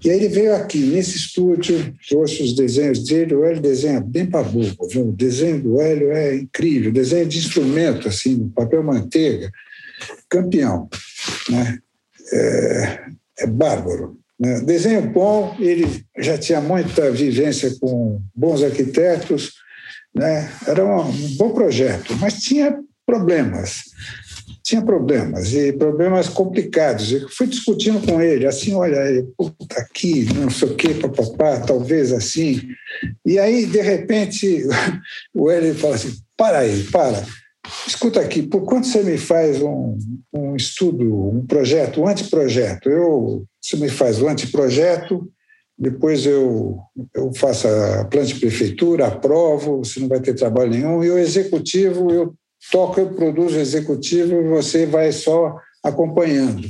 E 0.05 0.11
aí 0.11 0.19
ele 0.19 0.29
veio 0.29 0.55
aqui, 0.55 0.79
nesse 0.79 1.17
estúdio, 1.17 1.95
trouxe 2.07 2.43
os 2.43 2.55
desenhos 2.55 3.03
dele, 3.05 3.35
o 3.35 3.45
Hélio 3.45 3.63
desenha 3.63 4.01
bem 4.01 4.27
para 4.27 4.43
boca, 4.43 4.87
viu? 4.87 5.09
o 5.09 5.13
desenho 5.13 5.63
do 5.63 5.81
Hélio 5.81 6.13
é 6.13 6.37
incrível, 6.37 6.93
desenho 6.93 7.27
de 7.27 7.39
instrumento, 7.39 8.07
assim, 8.07 8.51
papel 8.51 8.83
manteiga, 8.83 9.51
campeão, 10.29 10.91
né? 11.49 11.79
é, 12.33 13.01
é 13.39 13.47
bárbaro. 13.47 14.19
Né? 14.39 14.61
Desenho 14.61 15.11
bom, 15.11 15.57
ele 15.59 16.05
já 16.19 16.37
tinha 16.37 16.61
muita 16.61 17.11
vivência 17.11 17.75
com 17.81 18.21
bons 18.35 18.63
arquitetos, 18.63 19.55
né? 20.15 20.53
era 20.67 20.85
um 20.85 21.13
bom 21.37 21.55
projeto, 21.55 22.15
mas 22.17 22.43
tinha 22.43 22.79
problemas 23.07 23.85
tinha 24.65 24.81
problemas, 24.81 25.53
e 25.53 25.75
problemas 25.75 26.27
complicados. 26.27 27.13
Eu 27.13 27.29
fui 27.29 27.47
discutindo 27.47 28.01
com 28.01 28.21
ele, 28.21 28.47
assim, 28.47 28.75
olha, 28.75 29.23
puta, 29.37 29.79
aqui, 29.79 30.25
não 30.33 30.49
sei 30.49 30.69
o 30.69 30.75
quê, 30.75 30.95
papapá, 30.95 31.61
talvez 31.61 32.11
assim. 32.11 32.63
E 33.27 33.39
aí, 33.39 33.67
de 33.67 33.83
repente, 33.83 34.67
o 35.37 35.51
Hélio 35.51 35.75
fala 35.75 35.97
assim, 35.97 36.15
para 36.35 36.61
aí, 36.61 36.83
para. 36.85 37.23
Escuta 37.87 38.21
aqui, 38.21 38.43
por 38.43 38.63
quanto 38.63 38.87
você 38.87 39.03
me 39.03 39.19
faz 39.19 39.61
um, 39.61 39.99
um 40.33 40.57
estudo, 40.57 41.29
um 41.29 41.47
projeto, 41.47 42.01
um 42.01 42.09
anteprojeto? 42.09 42.89
Eu, 42.89 43.45
você 43.61 43.77
me 43.77 43.91
faz 43.91 44.21
o 44.21 44.25
um 44.25 44.29
anteprojeto, 44.31 45.31
depois 45.79 46.25
eu, 46.25 46.79
eu 47.15 47.33
faço 47.35 47.69
a 47.69 48.05
planta 48.07 48.27
de 48.27 48.37
prefeitura, 48.37 49.09
aprovo, 49.09 49.79
você 49.79 50.01
não 50.01 50.09
vai 50.09 50.21
ter 50.21 50.35
trabalho 50.35 50.71
nenhum, 50.71 51.05
e 51.05 51.11
o 51.11 51.19
executivo 51.19 52.11
eu 52.11 52.35
toca 52.71 53.01
eu 53.01 53.11
produzo 53.15 53.59
executivo 53.59 54.35
e 54.35 54.49
você 54.49 54.87
vai 54.87 55.13
só 55.13 55.59
acompanhando. 55.83 56.67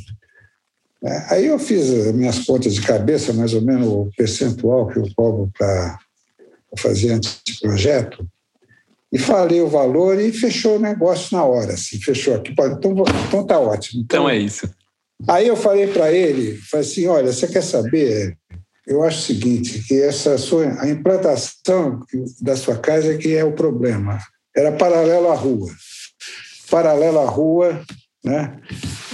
É, 1.02 1.34
aí 1.34 1.46
eu 1.46 1.58
fiz 1.58 1.90
as 1.90 2.14
minhas 2.14 2.38
contas 2.40 2.74
de 2.74 2.80
cabeça, 2.80 3.32
mais 3.32 3.52
ou 3.52 3.60
menos 3.60 3.86
o 3.86 4.10
percentual 4.16 4.86
que 4.88 4.98
eu 4.98 5.06
cobro 5.14 5.50
para 5.56 5.98
fazer 6.78 7.12
anteprojeto, 7.12 8.26
e 9.12 9.18
falei 9.18 9.60
o 9.60 9.68
valor 9.68 10.18
e 10.18 10.32
fechou 10.32 10.76
o 10.76 10.80
negócio 10.80 11.36
na 11.36 11.44
hora, 11.44 11.74
assim, 11.74 12.00
fechou 12.00 12.34
aqui. 12.34 12.52
Então, 12.52 12.94
então 13.28 13.46
tá 13.46 13.60
ótimo. 13.60 14.02
Então, 14.02 14.22
então 14.22 14.28
é 14.28 14.38
isso. 14.38 14.68
Aí 15.28 15.46
eu 15.46 15.56
falei 15.56 15.86
para 15.86 16.10
ele, 16.10 16.56
falei 16.56 16.86
assim, 16.86 17.06
olha, 17.06 17.32
você 17.32 17.46
quer 17.46 17.62
saber? 17.62 18.36
Eu 18.86 19.02
acho 19.02 19.18
o 19.18 19.22
seguinte, 19.22 19.84
que 19.86 20.00
essa 20.02 20.36
sua, 20.36 20.66
a 20.80 20.88
implantação 20.88 22.00
da 22.40 22.56
sua 22.56 22.76
casa 22.76 23.14
é 23.14 23.16
que 23.16 23.34
é 23.34 23.44
o 23.44 23.52
problema 23.52 24.18
era 24.56 24.72
paralelo 24.72 25.30
à 25.30 25.34
rua. 25.34 25.70
Paralelo 26.70 27.20
à 27.20 27.24
rua, 27.26 27.84
né? 28.24 28.58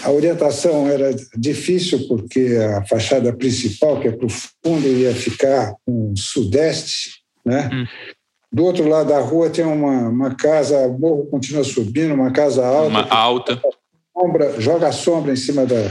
A 0.02 0.10
orientação 0.10 0.88
era 0.88 1.14
difícil 1.36 2.06
porque 2.08 2.56
a 2.76 2.84
fachada 2.86 3.32
principal, 3.32 4.00
que 4.00 4.08
é 4.08 4.12
para 4.12 4.26
o 4.26 4.30
fundo, 4.30 4.86
ia 4.86 5.14
ficar 5.14 5.74
um 5.86 6.14
sudeste, 6.16 7.20
né? 7.44 7.68
Hum. 7.72 7.86
Do 8.52 8.64
outro 8.64 8.88
lado 8.88 9.10
da 9.10 9.20
rua 9.20 9.48
tem 9.48 9.64
uma, 9.64 10.08
uma 10.08 10.34
casa, 10.34 10.76
o 10.86 10.98
morro 10.98 11.26
continua 11.26 11.62
subindo, 11.62 12.14
uma 12.14 12.32
casa 12.32 12.66
alta. 12.66 12.88
Uma 12.88 13.08
alta. 13.08 13.62
Sombra, 14.12 14.60
joga 14.60 14.90
sombra 14.90 15.32
em 15.32 15.36
cima 15.36 15.64
da, 15.64 15.90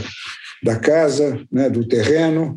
da 0.62 0.78
casa, 0.78 1.42
né, 1.50 1.70
do 1.70 1.86
terreno. 1.86 2.54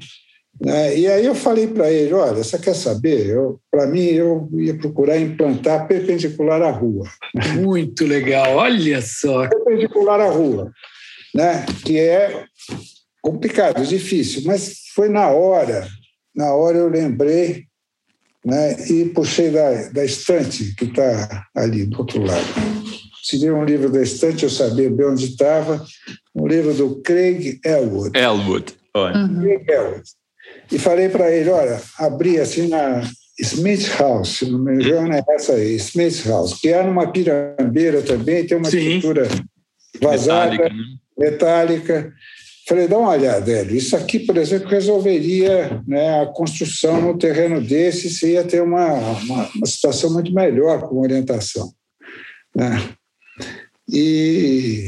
Né? 0.61 0.97
E 0.97 1.07
aí 1.07 1.25
eu 1.25 1.35
falei 1.35 1.67
para 1.67 1.91
ele, 1.91 2.13
olha, 2.13 2.43
você 2.43 2.57
quer 2.57 2.75
saber? 2.75 3.35
Para 3.71 3.87
mim, 3.87 4.03
eu 4.03 4.49
ia 4.53 4.77
procurar 4.77 5.17
implantar 5.17 5.87
perpendicular 5.87 6.61
à 6.61 6.69
rua. 6.69 7.07
Muito 7.55 8.05
legal, 8.05 8.55
olha 8.55 9.01
só. 9.01 9.47
Perpendicular 9.49 10.21
à 10.21 10.29
rua, 10.29 10.71
né? 11.33 11.65
que 11.83 11.99
é 11.99 12.45
complicado, 13.21 13.85
difícil, 13.85 14.43
mas 14.45 14.83
foi 14.93 15.07
na 15.07 15.29
hora, 15.29 15.87
na 16.35 16.53
hora 16.53 16.77
eu 16.77 16.89
lembrei 16.89 17.63
né, 18.45 18.75
e 18.89 19.05
puxei 19.05 19.49
da, 19.49 19.89
da 19.89 20.03
estante 20.03 20.75
que 20.75 20.85
está 20.85 21.47
ali 21.55 21.85
do 21.85 21.99
outro 21.99 22.21
lado. 22.21 22.45
Tirei 23.23 23.51
um 23.51 23.63
livro 23.63 23.89
da 23.89 24.01
estante, 24.01 24.43
eu 24.43 24.49
sabia 24.49 24.89
bem 24.89 25.05
onde 25.05 25.25
estava, 25.25 25.83
um 26.35 26.45
livro 26.45 26.73
do 26.73 27.01
Craig 27.01 27.59
Elwood. 27.63 28.17
Elwood, 28.17 28.73
olha. 28.93 29.17
Uhum. 29.17 29.39
Craig 29.39 29.69
Elwood. 29.69 30.03
E 30.71 30.79
falei 30.79 31.09
para 31.09 31.31
ele, 31.31 31.49
olha, 31.49 31.81
abri 31.99 32.39
assim 32.39 32.67
na 32.67 33.01
Smith 33.39 33.87
House, 33.97 34.37
se 34.37 34.49
não 34.49 34.59
me 34.59 34.75
engano 34.75 35.13
é 35.13 35.23
essa 35.29 35.53
aí, 35.53 35.75
Smith 35.75 36.25
House, 36.25 36.59
que 36.59 36.69
é 36.69 36.83
numa 36.83 37.11
pirambeira 37.11 38.01
também, 38.01 38.45
tem 38.45 38.57
uma 38.57 38.69
Sim. 38.69 38.95
estrutura 38.97 39.27
vazada, 40.01 40.51
metálica, 40.51 40.69
né? 40.69 40.85
metálica 41.17 42.13
Falei, 42.65 42.87
dá 42.87 42.97
uma 42.97 43.09
olhada, 43.09 43.51
Hélio. 43.51 43.75
Isso 43.75 43.95
aqui, 43.95 44.19
por 44.19 44.37
exemplo, 44.37 44.69
resolveria 44.69 45.81
né, 45.85 46.21
a 46.21 46.27
construção 46.27 47.01
no 47.01 47.17
terreno 47.17 47.59
desse, 47.59 48.09
se 48.09 48.31
ia 48.31 48.43
ter 48.43 48.61
uma, 48.61 48.87
uma, 48.93 49.49
uma 49.53 49.65
situação 49.65 50.13
muito 50.13 50.33
melhor 50.33 50.87
com 50.87 51.01
orientação. 51.01 51.73
Né? 52.55 52.89
E, 53.91 54.87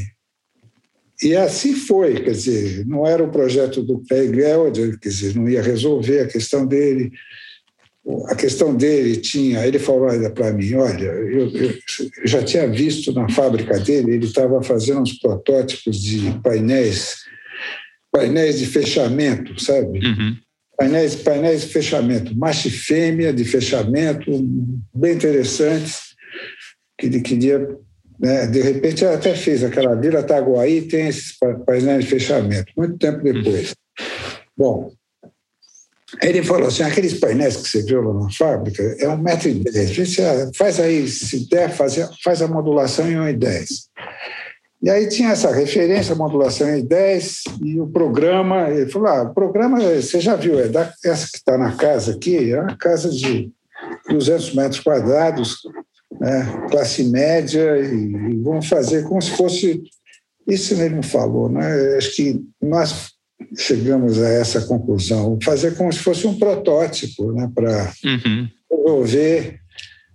e 1.25 1.35
assim 1.35 1.73
foi, 1.73 2.21
quer 2.21 2.31
dizer, 2.31 2.85
não 2.85 3.05
era 3.05 3.23
o 3.23 3.31
projeto 3.31 3.81
do 3.81 3.99
Peg 4.07 4.39
Elder, 4.39 4.99
quer 4.99 5.09
dizer, 5.09 5.35
não 5.35 5.49
ia 5.49 5.61
resolver 5.61 6.19
a 6.19 6.27
questão 6.27 6.65
dele. 6.65 7.11
A 8.27 8.35
questão 8.35 8.75
dele 8.75 9.17
tinha, 9.17 9.65
ele 9.65 9.79
falou 9.79 10.07
para 10.31 10.53
mim, 10.53 10.75
olha, 10.75 11.05
eu, 11.05 11.49
eu, 11.49 11.73
já 12.25 12.43
tinha 12.43 12.67
visto 12.67 13.11
na 13.11 13.27
fábrica 13.27 13.79
dele, 13.79 14.13
ele 14.13 14.25
estava 14.25 14.61
fazendo 14.61 15.01
uns 15.01 15.13
protótipos 15.13 15.99
de 15.99 16.39
painéis 16.43 17.25
painéis 18.15 18.59
de 18.59 18.65
fechamento, 18.65 19.61
sabe? 19.61 19.99
Uhum. 19.99 20.37
Painéis, 20.77 21.15
painéis 21.15 21.61
de 21.61 21.67
fechamento, 21.67 22.37
macho 22.37 22.69
e 22.69 22.71
fêmea 22.71 23.33
de 23.33 23.43
fechamento, 23.43 24.31
bem 24.93 25.15
interessantes, 25.15 26.15
que 26.97 27.07
ele 27.07 27.21
queria. 27.21 27.67
Né? 28.19 28.47
De 28.47 28.61
repente, 28.61 29.03
ela 29.03 29.15
até 29.15 29.35
fez 29.35 29.63
aquela 29.63 29.95
Vila 29.95 30.23
Taguaí, 30.23 30.83
tem 30.83 31.07
esses 31.07 31.37
painéis 31.65 32.05
de 32.05 32.09
fechamento, 32.09 32.71
muito 32.77 32.97
tempo 32.97 33.21
depois. 33.23 33.69
Uhum. 33.69 34.05
Bom, 34.57 34.91
ele 36.21 36.43
falou 36.43 36.67
assim: 36.67 36.83
aqueles 36.83 37.19
painéis 37.19 37.57
que 37.57 37.67
você 37.67 37.83
viu 37.83 38.01
lá 38.01 38.13
na 38.23 38.29
fábrica 38.29 38.81
é 38.99 39.07
um 39.09 39.17
metro 39.17 39.49
e 39.49 39.53
dez. 39.55 40.15
Faz 40.55 40.79
aí, 40.79 41.07
se 41.07 41.49
der, 41.49 41.71
faz, 41.71 41.95
faz 42.23 42.41
a 42.41 42.47
modulação 42.47 43.09
em 43.09 43.19
um 43.19 43.27
e 43.27 43.33
dez. 43.33 43.89
E 44.85 44.89
aí 44.89 45.09
tinha 45.09 45.29
essa 45.29 45.51
referência, 45.51 46.13
a 46.13 46.17
modulação 46.17 46.69
em 46.69 46.85
10 46.85 47.43
e 47.63 47.79
o 47.79 47.87
programa. 47.87 48.69
Ele 48.69 48.89
falou: 48.89 49.07
ah, 49.07 49.23
o 49.23 49.33
programa, 49.33 49.79
você 49.79 50.19
já 50.19 50.35
viu, 50.35 50.59
é 50.59 50.67
da, 50.67 50.93
essa 51.03 51.27
que 51.27 51.37
está 51.37 51.57
na 51.57 51.71
casa 51.71 52.11
aqui, 52.11 52.51
é 52.51 52.61
uma 52.61 52.77
casa 52.77 53.09
de 53.09 53.51
200 54.07 54.53
metros 54.53 54.79
quadrados, 54.81 55.57
né, 56.19 56.67
classe 56.69 57.03
média, 57.05 57.77
e, 57.79 58.33
e 58.33 58.35
vamos 58.41 58.67
fazer 58.67 59.03
como 59.03 59.21
se 59.21 59.31
fosse. 59.31 59.83
Isso 60.47 60.75
não 60.89 61.01
falou, 61.01 61.49
né? 61.49 61.97
Acho 61.97 62.15
que 62.15 62.39
nós 62.61 63.15
chegamos 63.57 64.21
a 64.21 64.29
essa 64.29 64.61
conclusão, 64.61 65.37
fazer 65.43 65.75
como 65.75 65.91
se 65.91 65.99
fosse 65.99 66.27
um 66.27 66.37
protótipo 66.37 67.31
né, 67.31 67.49
para 67.53 67.93
uhum. 68.03 68.47
resolver 68.71 69.59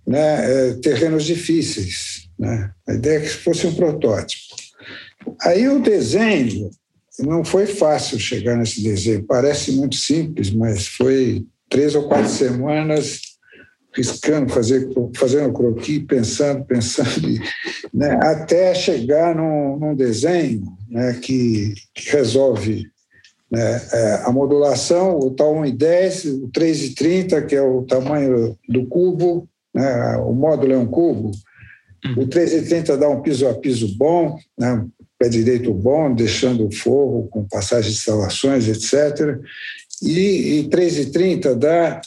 né, 0.07 0.69
é, 0.69 0.73
terrenos 0.75 1.25
difíceis. 1.25 2.29
Né? 2.37 2.71
A 2.87 2.93
ideia 2.93 3.17
é 3.17 3.21
que 3.21 3.29
fosse 3.29 3.67
um 3.67 3.75
protótipo. 3.75 4.55
Aí 5.41 5.67
o 5.67 5.81
desenho, 5.81 6.71
não 7.19 7.43
foi 7.43 7.67
fácil 7.67 8.19
chegar 8.19 8.57
nesse 8.57 8.81
desenho. 8.81 9.23
Parece 9.23 9.71
muito 9.73 9.95
simples, 9.95 10.49
mas 10.51 10.87
foi 10.87 11.45
três 11.69 11.95
ou 11.95 12.07
quatro 12.07 12.29
semanas 12.29 13.21
riscando, 13.93 14.51
fazer, 14.51 14.89
fazendo 15.15 15.53
croquis, 15.53 16.03
pensando, 16.05 16.63
pensando, 16.65 17.27
né, 17.93 18.17
até 18.21 18.73
chegar 18.73 19.35
num, 19.35 19.77
num 19.77 19.95
desenho 19.95 20.63
né, 20.89 21.13
que, 21.21 21.73
que, 21.93 22.09
resolve 22.11 22.87
né, 23.51 23.81
é, 23.91 24.21
a 24.23 24.31
modulação, 24.31 25.19
o 25.19 25.31
tal 25.31 25.55
1,10, 25.55 26.43
o 26.43 26.49
3,30, 26.49 27.45
que 27.45 27.55
é 27.55 27.61
o 27.61 27.83
tamanho 27.83 28.57
do 28.67 28.85
cubo, 28.87 29.47
né, 29.73 30.17
o 30.17 30.33
módulo 30.33 30.73
é 30.73 30.77
um 30.77 30.87
cubo, 30.87 31.31
o 32.17 32.25
3,30 32.27 32.97
dá 32.97 33.09
um 33.09 33.21
piso 33.21 33.47
a 33.47 33.53
piso 33.53 33.95
bom, 33.97 34.37
né, 34.57 34.85
pé 35.19 35.27
direito 35.27 35.73
bom, 35.73 36.15
deixando 36.15 36.65
o 36.65 36.73
forro 36.73 37.27
com 37.29 37.43
passagem 37.43 37.91
de 37.91 37.97
instalações, 37.97 38.67
etc. 38.67 39.37
E, 40.01 40.61
e 40.61 40.69
3,30 40.69 41.53
dá 41.53 42.01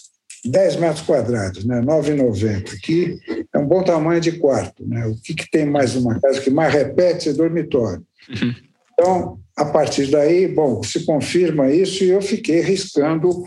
10 0.45 0.77
metros 0.77 1.03
quadrados, 1.03 1.65
né? 1.65 1.81
9,90, 1.81 2.79
que 2.81 3.19
é 3.53 3.59
um 3.59 3.67
bom 3.67 3.83
tamanho 3.83 4.21
de 4.21 4.33
quarto. 4.33 4.87
Né? 4.87 5.07
O 5.07 5.17
que, 5.17 5.35
que 5.35 5.51
tem 5.51 5.65
mais 5.65 5.95
numa 5.95 6.21
casa 6.21 6.41
que 6.41 6.51
mais 6.51 6.73
repete 6.73 7.31
é 7.31 7.33
dormitório. 7.33 8.05
Uhum. 8.29 8.55
Então, 8.93 9.41
a 9.57 9.65
partir 9.65 10.11
daí, 10.11 10.47
bom, 10.47 10.83
se 10.83 11.05
confirma 11.05 11.71
isso 11.71 12.05
e 12.05 12.11
eu 12.11 12.21
fiquei 12.21 12.61
riscando 12.61 13.45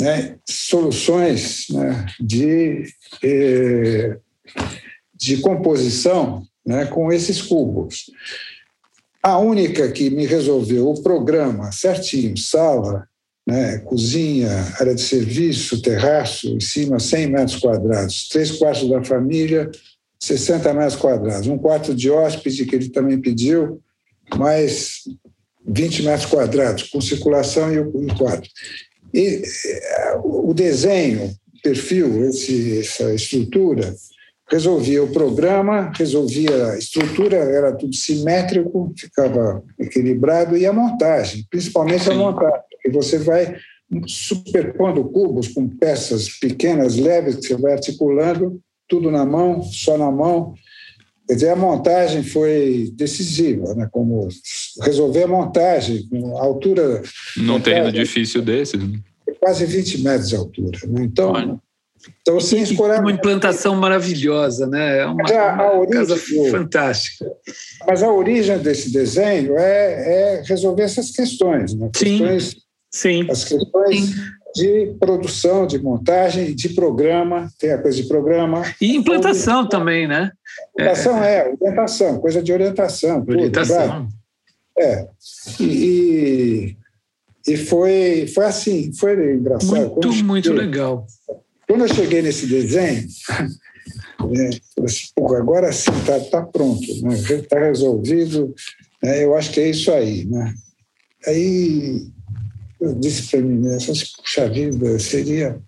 né, 0.00 0.36
soluções 0.48 1.66
né, 1.70 2.06
de, 2.20 2.84
eh, 3.22 4.18
de 5.14 5.38
composição 5.38 6.42
né, 6.66 6.86
com 6.86 7.12
esses 7.12 7.40
cubos. 7.40 8.10
A 9.22 9.38
única 9.38 9.90
que 9.90 10.10
me 10.10 10.26
resolveu 10.26 10.90
o 10.90 11.02
programa 11.02 11.72
certinho, 11.72 12.36
sala, 12.36 13.08
né, 13.46 13.78
cozinha, 13.78 14.50
área 14.80 14.94
de 14.94 15.02
serviço, 15.02 15.80
terraço, 15.80 16.48
em 16.48 16.60
cima 16.60 16.98
100 16.98 17.26
metros 17.28 17.56
quadrados, 17.56 18.28
três 18.28 18.50
quartos 18.50 18.88
da 18.88 19.04
família, 19.04 19.70
60 20.18 20.74
metros 20.74 20.96
quadrados, 20.96 21.46
um 21.46 21.58
quarto 21.58 21.94
de 21.94 22.10
hóspede 22.10 22.66
que 22.66 22.74
ele 22.74 22.88
também 22.88 23.20
pediu, 23.20 23.80
mais 24.36 25.02
20 25.66 26.02
metros 26.02 26.26
quadrados, 26.26 26.84
com 26.84 27.00
circulação 27.00 27.72
e 27.72 27.78
o 27.78 28.16
quarto. 28.16 28.48
E 29.14 29.42
o 30.24 30.52
desenho, 30.52 31.32
perfil, 31.62 32.24
esse, 32.28 32.80
essa 32.80 33.14
estrutura, 33.14 33.94
resolvia 34.48 35.02
o 35.02 35.12
programa, 35.12 35.92
resolvia 35.96 36.72
a 36.72 36.78
estrutura, 36.78 37.36
era 37.36 37.72
tudo 37.72 37.94
simétrico, 37.94 38.92
ficava 38.96 39.62
equilibrado, 39.78 40.56
e 40.56 40.66
a 40.66 40.72
montagem, 40.72 41.44
principalmente 41.50 42.04
Sim. 42.04 42.12
a 42.12 42.14
montagem, 42.14 42.60
que 42.86 42.90
você 42.90 43.18
vai 43.18 43.56
superpondo 44.06 45.04
cubos 45.04 45.48
com 45.48 45.68
peças 45.68 46.28
pequenas, 46.38 46.96
leves, 46.96 47.36
que 47.36 47.46
você 47.46 47.56
vai 47.56 47.72
articulando, 47.72 48.60
tudo 48.88 49.10
na 49.10 49.24
mão, 49.24 49.62
só 49.62 49.96
na 49.96 50.10
mão. 50.10 50.54
Quer 51.28 51.34
dizer, 51.34 51.48
a 51.50 51.56
montagem 51.56 52.22
foi 52.22 52.90
decisiva, 52.94 53.74
né? 53.74 53.88
como 53.90 54.28
resolver 54.82 55.24
a 55.24 55.28
montagem, 55.28 56.08
com 56.08 56.38
a 56.38 56.42
altura... 56.42 57.02
Num 57.36 57.60
terreno 57.60 57.90
difícil 57.90 58.42
desse. 58.42 58.76
Né? 58.76 59.00
Quase 59.40 59.66
20 59.66 60.02
metros 60.02 60.28
de 60.28 60.36
altura. 60.36 60.78
Né? 60.86 61.02
Então, 61.02 61.32
Olha 61.32 61.60
então, 62.22 62.40
sem 62.40 62.62
escorar... 62.62 63.00
Uma 63.00 63.12
implantação 63.12 63.74
maravilhosa, 63.74 64.66
né? 64.66 64.98
É 65.00 65.06
uma, 65.06 65.22
a, 65.22 65.72
uma 65.72 65.86
casa 65.86 66.16
fantástica. 66.50 67.26
Mas 67.86 68.02
a 68.02 68.12
origem 68.12 68.58
desse 68.58 68.92
desenho 68.92 69.56
é, 69.56 70.38
é 70.38 70.42
resolver 70.44 70.82
essas 70.82 71.10
questões, 71.10 71.74
né? 71.74 71.90
Sim, 71.96 72.18
questões, 72.18 72.56
sim. 72.96 73.26
As 73.30 73.44
questões 73.44 74.00
sim. 74.00 74.14
de 74.54 74.96
produção, 74.98 75.66
de 75.66 75.78
montagem, 75.78 76.54
de 76.54 76.70
programa, 76.70 77.50
tem 77.58 77.72
a 77.72 77.78
coisa 77.78 78.02
de 78.02 78.08
programa. 78.08 78.62
E 78.80 78.96
implantação 78.96 79.68
também, 79.68 80.08
né? 80.08 80.32
Implantação 80.74 81.22
é, 81.22 81.38
é 81.38 81.54
orientação, 81.60 82.18
coisa 82.18 82.42
de 82.42 82.52
orientação. 82.52 83.24
Orientação. 83.28 84.06
Tudo, 84.06 84.26
é. 84.78 85.06
E, 85.60 86.76
e 87.46 87.56
foi, 87.56 88.26
foi 88.34 88.44
assim, 88.44 88.92
foi 88.92 89.34
engraçado. 89.34 89.90
Muito, 89.90 90.24
muito 90.24 90.52
legal. 90.52 91.06
Quando 91.68 91.84
eu 91.84 91.94
cheguei 91.94 92.22
nesse 92.22 92.46
desenho, 92.46 93.06
é, 94.36 94.84
assim, 94.84 95.08
agora 95.18 95.72
sim 95.72 95.90
está 95.98 96.20
tá 96.20 96.42
pronto, 96.42 96.82
está 96.82 97.08
né? 97.08 97.42
Tá 97.48 97.58
resolvido, 97.58 98.54
né? 99.02 99.24
eu 99.24 99.36
acho 99.36 99.52
que 99.52 99.60
é 99.60 99.70
isso 99.70 99.90
aí. 99.92 100.24
Né? 100.26 100.54
Aí 101.26 102.15
eu 102.80 102.94
disse 102.94 103.28
para 103.28 103.40
mim 103.40 103.58
mesmo, 103.58 103.94
puxa 104.22 104.48
vida, 104.48 104.98
seria 104.98 105.60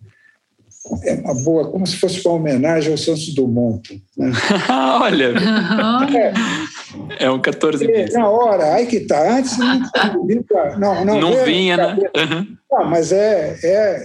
é 1.05 1.15
uma 1.15 1.35
boa, 1.35 1.71
como 1.71 1.87
se 1.87 1.97
fosse 1.97 2.27
uma 2.27 2.37
homenagem 2.37 2.91
ao 2.91 2.99
Santos 2.99 3.35
Dumont. 3.35 4.03
Né? 4.17 4.33
Olha! 5.01 5.35
É, 7.19 7.27
é 7.27 7.31
um 7.31 7.41
14 7.41 7.87
bis. 7.87 8.15
Na 8.15 8.29
hora, 8.29 8.75
aí 8.75 8.87
que 8.87 9.01
tá. 9.01 9.37
Antes 9.37 9.59
não, 9.59 9.79
não, 10.79 11.05
não, 11.05 11.21
não 11.21 11.45
vinha, 11.45 11.77
né? 11.77 11.97
Uhum. 12.17 12.57
Não, 12.71 12.85
mas 12.89 13.13
é, 13.13 13.59
é, 13.63 14.05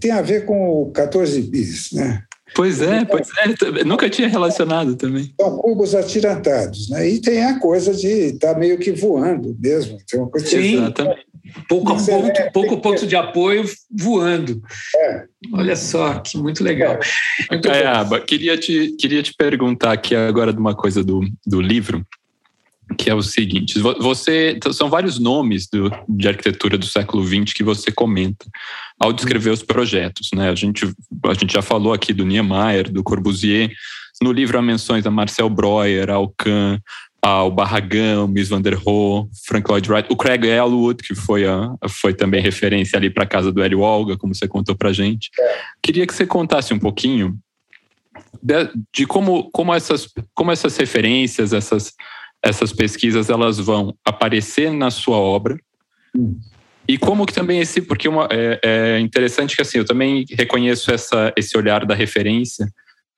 tem 0.00 0.10
a 0.10 0.22
ver 0.22 0.44
com 0.46 0.82
o 0.82 0.90
14 0.90 1.40
bis, 1.42 1.92
né? 1.92 2.22
Pois 2.54 2.80
é, 2.80 3.04
pois 3.04 3.28
é, 3.38 3.84
nunca 3.84 4.08
tinha 4.08 4.28
relacionado 4.28 4.96
também. 4.96 5.34
São 5.38 5.58
cubos 5.58 5.94
atirantados, 5.94 6.88
né? 6.88 7.06
E 7.08 7.20
tem 7.20 7.44
a 7.44 7.58
coisa 7.58 7.92
de 7.92 8.08
estar 8.08 8.54
tá 8.54 8.58
meio 8.58 8.78
que 8.78 8.92
voando 8.92 9.54
mesmo. 9.60 9.98
Tem 10.08 10.18
uma 10.18 10.30
coisa 10.30 10.46
Sim, 10.46 10.76
exatamente. 10.76 11.26
Pouco 11.68 11.92
a 11.92 11.96
ponto, 11.96 12.38
é, 12.38 12.50
pouco 12.50 12.80
ponto 12.80 13.06
de 13.06 13.16
apoio 13.16 13.64
voando. 13.90 14.60
É. 14.94 15.24
Olha 15.52 15.76
só, 15.76 16.18
que 16.18 16.36
muito 16.38 16.62
legal. 16.62 16.98
Muito 17.50 17.68
Caiaba, 17.68 18.20
queria 18.20 18.56
te, 18.56 18.94
queria 18.98 19.22
te 19.22 19.34
perguntar 19.34 19.92
aqui 19.92 20.14
agora 20.14 20.52
de 20.52 20.58
uma 20.58 20.74
coisa 20.74 21.02
do, 21.04 21.20
do 21.46 21.60
livro, 21.60 22.04
que 22.98 23.10
é 23.10 23.14
o 23.14 23.22
seguinte: 23.22 23.78
você 23.78 24.58
são 24.72 24.88
vários 24.88 25.18
nomes 25.18 25.68
do, 25.68 25.90
de 26.08 26.28
arquitetura 26.28 26.78
do 26.78 26.86
século 26.86 27.24
XX 27.26 27.52
que 27.52 27.64
você 27.64 27.90
comenta 27.90 28.46
ao 28.98 29.12
descrever 29.12 29.50
os 29.50 29.62
projetos, 29.62 30.30
né? 30.34 30.50
A 30.50 30.54
gente, 30.54 30.86
a 31.24 31.34
gente 31.34 31.52
já 31.52 31.62
falou 31.62 31.92
aqui 31.92 32.12
do 32.12 32.24
Niemeyer, 32.24 32.90
do 32.90 33.02
Corbusier. 33.02 33.70
No 34.22 34.32
livro 34.32 34.58
há 34.58 34.62
menções 34.62 35.04
a 35.04 35.10
Marcel 35.10 35.50
Breuer, 35.50 36.08
ao 36.08 36.32
Kahn, 36.38 36.78
ao 37.22 37.50
Barragão, 37.50 38.28
Miss 38.28 38.48
Van 38.48 38.60
der 38.60 38.74
Rohe, 38.74 39.28
Frank 39.46 39.68
Lloyd 39.68 39.90
Wright, 39.90 40.08
o 40.12 40.16
Craig 40.16 40.44
Elwood, 40.46 41.02
que 41.02 41.14
foi, 41.14 41.46
a, 41.46 41.74
foi 41.88 42.14
também 42.14 42.40
referência 42.40 42.96
ali 42.96 43.10
para 43.10 43.24
a 43.24 43.26
casa 43.26 43.50
do 43.50 43.62
Hélio 43.62 43.80
Olga, 43.80 44.16
como 44.16 44.34
você 44.34 44.46
contou 44.46 44.76
para 44.76 44.92
gente. 44.92 45.30
Queria 45.82 46.06
que 46.06 46.14
você 46.14 46.26
contasse 46.26 46.72
um 46.72 46.78
pouquinho 46.78 47.36
de, 48.42 48.70
de, 48.94 49.06
como, 49.06 49.50
como, 49.50 49.74
essas, 49.74 50.08
como 50.34 50.52
essas 50.52 50.76
referências, 50.76 51.52
essas, 51.52 51.94
essas 52.42 52.72
pesquisas, 52.72 53.28
elas 53.28 53.58
vão 53.58 53.94
aparecer 54.04 54.70
na 54.72 54.90
sua 54.90 55.16
obra. 55.16 55.56
Hum. 56.16 56.38
E 56.88 56.96
como 56.96 57.26
que 57.26 57.32
também 57.32 57.58
esse, 57.58 57.82
porque 57.82 58.08
uma, 58.08 58.28
é, 58.30 58.60
é 58.62 59.00
interessante 59.00 59.56
que 59.56 59.62
assim, 59.62 59.78
eu 59.78 59.84
também 59.84 60.24
reconheço 60.30 60.92
essa, 60.92 61.32
esse 61.36 61.58
olhar 61.58 61.84
da 61.84 61.94
referência, 61.94 62.68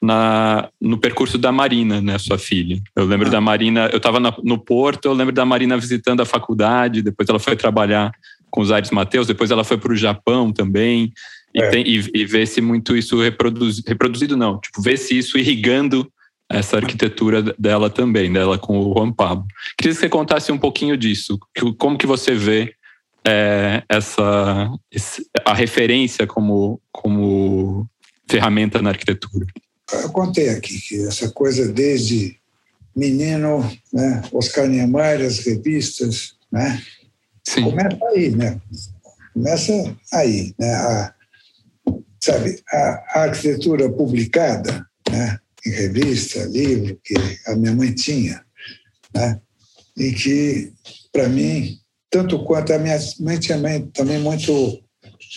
na, 0.01 0.69
no 0.81 0.99
percurso 0.99 1.37
da 1.37 1.51
Marina, 1.51 2.01
né, 2.01 2.19
sua 2.19 2.39
filha. 2.39 2.81
Eu 2.95 3.05
lembro 3.05 3.29
ah. 3.29 3.33
da 3.33 3.41
Marina, 3.41 3.89
eu 3.93 3.99
estava 3.99 4.21
no 4.21 4.59
Porto, 4.59 5.07
eu 5.07 5.13
lembro 5.13 5.35
da 5.35 5.45
Marina 5.45 5.77
visitando 5.77 6.21
a 6.21 6.27
faculdade, 6.27 7.03
depois 7.03 7.29
ela 7.29 7.39
foi 7.39 7.57
trabalhar 7.57 8.13
com 8.51 8.61
os 8.61 8.71
Aires 8.71 8.91
Mateus, 8.91 9.27
depois 9.27 9.51
ela 9.51 9.65
foi 9.65 9.77
para 9.77 9.93
o 9.93 9.97
Japão 9.97 10.53
também, 10.53 11.13
e, 11.55 11.61
é. 11.61 11.69
tem, 11.69 11.87
e, 11.87 12.11
e 12.15 12.25
vê-se 12.25 12.61
muito 12.61 12.97
isso 12.97 13.21
reproduz, 13.21 13.83
reproduzido, 13.87 14.37
não, 14.37 14.61
tipo, 14.61 14.81
vê-se 14.81 15.19
isso 15.19 15.37
irrigando 15.37 16.11
essa 16.51 16.77
arquitetura 16.77 17.43
dela 17.59 17.91
também, 17.91 18.33
dela 18.33 18.57
com 18.57 18.79
o 18.79 18.95
Juan 18.95 19.13
Pablo. 19.13 19.47
Queria 19.77 19.93
que 19.93 20.01
você 20.01 20.09
contasse 20.09 20.51
um 20.51 20.57
pouquinho 20.57 20.97
disso, 20.97 21.39
como 21.77 21.99
que 21.99 22.07
você 22.07 22.35
vê 22.35 22.75
é, 23.27 23.83
essa, 23.87 24.71
a 25.45 25.53
referência 25.53 26.27
como, 26.27 26.81
como 26.91 27.87
ferramenta 28.27 28.81
na 28.81 28.91
arquitetura 28.91 29.47
eu 29.93 30.11
contei 30.11 30.51
aqui 30.51 30.81
que 30.81 31.07
essa 31.07 31.31
coisa 31.31 31.71
desde 31.73 32.37
menino, 32.95 33.61
né, 33.93 34.23
Oscar 34.33 34.67
Niemeyer, 34.67 35.25
as 35.25 35.39
revistas, 35.39 36.35
né, 36.51 36.83
Sim. 37.47 37.65
começa 37.65 37.99
aí, 38.09 38.31
né? 38.31 38.61
Começa 39.33 39.97
aí, 40.13 40.55
né? 40.59 40.75
A, 40.75 41.15
sabe, 42.21 42.61
a, 42.69 43.05
a 43.15 43.21
arquitetura 43.23 43.91
publicada, 43.91 44.85
né, 45.11 45.39
em 45.65 45.71
revista, 45.71 46.45
livro 46.45 46.99
que 47.03 47.15
a 47.47 47.55
minha 47.55 47.75
mãe 47.75 47.95
tinha, 47.95 48.43
né, 49.15 49.41
e 49.97 50.13
que 50.13 50.73
para 51.13 51.29
mim 51.29 51.79
tanto 52.11 52.45
quanto 52.45 52.73
a 52.73 52.79
minha 52.79 52.99
mãe 53.21 53.39
tinha 53.39 53.59
também 53.93 54.19
muito 54.19 54.83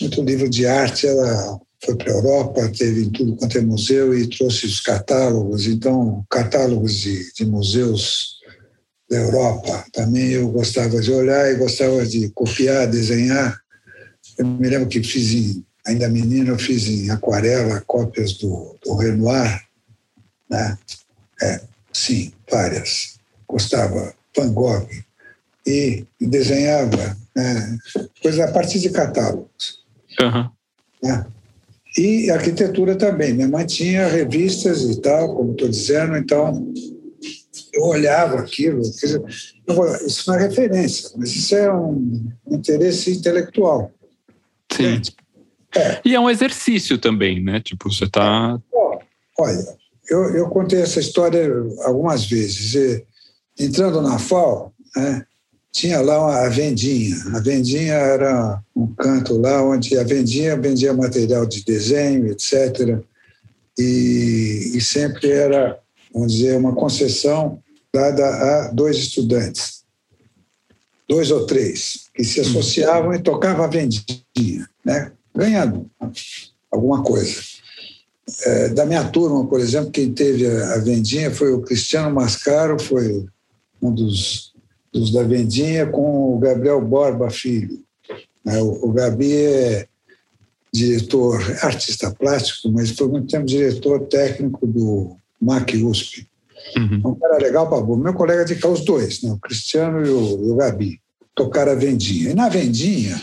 muito 0.00 0.22
livro 0.22 0.48
de 0.48 0.66
arte, 0.66 1.06
ela 1.06 1.60
foi 1.84 1.96
para 1.96 2.12
a 2.12 2.16
Europa, 2.16 2.72
teve 2.76 3.04
em 3.04 3.10
tudo 3.10 3.36
quanto 3.36 3.58
é 3.58 3.60
museu 3.60 4.16
e 4.16 4.28
trouxe 4.28 4.66
os 4.66 4.80
catálogos. 4.80 5.66
Então, 5.66 6.24
catálogos 6.30 6.94
de, 6.96 7.32
de 7.34 7.44
museus 7.44 8.40
da 9.10 9.16
Europa 9.16 9.84
também 9.92 10.30
eu 10.30 10.48
gostava 10.48 11.00
de 11.00 11.12
olhar 11.12 11.50
e 11.50 11.56
gostava 11.56 12.06
de 12.06 12.30
copiar, 12.30 12.86
desenhar. 12.86 13.60
Eu 14.38 14.46
me 14.46 14.68
lembro 14.68 14.88
que 14.88 15.02
fiz, 15.02 15.32
em, 15.32 15.64
ainda 15.84 16.08
menino, 16.08 16.52
eu 16.52 16.58
fiz 16.58 16.86
em 16.86 17.10
aquarela 17.10 17.80
cópias 17.80 18.34
do, 18.34 18.76
do 18.84 18.94
Renoir, 18.96 19.62
né? 20.48 20.78
É, 21.42 21.60
sim, 21.92 22.32
várias. 22.50 23.18
Gostava, 23.48 24.14
Van 24.36 24.52
Gogh. 24.52 24.88
E 25.66 26.06
desenhava 26.20 27.16
né, 27.36 27.78
coisa 28.20 28.44
a 28.44 28.52
partir 28.52 28.78
de 28.78 28.90
catálogos. 28.90 29.80
Uhum. 30.20 30.50
Né? 31.02 31.26
E 31.96 32.30
arquitetura 32.30 32.96
também. 32.96 33.34
Minha 33.34 33.48
mãe 33.48 33.66
tinha 33.66 34.06
revistas 34.06 34.82
e 34.82 35.00
tal, 35.00 35.36
como 35.36 35.52
estou 35.52 35.68
dizendo, 35.68 36.16
então 36.16 36.72
eu 37.72 37.82
olhava 37.84 38.38
aquilo. 38.38 38.80
Dizer, 38.80 39.22
isso 40.06 40.30
não 40.30 40.38
é 40.38 40.48
referência, 40.48 41.10
mas 41.16 41.34
isso 41.34 41.54
é 41.54 41.72
um 41.72 42.30
interesse 42.50 43.12
intelectual. 43.12 43.92
Sim. 44.70 45.00
É. 45.74 46.00
E 46.04 46.14
é 46.14 46.20
um 46.20 46.28
exercício 46.28 46.98
também, 46.98 47.42
né? 47.42 47.60
Tipo, 47.60 47.90
você 47.92 48.04
está. 48.04 48.58
Olha, 49.38 49.64
eu, 50.08 50.34
eu 50.34 50.48
contei 50.48 50.80
essa 50.80 51.00
história 51.00 51.50
algumas 51.84 52.24
vezes. 52.24 52.74
E, 52.74 53.06
entrando 53.58 54.00
na 54.00 54.18
FAO, 54.18 54.72
né, 54.96 55.24
tinha 55.72 56.00
lá 56.02 56.44
a 56.44 56.48
vendinha. 56.50 57.16
A 57.34 57.40
vendinha 57.40 57.94
era 57.94 58.62
um 58.76 58.86
canto 58.94 59.38
lá 59.38 59.64
onde 59.64 59.98
a 59.98 60.04
vendinha 60.04 60.56
vendia 60.56 60.92
material 60.92 61.46
de 61.46 61.64
desenho, 61.64 62.26
etc. 62.26 63.00
E, 63.78 64.72
e 64.74 64.80
sempre 64.82 65.30
era, 65.30 65.78
vamos 66.12 66.34
dizer, 66.34 66.58
uma 66.58 66.74
concessão 66.74 67.58
dada 67.92 68.26
a 68.26 68.68
dois 68.68 68.98
estudantes, 68.98 69.82
dois 71.08 71.30
ou 71.30 71.46
três, 71.46 72.04
que 72.14 72.22
se 72.22 72.40
associavam 72.40 73.14
e 73.14 73.18
tocavam 73.18 73.64
a 73.64 73.68
vendinha, 73.68 74.68
né? 74.84 75.10
ganhando 75.34 75.90
alguma 76.70 77.02
coisa. 77.02 77.34
É, 78.44 78.68
da 78.68 78.86
minha 78.86 79.04
turma, 79.08 79.46
por 79.46 79.58
exemplo, 79.58 79.90
quem 79.90 80.12
teve 80.12 80.46
a 80.46 80.78
vendinha 80.78 81.30
foi 81.30 81.52
o 81.52 81.62
Cristiano 81.62 82.14
Mascaro, 82.14 82.78
foi 82.78 83.26
um 83.80 83.92
dos 83.92 84.51
dos 84.92 85.10
da 85.10 85.22
Vendinha 85.22 85.86
com 85.86 86.34
o 86.34 86.38
Gabriel 86.38 86.80
Borba 86.80 87.30
Filho. 87.30 87.82
Né? 88.44 88.60
O 88.60 88.92
Gabi 88.92 89.32
é 89.32 89.86
diretor, 90.72 91.40
artista 91.62 92.10
plástico, 92.10 92.70
mas 92.70 92.90
foi 92.90 93.08
muito 93.08 93.28
tempo 93.28 93.46
diretor 93.46 94.00
técnico 94.06 94.66
do 94.66 95.16
MAC 95.40 95.76
USP. 95.76 96.26
Uhum. 96.76 97.10
Um 97.10 97.14
cara 97.14 97.38
legal 97.38 97.68
para 97.68 97.96
Meu 97.96 98.14
colega 98.14 98.44
de 98.44 98.56
cá, 98.56 98.68
os 98.68 98.84
dois, 98.84 99.22
né? 99.22 99.32
o 99.32 99.38
Cristiano 99.38 100.04
e 100.04 100.08
o, 100.08 100.48
e 100.48 100.50
o 100.50 100.56
Gabi, 100.56 101.00
tocaram 101.34 101.72
a 101.72 101.74
Vendinha. 101.74 102.30
E 102.30 102.34
na 102.34 102.48
Vendinha, 102.48 103.20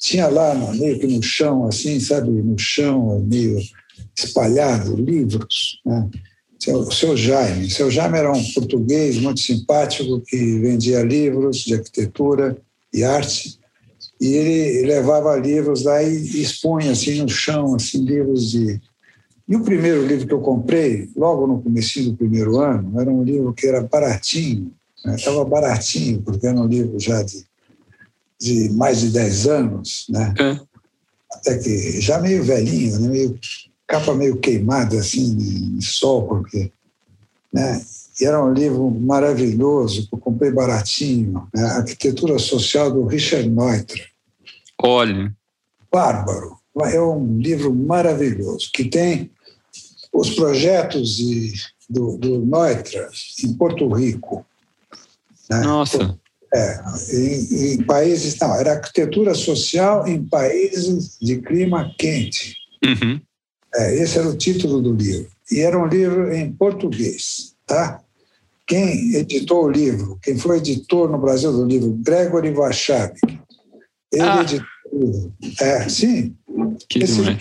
tinha 0.00 0.28
lá 0.28 0.54
meio 0.74 0.98
que 0.98 1.06
no 1.06 1.22
chão, 1.22 1.66
assim, 1.66 2.00
sabe, 2.00 2.30
no 2.30 2.58
chão, 2.58 3.20
meio 3.20 3.58
espalhado, 4.16 4.96
livros, 4.96 5.80
né? 5.84 6.08
O 6.72 6.90
seu 6.90 7.16
Jaime. 7.16 7.66
O 7.66 7.70
seu 7.70 7.90
Jaime 7.90 8.18
era 8.18 8.32
um 8.32 8.52
português 8.52 9.16
muito 9.18 9.40
simpático 9.40 10.20
que 10.20 10.58
vendia 10.58 11.02
livros 11.02 11.58
de 11.58 11.74
arquitetura 11.74 12.56
e 12.92 13.02
arte 13.02 13.58
e 14.20 14.34
ele 14.34 14.86
levava 14.86 15.36
livros 15.36 15.82
lá 15.82 16.02
e 16.02 16.40
expunha 16.40 16.92
assim 16.92 17.20
no 17.20 17.28
chão, 17.28 17.74
assim 17.74 18.04
livros 18.04 18.50
de 18.50 18.80
e 19.46 19.56
o 19.56 19.62
primeiro 19.62 20.06
livro 20.06 20.26
que 20.26 20.32
eu 20.32 20.40
comprei, 20.40 21.10
logo 21.14 21.46
no 21.46 21.60
começo 21.60 22.02
do 22.02 22.16
primeiro 22.16 22.58
ano, 22.58 22.98
era 22.98 23.10
um 23.10 23.22
livro 23.22 23.52
que 23.52 23.66
era 23.66 23.82
baratinho, 23.82 24.72
estava 25.04 25.44
né? 25.44 25.50
baratinho, 25.50 26.22
porque 26.22 26.46
era 26.46 26.58
um 26.58 26.66
livro 26.66 26.98
já 26.98 27.22
de, 27.22 27.44
de 28.40 28.70
mais 28.70 29.00
de 29.00 29.10
10 29.10 29.46
anos, 29.46 30.06
né? 30.08 30.32
É. 30.38 30.60
até 31.30 31.58
que 31.58 32.00
já 32.00 32.18
meio 32.18 32.42
velhinho, 32.42 32.98
né? 33.00 33.08
meio 33.08 33.38
capa 33.86 34.14
meio 34.14 34.38
queimada, 34.38 34.98
assim, 34.98 35.36
de 35.36 35.84
sol, 35.84 36.26
porque. 36.26 36.70
Né? 37.52 37.84
E 38.20 38.24
era 38.24 38.44
um 38.44 38.52
livro 38.52 38.90
maravilhoso, 38.90 40.08
que 40.08 40.14
eu 40.14 40.18
comprei 40.18 40.52
baratinho, 40.52 41.48
né? 41.52 41.64
Arquitetura 41.64 42.38
Social 42.38 42.92
do 42.92 43.06
Richard 43.06 43.48
Neutra. 43.48 44.02
Olha. 44.80 45.34
Bárbaro. 45.90 46.56
É 46.92 47.00
um 47.00 47.38
livro 47.38 47.74
maravilhoso, 47.74 48.70
que 48.72 48.84
tem 48.84 49.30
os 50.12 50.30
projetos 50.30 51.16
de, 51.16 51.52
do, 51.90 52.16
do 52.16 52.38
Neutra 52.44 53.08
em 53.44 53.52
Porto 53.54 53.88
Rico. 53.88 54.46
Né? 55.50 55.60
Nossa. 55.60 56.16
É, 56.52 56.84
em, 57.12 57.74
em 57.74 57.82
países. 57.82 58.38
Não, 58.38 58.54
era 58.54 58.74
arquitetura 58.74 59.34
social 59.34 60.06
em 60.06 60.24
países 60.24 61.16
de 61.20 61.40
clima 61.40 61.92
quente. 61.98 62.56
Uhum. 62.84 63.20
É, 63.76 63.94
esse 63.96 64.18
era 64.18 64.28
o 64.28 64.36
título 64.36 64.80
do 64.80 64.92
livro. 64.92 65.28
E 65.50 65.60
era 65.60 65.78
um 65.78 65.86
livro 65.86 66.32
em 66.32 66.52
português, 66.52 67.54
tá? 67.66 68.00
Quem 68.66 69.14
editou 69.14 69.64
o 69.64 69.70
livro, 69.70 70.18
quem 70.22 70.38
foi 70.38 70.58
editor 70.58 71.10
no 71.10 71.18
Brasil 71.18 71.52
do 71.52 71.66
livro, 71.66 71.90
Gregory 71.90 72.50
Vachab. 72.50 73.12
Ele 74.12 74.22
ah. 74.22 74.40
editou 74.40 74.66
o 74.90 75.00
livro. 75.00 75.34
É, 75.60 75.88
sim. 75.88 76.34
Que 76.88 77.04
Esse 77.04 77.20
livro 77.20 77.38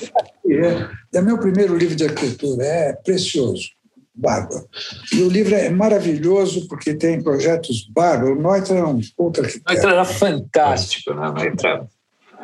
é, 0.50 0.90
é 1.14 1.22
meu 1.22 1.38
primeiro 1.38 1.78
livro 1.78 1.96
de 1.96 2.04
arquitetura, 2.04 2.64
é 2.66 2.94
precioso. 2.94 3.70
bárbaro. 4.14 4.68
E 5.12 5.22
o 5.22 5.30
livro 5.30 5.56
é 5.56 5.70
maravilhoso 5.70 6.68
porque 6.68 6.94
tem 6.94 7.22
projetos 7.22 7.88
bárbaros. 7.90 8.38
O 8.38 8.42
Neutra 8.42 8.78
é 8.78 8.84
um 8.84 9.00
puta 9.18 9.42
arquiteto. 9.42 9.72
Neutra 9.72 9.92
era 9.92 10.06
fantástico, 10.06 11.14
né? 11.14 11.32
Neutra. 11.32 11.88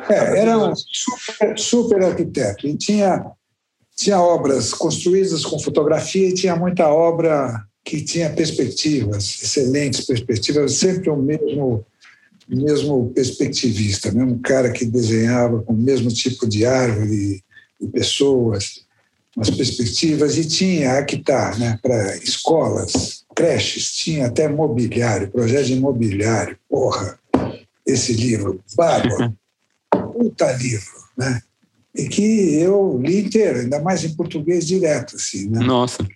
É, 0.08 0.40
era 0.40 0.58
um 0.58 0.74
super, 0.74 1.58
super 1.58 2.02
arquiteto. 2.02 2.66
E 2.66 2.76
tinha, 2.76 3.24
tinha 4.00 4.18
obras 4.18 4.72
construídas 4.72 5.44
com 5.44 5.58
fotografia 5.58 6.28
e 6.28 6.34
tinha 6.34 6.56
muita 6.56 6.88
obra 6.88 7.62
que 7.84 8.00
tinha 8.02 8.30
perspectivas, 8.30 9.42
excelentes 9.42 10.06
perspectivas, 10.06 10.74
sempre 10.74 11.10
o 11.10 11.16
mesmo 11.16 11.84
mesmo 12.48 13.12
perspectivista, 13.14 14.10
mesmo 14.10 14.40
cara 14.40 14.72
que 14.72 14.84
desenhava 14.84 15.62
com 15.62 15.72
o 15.72 15.76
mesmo 15.76 16.10
tipo 16.10 16.48
de 16.48 16.66
árvore 16.66 17.44
e 17.80 17.86
pessoas, 17.86 18.84
umas 19.36 19.50
perspectivas, 19.50 20.36
e 20.36 20.44
tinha, 20.44 20.98
aqui 20.98 21.14
está, 21.14 21.56
né, 21.56 21.78
para 21.80 22.16
escolas, 22.16 23.24
creches, 23.36 23.92
tinha 23.92 24.26
até 24.26 24.48
mobiliário, 24.48 25.30
projeto 25.30 25.66
de 25.66 25.76
mobiliário, 25.78 26.58
porra, 26.68 27.16
esse 27.86 28.14
livro, 28.14 28.60
bárbaro, 28.74 29.32
puta 30.12 30.50
livro, 30.52 31.04
né? 31.16 31.40
E 31.94 32.08
que 32.08 32.54
eu 32.54 33.00
li 33.02 33.20
inteiro, 33.20 33.60
ainda 33.60 33.80
mais 33.80 34.04
em 34.04 34.14
português 34.14 34.66
direto, 34.66 35.16
assim, 35.16 35.48
né? 35.48 35.58
Nossa. 35.60 36.06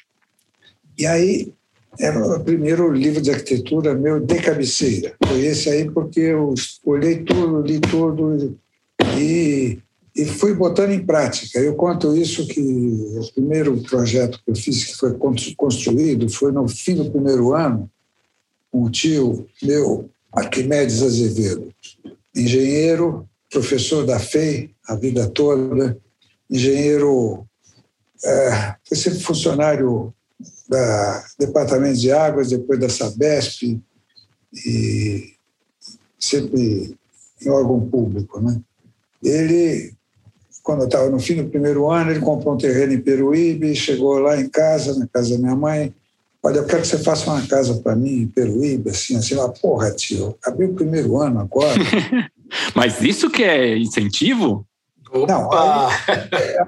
E 0.96 1.04
aí, 1.04 1.52
era 1.98 2.36
o 2.36 2.42
primeiro 2.42 2.92
livro 2.92 3.20
de 3.20 3.30
arquitetura 3.30 3.94
meu 3.94 4.20
de 4.20 4.36
cabeceira. 4.40 5.14
Foi 5.26 5.40
esse 5.40 5.68
aí 5.68 5.90
porque 5.90 6.20
eu 6.20 6.54
olhei 6.84 7.22
tudo, 7.22 7.62
li 7.62 7.80
tudo 7.80 8.56
e, 9.18 9.78
e 10.14 10.24
fui 10.24 10.54
botando 10.54 10.90
em 10.90 11.04
prática. 11.04 11.58
Eu 11.60 11.74
conto 11.74 12.16
isso 12.16 12.46
que 12.46 12.60
o 12.60 13.32
primeiro 13.34 13.76
projeto 13.82 14.40
que 14.44 14.50
eu 14.50 14.56
fiz, 14.56 14.84
que 14.84 14.96
foi 14.96 15.16
construído, 15.56 16.28
foi 16.28 16.52
no 16.52 16.68
fim 16.68 16.96
do 16.96 17.10
primeiro 17.10 17.52
ano, 17.52 17.90
com 18.70 18.84
um 18.84 18.90
tio 18.90 19.46
meu, 19.62 20.10
Arquimedes 20.32 21.00
Azevedo, 21.00 21.72
engenheiro, 22.34 23.28
professor 23.54 24.04
da 24.04 24.18
FEI 24.18 24.70
a 24.88 24.96
vida 24.96 25.28
toda, 25.28 25.96
engenheiro, 26.50 27.46
é, 28.24 28.74
foi 28.84 28.96
sempre 28.96 29.20
funcionário 29.20 30.12
da 30.68 31.24
Departamento 31.38 31.98
de 31.98 32.10
Águas, 32.10 32.50
depois 32.50 32.80
da 32.80 32.88
Sabesp, 32.88 33.80
e 34.52 35.34
sempre 36.18 36.98
em 37.40 37.48
órgão 37.48 37.80
público. 37.88 38.40
Né? 38.40 38.60
Ele, 39.22 39.94
quando 40.62 40.80
eu 40.80 40.86
estava 40.86 41.08
no 41.08 41.20
fim 41.20 41.36
do 41.36 41.48
primeiro 41.48 41.90
ano, 41.90 42.10
ele 42.10 42.20
comprou 42.20 42.54
um 42.54 42.58
terreno 42.58 42.92
em 42.92 43.00
Peruíbe, 43.00 43.76
chegou 43.76 44.18
lá 44.18 44.38
em 44.38 44.48
casa, 44.48 44.98
na 44.98 45.06
casa 45.06 45.30
da 45.30 45.38
minha 45.38 45.56
mãe, 45.56 45.94
olha, 46.42 46.58
eu 46.58 46.66
quero 46.66 46.82
que 46.82 46.88
você 46.88 46.98
faça 46.98 47.30
uma 47.30 47.46
casa 47.46 47.74
para 47.76 47.94
mim 47.94 48.22
em 48.22 48.26
Peruíbe, 48.26 48.90
assim, 48.90 49.16
assim, 49.16 49.34
lá, 49.34 49.48
porra, 49.48 49.92
tio, 49.92 50.36
acabei 50.42 50.66
o 50.66 50.74
primeiro 50.74 51.16
ano 51.18 51.40
agora. 51.40 51.80
Mas 52.74 53.00
isso 53.00 53.30
que 53.30 53.42
é 53.42 53.76
incentivo? 53.76 54.66
Não, 55.12 55.52
aí, 55.52 55.94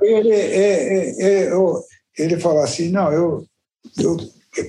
aí 0.00 0.14
ele, 0.14 0.30
é, 0.30 1.16
é, 1.20 1.48
é, 1.48 1.50
ele 2.18 2.38
falou 2.38 2.62
assim, 2.62 2.90
não, 2.90 3.12
eu 3.12 3.44
eu 3.98 4.16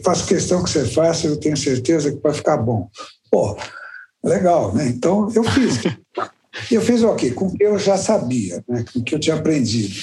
faço 0.04 0.28
questão 0.28 0.64
que 0.64 0.70
você 0.70 0.86
faça, 0.86 1.28
eu 1.28 1.38
tenho 1.38 1.56
certeza 1.56 2.12
que 2.12 2.22
vai 2.22 2.34
ficar 2.34 2.58
bom. 2.58 2.90
Pô, 3.32 3.58
legal, 4.24 4.74
né? 4.74 4.88
Então 4.88 5.32
eu 5.34 5.44
fiz. 5.44 5.84
E 6.70 6.76
eu 6.76 6.82
fiz 6.82 7.04
o 7.04 7.16
quê? 7.16 7.32
Com 7.32 7.48
o 7.48 7.54
que 7.54 7.64
eu 7.64 7.80
já 7.80 7.98
sabia, 7.98 8.64
né? 8.68 8.84
com 8.92 9.00
o 9.00 9.04
que 9.04 9.16
eu 9.16 9.20
tinha 9.20 9.36
aprendido. 9.36 9.96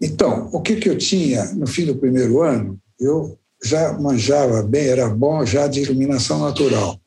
Então, 0.00 0.48
o 0.52 0.60
que, 0.60 0.76
que 0.76 0.88
eu 0.88 0.96
tinha 0.96 1.44
no 1.52 1.66
fim 1.66 1.84
do 1.84 1.96
primeiro 1.96 2.40
ano, 2.40 2.78
eu 2.98 3.38
já 3.62 3.92
manjava 3.92 4.62
bem, 4.62 4.86
era 4.86 5.08
bom 5.08 5.44
já 5.44 5.66
de 5.66 5.80
iluminação 5.80 6.40
natural. 6.40 6.98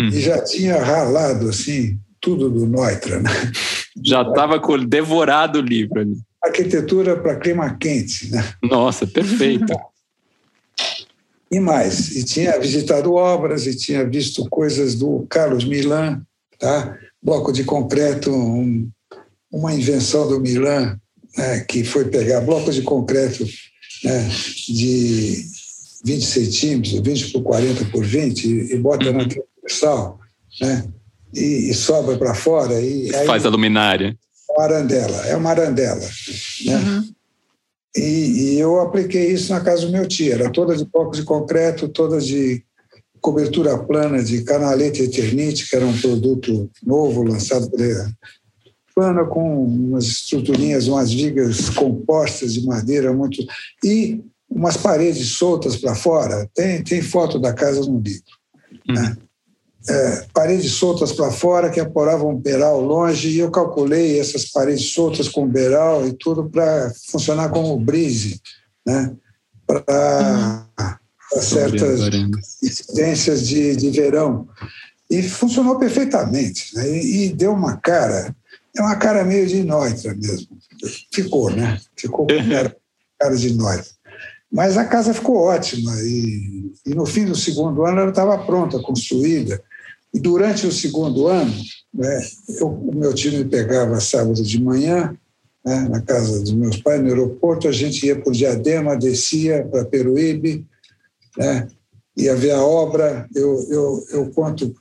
Hum. 0.00 0.08
E 0.08 0.20
já 0.20 0.42
tinha 0.42 0.82
ralado, 0.82 1.48
assim, 1.48 1.98
tudo 2.22 2.48
do 2.48 2.66
Neutra. 2.66 3.20
Né? 3.20 3.30
Já 4.02 4.22
estava 4.22 4.58
devorado 4.86 5.58
o 5.58 5.62
livro 5.62 6.00
ali. 6.00 6.16
Arquitetura 6.42 7.20
para 7.20 7.36
clima 7.36 7.76
quente. 7.76 8.30
Né? 8.30 8.42
Nossa, 8.62 9.06
perfeito. 9.06 9.74
E 11.50 11.60
mais, 11.60 12.16
e 12.16 12.24
tinha 12.24 12.58
visitado 12.58 13.12
obras 13.12 13.66
e 13.66 13.76
tinha 13.76 14.08
visto 14.08 14.48
coisas 14.48 14.94
do 14.94 15.26
Carlos 15.28 15.66
Milan, 15.66 16.22
tá? 16.58 16.96
bloco 17.22 17.52
de 17.52 17.62
concreto, 17.62 18.32
um, 18.32 18.88
uma 19.52 19.74
invenção 19.74 20.26
do 20.26 20.40
Milan, 20.40 20.98
né, 21.36 21.60
que 21.60 21.84
foi 21.84 22.06
pegar 22.06 22.40
blocos 22.40 22.74
de 22.74 22.82
concreto 22.82 23.44
né, 24.02 24.30
de 24.66 25.44
20 26.04 26.24
centímetros, 26.24 27.00
20 27.00 27.32
por 27.32 27.42
40 27.42 27.84
por 27.86 28.02
20, 28.02 28.44
e, 28.44 28.74
e 28.74 28.78
bota 28.78 29.12
na 29.12 29.28
transversal, 29.28 30.18
né, 30.58 30.88
e, 31.32 31.70
e 31.70 31.74
sobra 31.74 32.16
para 32.16 32.34
fora. 32.34 32.80
E 32.80 33.14
aí, 33.14 33.26
Faz 33.26 33.46
a 33.46 33.48
luminária. 33.48 34.16
Uma 34.50 34.64
arandela, 34.64 35.26
é 35.26 35.36
uma 35.36 35.50
arandela. 35.50 36.08
Né? 36.66 36.76
Uhum. 36.76 37.12
E, 37.96 38.00
e, 38.54 38.58
eu 38.58 38.80
apliquei 38.80 39.32
isso 39.32 39.52
na 39.52 39.60
casa 39.60 39.86
do 39.86 39.92
meu 39.92 40.06
tio. 40.06 40.32
Era 40.32 40.50
toda 40.50 40.76
de 40.76 40.84
blocos 40.84 41.18
de 41.18 41.24
concreto, 41.24 41.88
toda 41.88 42.20
de 42.20 42.62
cobertura 43.20 43.78
plana 43.78 44.22
de 44.22 44.42
canalete 44.42 45.02
eternite, 45.02 45.68
que 45.68 45.76
era 45.76 45.86
um 45.86 45.98
produto 45.98 46.70
novo 46.82 47.22
lançado 47.22 47.70
pela 47.70 48.10
plana 48.94 49.24
com 49.24 49.64
umas 49.64 50.04
estruturinhas, 50.04 50.88
umas 50.88 51.12
vigas 51.12 51.70
compostas 51.70 52.52
de 52.54 52.66
madeira 52.66 53.12
muito 53.12 53.42
e 53.82 54.20
umas 54.50 54.76
paredes 54.76 55.28
soltas 55.28 55.76
para 55.76 55.94
fora. 55.94 56.48
Tem 56.54 56.82
tem 56.82 57.00
foto 57.00 57.38
da 57.38 57.52
casa 57.52 57.80
no 57.80 58.00
livro. 58.00 58.24
Né? 58.86 58.94
Né? 59.00 59.16
É, 59.88 60.26
paredes 60.32 60.72
soltas 60.72 61.12
para 61.12 61.30
fora 61.30 61.70
que 61.70 61.80
aporavam 61.80 62.30
um 62.30 62.36
beiral 62.36 62.80
longe 62.80 63.30
e 63.30 63.38
eu 63.38 63.50
calculei 63.50 64.20
essas 64.20 64.44
paredes 64.46 64.92
soltas 64.92 65.28
com 65.28 65.46
beiral 65.46 66.06
e 66.06 66.12
tudo 66.12 66.48
para 66.48 66.92
funcionar 67.10 67.48
como 67.50 67.78
brise, 67.78 68.40
né? 68.86 69.14
para 69.66 70.66
uhum. 71.32 71.40
certas 71.40 72.00
incidências 72.62 73.46
de, 73.46 73.76
de 73.76 73.90
verão. 73.90 74.48
E 75.10 75.22
funcionou 75.22 75.78
perfeitamente. 75.78 76.74
Né? 76.74 76.88
E, 76.88 77.26
e, 77.26 77.32
deu 77.32 77.52
uma 77.52 77.76
cara, 77.76 78.34
é 78.76 78.80
uma 78.80 78.96
cara 78.96 79.24
meio 79.24 79.46
de 79.46 79.62
Neutra 79.62 80.14
mesmo. 80.14 80.56
Ficou, 81.12 81.50
né? 81.50 81.80
Ficou 81.96 82.26
com 82.26 82.34
cara, 82.48 82.76
cara 83.18 83.36
de 83.36 83.54
Neutra. 83.54 83.92
Mas 84.50 84.76
a 84.76 84.84
casa 84.84 85.14
ficou 85.14 85.36
ótima 85.36 85.92
e, 86.02 86.72
e 86.84 86.94
no 86.94 87.06
fim 87.06 87.24
do 87.24 87.34
segundo 87.34 87.84
ano 87.84 88.00
ela 88.00 88.10
estava 88.10 88.36
pronta, 88.38 88.78
construída. 88.80 89.62
E 90.14 90.20
durante 90.20 90.66
o 90.66 90.72
segundo 90.72 91.26
ano, 91.26 91.54
né, 91.92 92.20
eu, 92.60 92.68
o 92.68 92.94
meu 92.94 93.14
time 93.14 93.44
pegava 93.44 93.98
sábado 94.00 94.42
de 94.42 94.62
manhã, 94.62 95.16
né, 95.64 95.88
na 95.88 96.00
casa 96.00 96.40
dos 96.40 96.52
meus 96.52 96.76
pais, 96.76 97.00
no 97.00 97.08
aeroporto, 97.08 97.68
a 97.68 97.72
gente 97.72 98.06
ia 98.06 98.20
por 98.20 98.32
Diadema, 98.32 98.96
descia 98.96 99.64
para 99.64 99.84
Peruíbe, 99.84 100.66
né, 101.38 101.68
ia 102.16 102.36
ver 102.36 102.50
a 102.50 102.62
obra. 102.62 103.26
Eu, 103.34 103.66
eu, 103.70 104.06
eu 104.10 104.30
conto, 104.30 104.74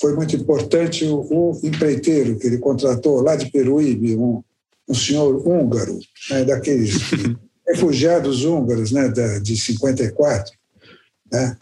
foi 0.00 0.14
muito 0.14 0.34
importante 0.36 1.04
o, 1.04 1.26
o 1.30 1.60
empreiteiro 1.62 2.36
que 2.36 2.46
ele 2.46 2.58
contratou 2.58 3.20
lá 3.20 3.36
de 3.36 3.50
Peruíbe, 3.50 4.16
um, 4.16 4.42
um 4.88 4.94
senhor 4.94 5.46
húngaro, 5.46 5.98
né, 6.30 6.44
daqueles 6.44 6.94
refugiados 7.68 8.44
húngaros 8.44 8.90
né, 8.90 9.08
da, 9.08 9.38
de 9.38 9.56
54. 9.56 10.52
Né, 11.30 11.56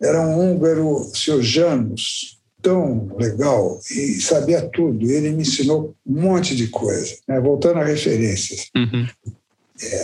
era 0.00 0.20
um 0.20 0.38
húngaro, 0.38 0.88
o 0.88 1.14
senhor 1.14 1.42
Janos, 1.42 2.35
tão 2.66 3.14
legal 3.16 3.80
e 3.92 4.20
sabia 4.20 4.60
tudo. 4.60 5.08
Ele 5.08 5.30
me 5.30 5.42
ensinou 5.42 5.94
um 6.04 6.20
monte 6.20 6.56
de 6.56 6.66
coisa, 6.66 7.14
né? 7.28 7.38
voltando 7.40 7.78
a 7.78 7.84
referências. 7.84 8.68
Uhum. 8.74 9.06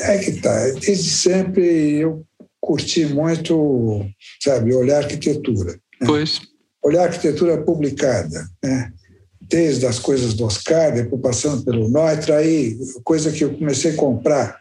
É 0.05 0.19
que 0.19 0.41
tá. 0.41 0.71
Desde 0.81 1.11
sempre 1.11 1.97
eu 1.97 2.25
curti 2.61 3.05
muito, 3.07 4.07
sabe, 4.41 4.73
olhar 4.73 4.99
arquitetura. 4.99 5.73
Né? 5.73 6.07
Pois. 6.07 6.41
Olhar 6.85 7.03
arquitetura 7.03 7.61
publicada, 7.61 8.49
né? 8.63 8.93
Desde 9.41 9.85
as 9.85 9.99
coisas 9.99 10.35
do 10.35 10.45
Oscar, 10.45 10.95
depois 10.95 11.21
passando 11.21 11.65
pelo 11.65 11.89
Neutra, 11.89 12.37
aí 12.39 12.79
coisa 13.03 13.33
que 13.33 13.43
eu 13.43 13.55
comecei 13.55 13.93
a 13.93 13.97
comprar 13.97 14.57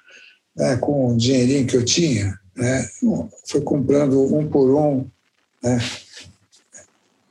né, 0.56 0.76
com 0.78 1.14
o 1.14 1.18
dinheirinho 1.18 1.68
que 1.68 1.78
eu 1.78 1.86
tinha, 1.86 2.34
né? 2.58 2.88
Foi 3.48 3.62
comprando 3.62 4.36
um 4.36 4.50
por 4.50 4.76
um, 4.76 5.06
né? 5.64 5.80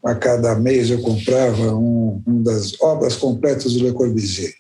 A 0.04 0.14
cada 0.14 0.54
mês 0.54 0.90
eu 0.90 1.00
comprava 1.00 1.74
um, 1.74 2.22
um 2.26 2.42
das 2.42 2.80
obras 2.80 3.16
completas 3.16 3.74
do 3.74 3.84
Le 3.84 3.92
Corbusier. 3.92 4.54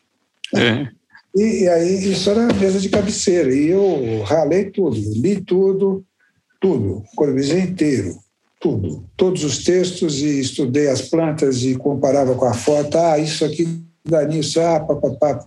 É. 0.54 0.88
E, 1.34 1.62
e, 1.62 1.68
aí 1.68 2.12
isso 2.12 2.28
era 2.28 2.52
mesa 2.54 2.80
de 2.80 2.88
cabeceira. 2.88 3.54
E 3.54 3.68
eu 3.68 4.22
ralei 4.22 4.64
tudo, 4.70 4.96
li 4.96 5.40
tudo, 5.40 6.04
tudo, 6.60 7.02
Corbusier 7.14 7.64
inteiro, 7.64 8.16
tudo. 8.60 9.04
Todos 9.16 9.44
os 9.44 9.64
textos 9.64 10.20
e 10.20 10.40
estudei 10.40 10.88
as 10.88 11.02
plantas 11.02 11.62
e 11.62 11.76
comparava 11.76 12.34
com 12.34 12.44
a 12.44 12.54
foto. 12.54 12.98
Ah, 12.98 13.18
isso 13.18 13.44
aqui 13.44 13.82
dá 14.04 14.24
nisso, 14.24 14.60
ah, 14.60 14.80
papapá. 14.80 15.44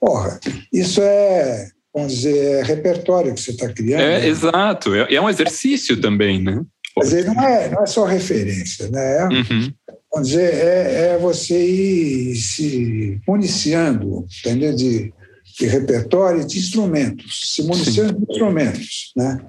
Porra, 0.00 0.38
isso 0.72 1.00
é 1.02 1.68
vamos 1.96 2.12
dizer, 2.12 2.36
é 2.36 2.62
repertório 2.62 3.32
que 3.32 3.40
você 3.40 3.52
está 3.52 3.72
criando. 3.72 4.02
É, 4.02 4.20
né? 4.20 4.28
exato. 4.28 4.94
É, 4.94 5.14
é, 5.14 5.20
um 5.20 5.30
exercício 5.30 5.98
também, 5.98 6.42
né? 6.42 6.62
Mas 6.98 7.12
ele 7.12 7.28
não 7.28 7.42
é, 7.42 7.68
não 7.70 7.82
é 7.82 7.86
só 7.86 8.04
referência, 8.04 8.88
né? 8.88 9.18
É, 9.18 9.24
uhum. 9.24 9.72
Vamos 10.12 10.28
dizer, 10.28 10.54
é, 10.54 11.08
é 11.08 11.18
você 11.18 11.58
ir 11.62 12.36
se 12.36 13.20
municiando, 13.28 14.26
entendeu? 14.40 14.74
De, 14.74 15.12
de 15.58 15.66
repertório 15.66 16.46
de 16.46 16.58
instrumentos, 16.58 17.52
se 17.54 17.62
municiando 17.62 18.14
Sim. 18.14 18.24
de 18.24 18.32
instrumentos, 18.32 19.12
né? 19.14 19.40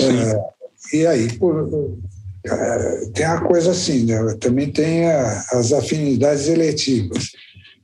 É, 0.00 0.96
e 0.96 1.06
aí, 1.06 1.32
por, 1.36 1.98
é, 2.46 3.06
tem 3.12 3.26
a 3.26 3.40
coisa 3.40 3.72
assim, 3.72 4.06
né? 4.06 4.18
também 4.40 4.70
tem 4.70 5.10
a, 5.10 5.44
as 5.52 5.72
afinidades 5.72 6.48
eletivas. 6.48 7.30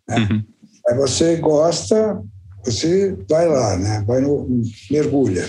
Né? 0.09 0.16
Uhum. 0.30 0.44
Aí 0.88 0.96
você 0.96 1.36
gosta, 1.36 2.22
você 2.64 3.16
vai 3.28 3.46
lá, 3.48 3.76
né? 3.76 4.05
vai 4.07 4.20
no, 4.20 4.48
mergulha. 4.90 5.48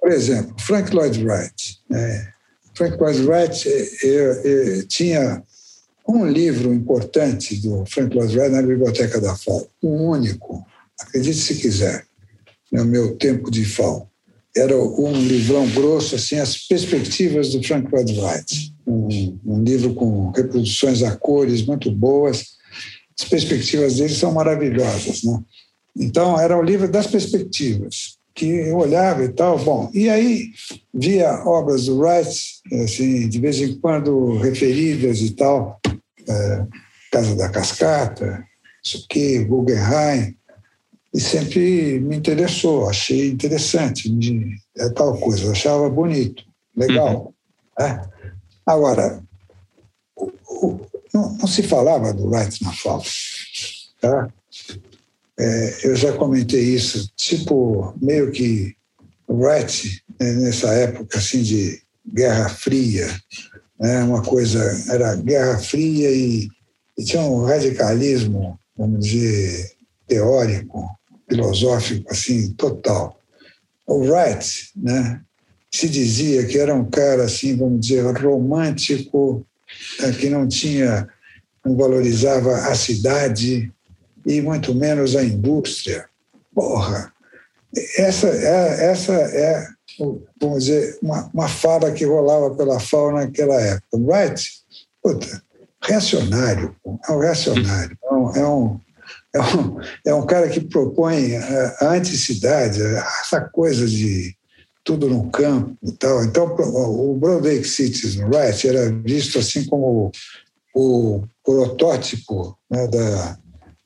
Por 0.00 0.10
exemplo, 0.10 0.54
Frank 0.60 0.94
Lloyd 0.94 1.24
Wright. 1.24 1.78
Né? 1.88 2.32
Frank 2.74 2.96
Lloyd 2.98 3.22
Wright 3.26 3.68
eu, 4.02 4.32
eu, 4.42 4.86
tinha 4.86 5.42
um 6.08 6.26
livro 6.26 6.72
importante 6.72 7.56
do 7.56 7.84
Frank 7.86 8.14
Lloyd 8.14 8.36
Wright 8.36 8.52
na 8.52 8.62
biblioteca 8.62 9.20
da 9.20 9.36
FAO, 9.36 9.68
um 9.82 10.08
único, 10.10 10.64
acredite 10.98 11.38
se 11.38 11.56
quiser, 11.56 12.04
no 12.70 12.84
meu 12.84 13.16
tempo 13.16 13.50
de 13.50 13.64
FAO. 13.64 14.08
Era 14.54 14.76
um 14.76 15.12
livrão 15.12 15.66
grosso, 15.70 16.14
assim, 16.14 16.36
As 16.36 16.58
Perspectivas 16.58 17.50
do 17.50 17.62
Frank 17.62 17.90
Lloyd 17.90 18.20
Wright. 18.20 18.74
Um, 18.86 19.38
um 19.46 19.62
livro 19.62 19.94
com 19.94 20.30
reproduções 20.30 21.02
a 21.02 21.16
cores 21.16 21.64
muito 21.64 21.90
boas. 21.90 22.56
As 23.18 23.26
perspectivas 23.26 23.96
dele 23.96 24.14
são 24.14 24.32
maravilhosas, 24.32 25.22
né? 25.22 25.42
Então, 25.96 26.38
era 26.40 26.58
o 26.58 26.62
livro 26.62 26.90
das 26.90 27.06
perspectivas, 27.06 28.18
que 28.34 28.46
eu 28.46 28.76
olhava 28.76 29.24
e 29.24 29.28
tal. 29.28 29.58
Bom, 29.58 29.90
e 29.92 30.08
aí 30.08 30.50
via 30.92 31.42
obras 31.44 31.86
do 31.86 31.98
Wright, 31.98 32.60
assim, 32.84 33.28
de 33.28 33.40
vez 33.40 33.60
em 33.60 33.78
quando 33.78 34.38
referidas 34.38 35.20
e 35.20 35.30
tal, 35.30 35.80
é, 36.28 36.66
Casa 37.10 37.34
da 37.34 37.48
Cascata, 37.48 38.44
isso 38.82 39.04
aqui, 39.04 39.44
Guggenheim, 39.44 40.34
e 41.14 41.20
sempre 41.20 42.00
me 42.00 42.16
interessou, 42.16 42.88
achei 42.88 43.30
interessante, 43.30 44.10
me, 44.10 44.56
é 44.76 44.88
tal 44.88 45.16
coisa, 45.18 45.52
achava 45.52 45.88
bonito, 45.90 46.42
legal. 46.74 47.34
Uhum. 47.78 47.86
Né? 47.86 48.02
Agora, 48.64 49.22
o, 50.16 50.32
o, 50.48 50.80
não, 51.12 51.34
não, 51.34 51.46
se 51.46 51.62
falava 51.62 52.14
do 52.14 52.28
Wright 52.28 52.64
na 52.64 52.72
FAO. 52.72 53.02
Tá? 54.00 54.32
É, 55.38 55.78
eu 55.84 55.96
já 55.96 56.12
comentei 56.12 56.62
isso, 56.62 57.10
tipo, 57.16 57.94
meio 58.00 58.30
que 58.30 58.76
Wright, 59.28 60.02
né, 60.20 60.32
nessa 60.34 60.68
época 60.74 61.18
assim 61.18 61.42
de 61.42 61.80
Guerra 62.06 62.48
Fria, 62.48 63.08
né, 63.80 64.02
uma 64.04 64.22
coisa, 64.22 64.60
era 64.90 65.16
Guerra 65.16 65.58
Fria 65.58 66.10
e, 66.10 66.48
e 66.98 67.04
tinha 67.04 67.22
um 67.22 67.44
radicalismo, 67.44 68.58
vamos 68.76 69.06
dizer, 69.06 69.72
teórico, 70.06 70.86
filosófico, 71.28 72.12
assim, 72.12 72.52
total. 72.52 73.18
O 73.86 74.00
Wright, 74.00 74.70
né, 74.76 75.20
se 75.70 75.88
dizia 75.88 76.44
que 76.46 76.58
era 76.58 76.74
um 76.74 76.84
cara, 76.84 77.24
assim, 77.24 77.56
vamos 77.56 77.80
dizer, 77.80 78.04
romântico, 78.18 79.46
né, 80.00 80.12
que 80.12 80.28
não 80.28 80.46
tinha, 80.46 81.08
não 81.64 81.74
valorizava 81.74 82.54
a 82.68 82.74
cidade 82.74 83.72
e 84.26 84.40
muito 84.40 84.74
menos 84.74 85.16
a 85.16 85.24
indústria. 85.24 86.06
Porra, 86.54 87.12
essa 87.96 88.28
é, 88.28 88.90
essa 88.90 89.12
é 89.12 89.66
vamos 90.40 90.64
dizer, 90.64 90.98
uma, 91.02 91.30
uma 91.32 91.48
fala 91.48 91.92
que 91.92 92.04
rolava 92.04 92.54
pela 92.54 92.80
FAO 92.80 93.12
naquela 93.12 93.60
época. 93.60 93.86
Wright, 93.94 94.50
puta, 95.02 95.42
reacionário, 95.82 96.74
é 96.86 97.12
um 97.12 97.18
reacionário, 97.18 97.98
é 98.02 98.14
um, 98.14 98.36
é 98.36 98.46
um 98.46 98.80
é 99.34 99.40
um, 99.40 99.80
é 100.06 100.14
um 100.14 100.26
cara 100.26 100.48
que 100.48 100.60
propõe 100.60 101.36
a, 101.36 101.92
anticidade, 101.92 102.80
essa 102.82 103.40
coisa 103.40 103.86
de 103.86 104.36
tudo 104.84 105.08
no 105.08 105.30
campo 105.30 105.76
e 105.82 105.92
tal. 105.92 106.22
Então, 106.24 106.54
o 106.54 107.16
Broadway 107.16 107.64
Citizen 107.64 108.28
Right 108.28 108.68
era 108.68 108.92
visto 108.92 109.38
assim 109.38 109.64
como 109.64 110.12
o 110.74 111.22
protótipo 111.42 112.58
né, 112.70 112.86
da, 112.88 113.38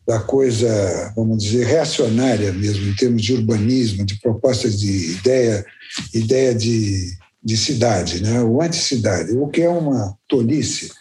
da 0.07 0.21
coisa, 0.21 1.13
vamos 1.17 1.43
dizer, 1.43 1.67
reacionária 1.67 2.53
mesmo, 2.53 2.87
em 2.89 2.95
termos 2.95 3.23
de 3.23 3.35
urbanismo, 3.35 4.05
de 4.05 4.21
proposta 4.21 4.71
de 4.71 5.13
ideia, 5.13 5.67
ideia 6.15 6.55
de, 6.55 7.17
de 7.43 7.57
cidade, 7.57 8.23
né? 8.23 8.41
o 8.41 8.63
anticidade, 8.63 9.33
o 9.33 9.49
que 9.49 9.63
é 9.63 9.69
uma 9.69 10.17
tolice. 10.29 10.93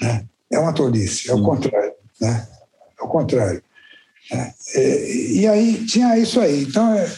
Né? 0.00 0.24
É 0.50 0.58
uma 0.58 0.72
tolice, 0.72 1.30
é 1.30 1.34
o 1.34 1.42
contrário. 1.42 1.92
Né? 2.20 2.48
É 2.98 3.02
o 3.02 3.08
contrário. 3.08 3.62
É, 4.32 4.52
é, 4.74 5.14
e 5.32 5.46
aí 5.46 5.84
tinha 5.86 6.18
isso 6.18 6.40
aí. 6.40 6.62
Então 6.62 6.94
é 6.94 7.12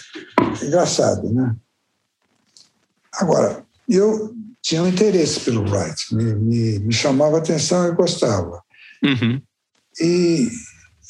engraçado, 0.62 1.32
né? 1.32 1.54
Agora, 3.14 3.64
eu 3.88 4.34
tinha 4.60 4.82
um 4.82 4.88
interesse 4.88 5.40
pelo 5.40 5.62
Wright, 5.62 6.14
me, 6.14 6.34
me, 6.34 6.78
me 6.80 6.92
chamava 6.92 7.36
a 7.36 7.38
atenção 7.38 7.88
e 7.88 7.94
gostava. 7.94 8.62
Uhum. 9.02 9.40
E, 10.00 10.48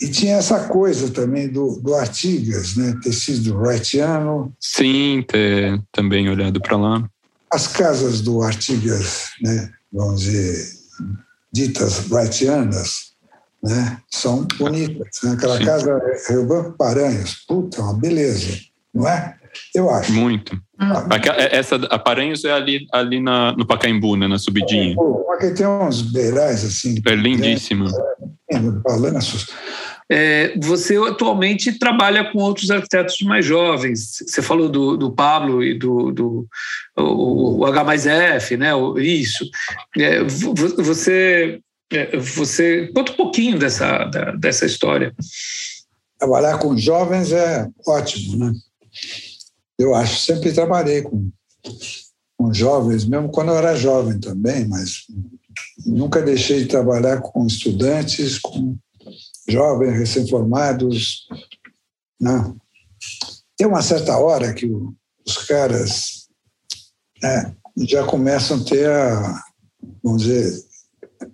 e 0.01 0.09
tinha 0.09 0.37
essa 0.37 0.69
coisa 0.69 1.11
também 1.11 1.49
do, 1.49 1.81
do 1.81 1.95
Artigas, 1.95 2.77
né? 2.77 2.95
ter 3.03 3.13
sido 3.13 3.57
Wrightiano. 3.57 4.53
Sim, 4.61 5.25
ter 5.27 5.83
também 5.91 6.29
olhado 6.29 6.61
para 6.61 6.77
lá. 6.77 7.11
As 7.51 7.67
casas 7.67 8.21
do 8.21 8.43
Artigas, 8.43 9.31
né? 9.43 9.73
vamos 9.93 10.21
dizer, 10.21 10.79
ditas 11.53 12.11
Wrightianas, 12.11 13.13
né? 13.63 14.01
São 14.11 14.47
bonitas. 14.59 15.19
Né? 15.23 15.33
Aquela 15.33 15.59
Sim. 15.59 15.65
casa 15.65 16.01
Rio 16.29 16.47
Branco 16.47 16.73
Paranhos, 16.73 17.45
puta, 17.49 17.83
uma 17.83 17.95
beleza, 17.95 18.57
não 18.95 19.09
é? 19.09 19.37
Eu 19.75 19.91
acho. 19.91 20.13
Muito. 20.13 20.61
Ah, 20.79 21.07
é, 21.37 21.57
essa, 21.57 21.77
a 21.77 21.99
Paranhos 21.99 22.45
é 22.45 22.53
ali, 22.53 22.87
ali 22.93 23.21
na, 23.21 23.53
no 23.53 23.67
Pacaembu, 23.67 24.17
né, 24.17 24.29
na 24.29 24.39
subidinha. 24.39 24.95
É, 24.95 25.35
aqui 25.35 25.55
tem 25.55 25.67
uns 25.67 26.03
beirais 26.03 26.65
assim. 26.65 27.01
É 27.05 27.15
lindíssima. 27.15 27.91
É, 28.51 28.59
balanços. 28.59 29.47
É, 30.11 30.57
você 30.59 30.97
atualmente 30.97 31.79
trabalha 31.79 32.31
com 32.33 32.39
outros 32.39 32.71
arquitetos 32.71 33.21
mais 33.23 33.45
jovens. 33.45 34.23
Você 34.27 34.41
falou 34.41 34.69
do, 34.69 34.97
do 34.97 35.11
Pablo 35.11 35.63
e 35.63 35.79
do, 35.79 36.11
do 36.13 36.47
o, 36.97 37.59
o 37.59 37.67
H 37.67 37.85
mais 37.85 38.07
F, 38.07 38.57
né? 38.57 38.71
Isso. 38.97 39.45
É, 39.99 40.23
você 40.23 41.61
é, 41.93 42.17
você 42.17 42.91
conta 42.95 43.13
um 43.13 43.17
pouquinho 43.17 43.59
dessa, 43.59 44.05
da, 44.05 44.33
dessa 44.33 44.67
história. 44.67 45.15
Trabalhar 46.19 46.59
com 46.59 46.77
jovens 46.77 47.33
é 47.33 47.67
ótimo, 47.87 48.37
né? 48.37 48.53
Eu 49.79 49.95
acho, 49.95 50.21
sempre 50.21 50.53
trabalhei 50.53 51.03
com, 51.03 51.31
com 52.37 52.53
jovens, 52.53 53.05
mesmo 53.05 53.31
quando 53.31 53.49
eu 53.49 53.57
era 53.57 53.77
jovem 53.77 54.19
também, 54.19 54.67
mas 54.67 55.05
nunca 55.87 56.21
deixei 56.21 56.63
de 56.63 56.69
trabalhar 56.69 57.21
com 57.21 57.47
estudantes, 57.47 58.39
com 58.39 58.77
jovens 59.49 59.99
recém-formados. 59.99 61.27
Né? 62.21 62.55
Tem 63.57 63.67
uma 63.67 63.83
certa 63.83 64.19
hora 64.19 64.53
que 64.53 64.69
os 65.27 65.39
caras 65.47 66.29
né, 67.23 67.55
já 67.87 68.05
começam 68.05 68.59
a 68.59 68.65
ter 68.65 68.91
a, 68.91 69.43
vamos 70.03 70.23
dizer, 70.23 70.69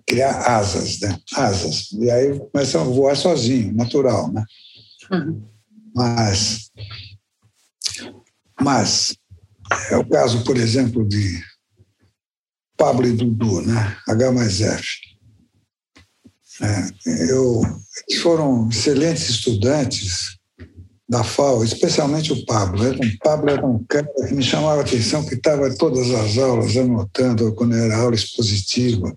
criar 0.05 0.37
asas, 0.41 0.99
né? 0.99 1.19
Asas. 1.35 1.91
E 1.93 2.09
aí 2.09 2.39
começa 2.51 2.79
a 2.79 2.83
voar 2.83 3.15
sozinho, 3.15 3.73
natural, 3.73 4.31
né? 4.31 4.43
Uhum. 5.11 5.43
Mas, 5.95 6.71
mas 8.61 9.15
é 9.91 9.97
o 9.97 10.07
caso, 10.07 10.43
por 10.43 10.57
exemplo, 10.57 11.07
de 11.07 11.43
Pablo 12.77 13.07
e 13.07 13.11
Dudu, 13.11 13.61
né? 13.61 13.97
H 14.07 14.31
mais 14.31 14.61
F. 14.61 14.87
É, 16.61 17.31
eu, 17.31 17.61
eles 18.07 18.21
foram 18.21 18.69
excelentes 18.69 19.29
estudantes 19.29 20.37
da 21.07 21.23
FAO, 21.23 21.63
especialmente 21.63 22.33
o 22.33 22.45
Pablo. 22.45 22.81
O 22.91 23.19
Pablo 23.19 23.49
era 23.49 23.65
um 23.65 23.83
cara 23.83 24.07
que 24.27 24.33
me 24.33 24.43
chamava 24.43 24.81
a 24.81 24.83
atenção, 24.83 25.25
que 25.25 25.35
estava 25.35 25.73
todas 25.75 26.09
as 26.11 26.37
aulas 26.37 26.75
anotando 26.75 27.53
quando 27.53 27.75
era 27.75 27.97
aula 27.97 28.15
expositiva. 28.15 29.15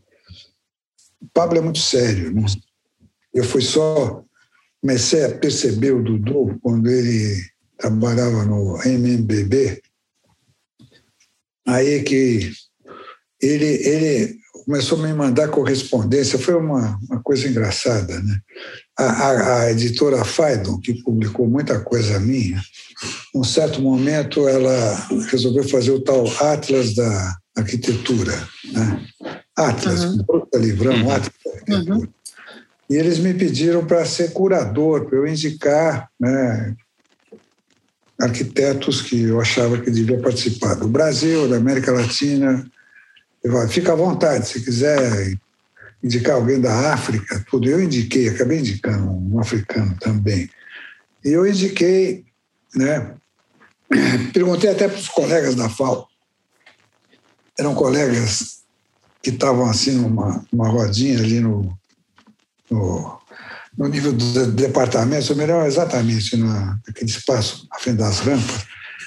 O 1.21 1.27
Pablo 1.33 1.59
é 1.59 1.61
muito 1.61 1.79
sério. 1.79 2.33
Né? 2.33 2.45
Eu 3.33 3.45
fui 3.45 3.63
só, 3.63 4.23
comecei 4.81 5.25
a 5.25 5.39
perceber 5.39 5.93
o 5.93 6.03
Dudu 6.03 6.59
quando 6.61 6.89
ele 6.89 7.41
trabalhava 7.79 8.45
no 8.45 8.77
MMBB. 8.85 9.81
Aí 11.67 12.03
que 12.03 12.51
ele, 13.41 13.67
ele 13.67 14.39
começou 14.65 14.99
a 14.99 15.07
me 15.07 15.15
mandar 15.15 15.49
correspondência, 15.49 16.39
foi 16.39 16.55
uma, 16.55 16.99
uma 17.09 17.23
coisa 17.23 17.47
engraçada, 17.49 18.21
né? 18.21 18.39
a, 18.99 19.05
a, 19.05 19.61
a 19.61 19.71
editora 19.71 20.25
Faidon, 20.25 20.79
que 20.81 21.03
publicou 21.03 21.47
muita 21.47 21.79
coisa 21.81 22.19
minha, 22.19 22.61
num 23.35 23.45
certo 23.45 23.81
momento 23.81 24.49
ela 24.49 25.07
resolveu 25.31 25.63
fazer 25.69 25.93
o 25.93 26.01
tal 26.01 26.27
Atlas 26.41 26.95
da 26.95 27.37
Arquitetura. 27.57 28.33
Né? 28.73 29.07
Atlas, 29.57 30.05
uhum. 30.05 30.25
um 30.55 30.59
livrão, 30.59 30.95
uhum. 30.95 31.11
Atlas 31.11 31.33
da 31.45 31.53
Arquitetura. 31.53 31.95
Uhum. 31.95 32.09
E 32.91 32.97
eles 32.97 33.19
me 33.19 33.35
pediram 33.35 33.85
para 33.85 34.05
ser 34.05 34.33
curador, 34.33 35.05
para 35.07 35.19
eu 35.19 35.27
indicar 35.27 36.11
né, 36.19 36.75
arquitetos 38.21 39.01
que 39.03 39.23
eu 39.23 39.41
achava 39.41 39.79
que 39.81 39.91
devia 39.91 40.19
participar 40.19 40.75
do 40.75 40.89
Brasil, 40.89 41.49
da 41.49 41.57
América 41.57 41.93
Latina. 41.93 42.69
Fica 43.69 43.93
à 43.93 43.97
vontade, 43.97 44.49
se 44.49 44.65
quiser 44.65 45.39
indicar 46.03 46.37
alguém 46.37 46.61
da 46.61 46.93
África, 46.93 47.45
tudo. 47.49 47.69
Eu 47.69 47.83
indiquei, 47.83 48.29
acabei 48.29 48.59
indicando 48.59 49.11
um 49.11 49.39
africano 49.39 49.97
também. 50.01 50.51
E 51.25 51.31
eu 51.31 51.47
indiquei, 51.47 52.25
né? 52.75 53.15
Perguntei 54.33 54.71
até 54.71 54.89
para 54.89 54.99
os 54.99 55.09
colegas 55.09 55.55
da 55.55 55.69
FAO. 55.69 56.09
Eram 57.59 57.75
colegas 57.75 58.59
que 59.23 59.31
estavam 59.31 59.69
assim 59.69 59.93
numa, 59.93 60.45
numa 60.53 60.69
rodinha 60.69 61.19
ali 61.19 61.41
no, 61.41 61.77
no, 62.71 63.19
no 63.79 63.87
nível 63.87 64.13
do 64.13 64.47
departamento, 64.53 65.33
ou 65.33 65.39
melhor, 65.39 65.67
exatamente 65.67 66.37
naquele 66.37 67.11
espaço 67.11 67.67
à 67.73 67.79
frente 67.79 67.99
das 67.99 68.19
rampas. 68.19 68.67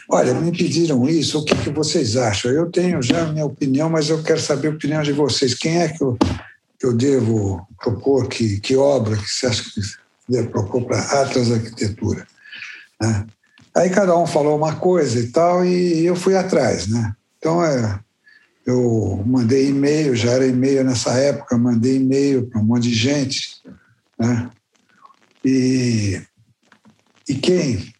Olha, 0.09 0.33
me 0.33 0.51
pediram 0.51 1.07
isso, 1.07 1.39
o 1.39 1.45
que, 1.45 1.55
que 1.55 1.69
vocês 1.69 2.15
acham? 2.15 2.51
Eu 2.51 2.71
tenho 2.71 3.01
já 3.01 3.23
a 3.23 3.31
minha 3.31 3.45
opinião, 3.45 3.89
mas 3.89 4.09
eu 4.09 4.23
quero 4.23 4.39
saber 4.39 4.69
a 4.69 4.71
opinião 4.71 5.03
de 5.03 5.11
vocês. 5.11 5.53
Quem 5.53 5.81
é 5.81 5.89
que 5.89 6.01
eu 6.01 6.17
eu 6.83 6.93
devo 6.93 7.67
propor, 7.77 8.27
que, 8.27 8.59
que 8.59 8.75
obra 8.75 9.15
que 9.15 9.27
você 9.27 9.47
acha 9.47 9.63
que 9.63 9.81
devo 10.27 10.49
propor 10.49 10.85
para 10.85 10.99
Atlas 11.21 11.51
Arquitetura. 11.51 12.27
Né? 12.99 13.27
Aí 13.75 13.89
cada 13.89 14.17
um 14.17 14.25
falou 14.25 14.57
uma 14.57 14.75
coisa 14.75 15.19
e 15.19 15.27
tal, 15.27 15.63
e 15.63 16.05
eu 16.05 16.15
fui 16.15 16.35
atrás. 16.35 16.87
Né? 16.87 17.13
Então, 17.37 17.63
é, 17.63 17.99
eu 18.65 19.23
mandei 19.25 19.69
e-mail, 19.69 20.15
já 20.15 20.31
era 20.31 20.45
e-mail 20.45 20.83
nessa 20.83 21.11
época, 21.13 21.57
mandei 21.57 21.97
e-mail 21.97 22.47
para 22.47 22.59
um 22.59 22.65
monte 22.65 22.89
de 22.89 22.95
gente. 22.95 23.61
Né? 24.19 24.49
E, 25.43 26.21
e 27.27 27.35
quem 27.35 27.93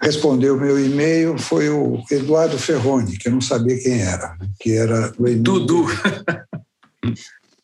respondeu 0.00 0.56
o 0.56 0.60
meu 0.60 0.82
e-mail 0.82 1.38
foi 1.38 1.68
o 1.68 2.02
Eduardo 2.10 2.58
Ferroni, 2.58 3.18
que 3.18 3.28
eu 3.28 3.32
não 3.32 3.40
sabia 3.40 3.78
quem 3.78 4.00
era, 4.00 4.36
que 4.58 4.72
era 4.72 5.12
o 5.18 5.34
Dudu. 5.36 5.86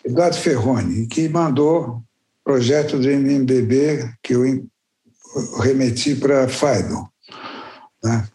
Eduardo 0.04 0.36
Ferroni, 0.36 1.06
que 1.06 1.28
mandou 1.28 1.82
o 1.86 2.04
projeto 2.44 2.98
do 2.98 3.10
MMBB 3.10 4.14
que 4.22 4.34
eu 4.34 4.42
remeti 5.60 6.14
para 6.14 6.48
Faidon. 6.48 7.06
Né? 8.02 8.28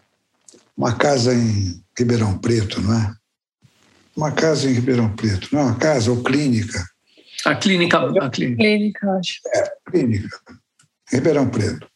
Uma 0.75 0.95
casa 0.95 1.33
em 1.33 1.81
Ribeirão 1.97 2.37
Preto, 2.37 2.81
não 2.81 2.93
é? 2.93 3.13
Uma 4.15 4.31
casa 4.31 4.69
em 4.69 4.73
Ribeirão 4.73 5.15
Preto, 5.15 5.49
não 5.51 5.61
é 5.61 5.63
uma 5.63 5.75
casa 5.75 6.11
ou 6.11 6.21
clínica? 6.23 6.83
A 7.45 7.55
clínica. 7.55 7.97
A 7.99 8.29
clínica, 8.29 8.57
clínica 8.57 9.11
acho. 9.11 9.39
É, 9.55 9.70
clínica. 9.91 10.29
Ribeirão 11.11 11.49
Preto. 11.49 11.87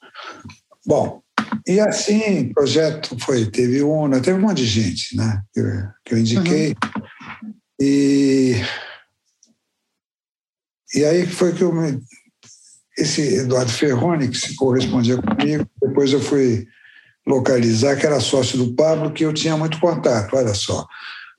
Bom, 0.85 1.21
e 1.67 1.79
assim 1.79 2.49
o 2.49 2.53
projeto 2.53 3.17
foi, 3.19 3.45
teve 3.49 3.81
UNA, 3.81 4.21
teve 4.21 4.37
um 4.37 4.41
monte 4.41 4.57
de 4.57 4.67
gente, 4.67 5.15
né? 5.15 5.41
Que, 5.53 5.61
que 6.03 6.13
eu 6.13 6.17
indiquei. 6.19 6.69
Uhum. 6.69 7.53
E 7.79 8.55
e 10.93 11.03
aí 11.03 11.25
foi 11.25 11.53
que 11.53 11.61
eu 11.61 11.73
me... 11.73 11.99
esse 12.97 13.21
Eduardo 13.39 13.71
Ferroni, 13.71 14.29
que 14.29 14.37
se 14.37 14.55
correspondia 14.55 15.21
comigo, 15.21 15.67
depois 15.81 16.13
eu 16.13 16.21
fui 16.21 16.65
localizar, 17.27 17.97
que 17.97 18.05
era 18.05 18.19
sócio 18.19 18.57
do 18.57 18.73
Pablo, 18.75 19.11
que 19.11 19.25
eu 19.25 19.33
tinha 19.33 19.57
muito 19.57 19.79
contato, 19.79 20.35
olha 20.35 20.53
só. 20.53 20.85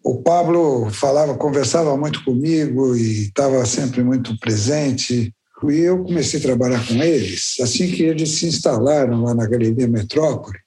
O 0.05 0.23
Pablo 0.23 0.91
falava, 0.91 1.35
conversava 1.37 1.97
muito 1.97 2.23
comigo 2.23 2.95
e 2.95 3.29
estava 3.29 3.65
sempre 3.65 4.05
muito 4.05 4.39
presente. 4.39 5.35
E 5.65 5.81
eu 5.81 6.05
comecei 6.05 6.39
a 6.39 6.43
trabalhar 6.43 6.87
com 6.87 7.03
eles 7.03 7.57
assim 7.61 7.91
que 7.91 8.03
eles 8.03 8.31
se 8.31 8.47
instalaram 8.47 9.23
lá 9.23 9.35
na 9.35 9.47
Galeria 9.47 9.89
Metrópole. 9.89 10.59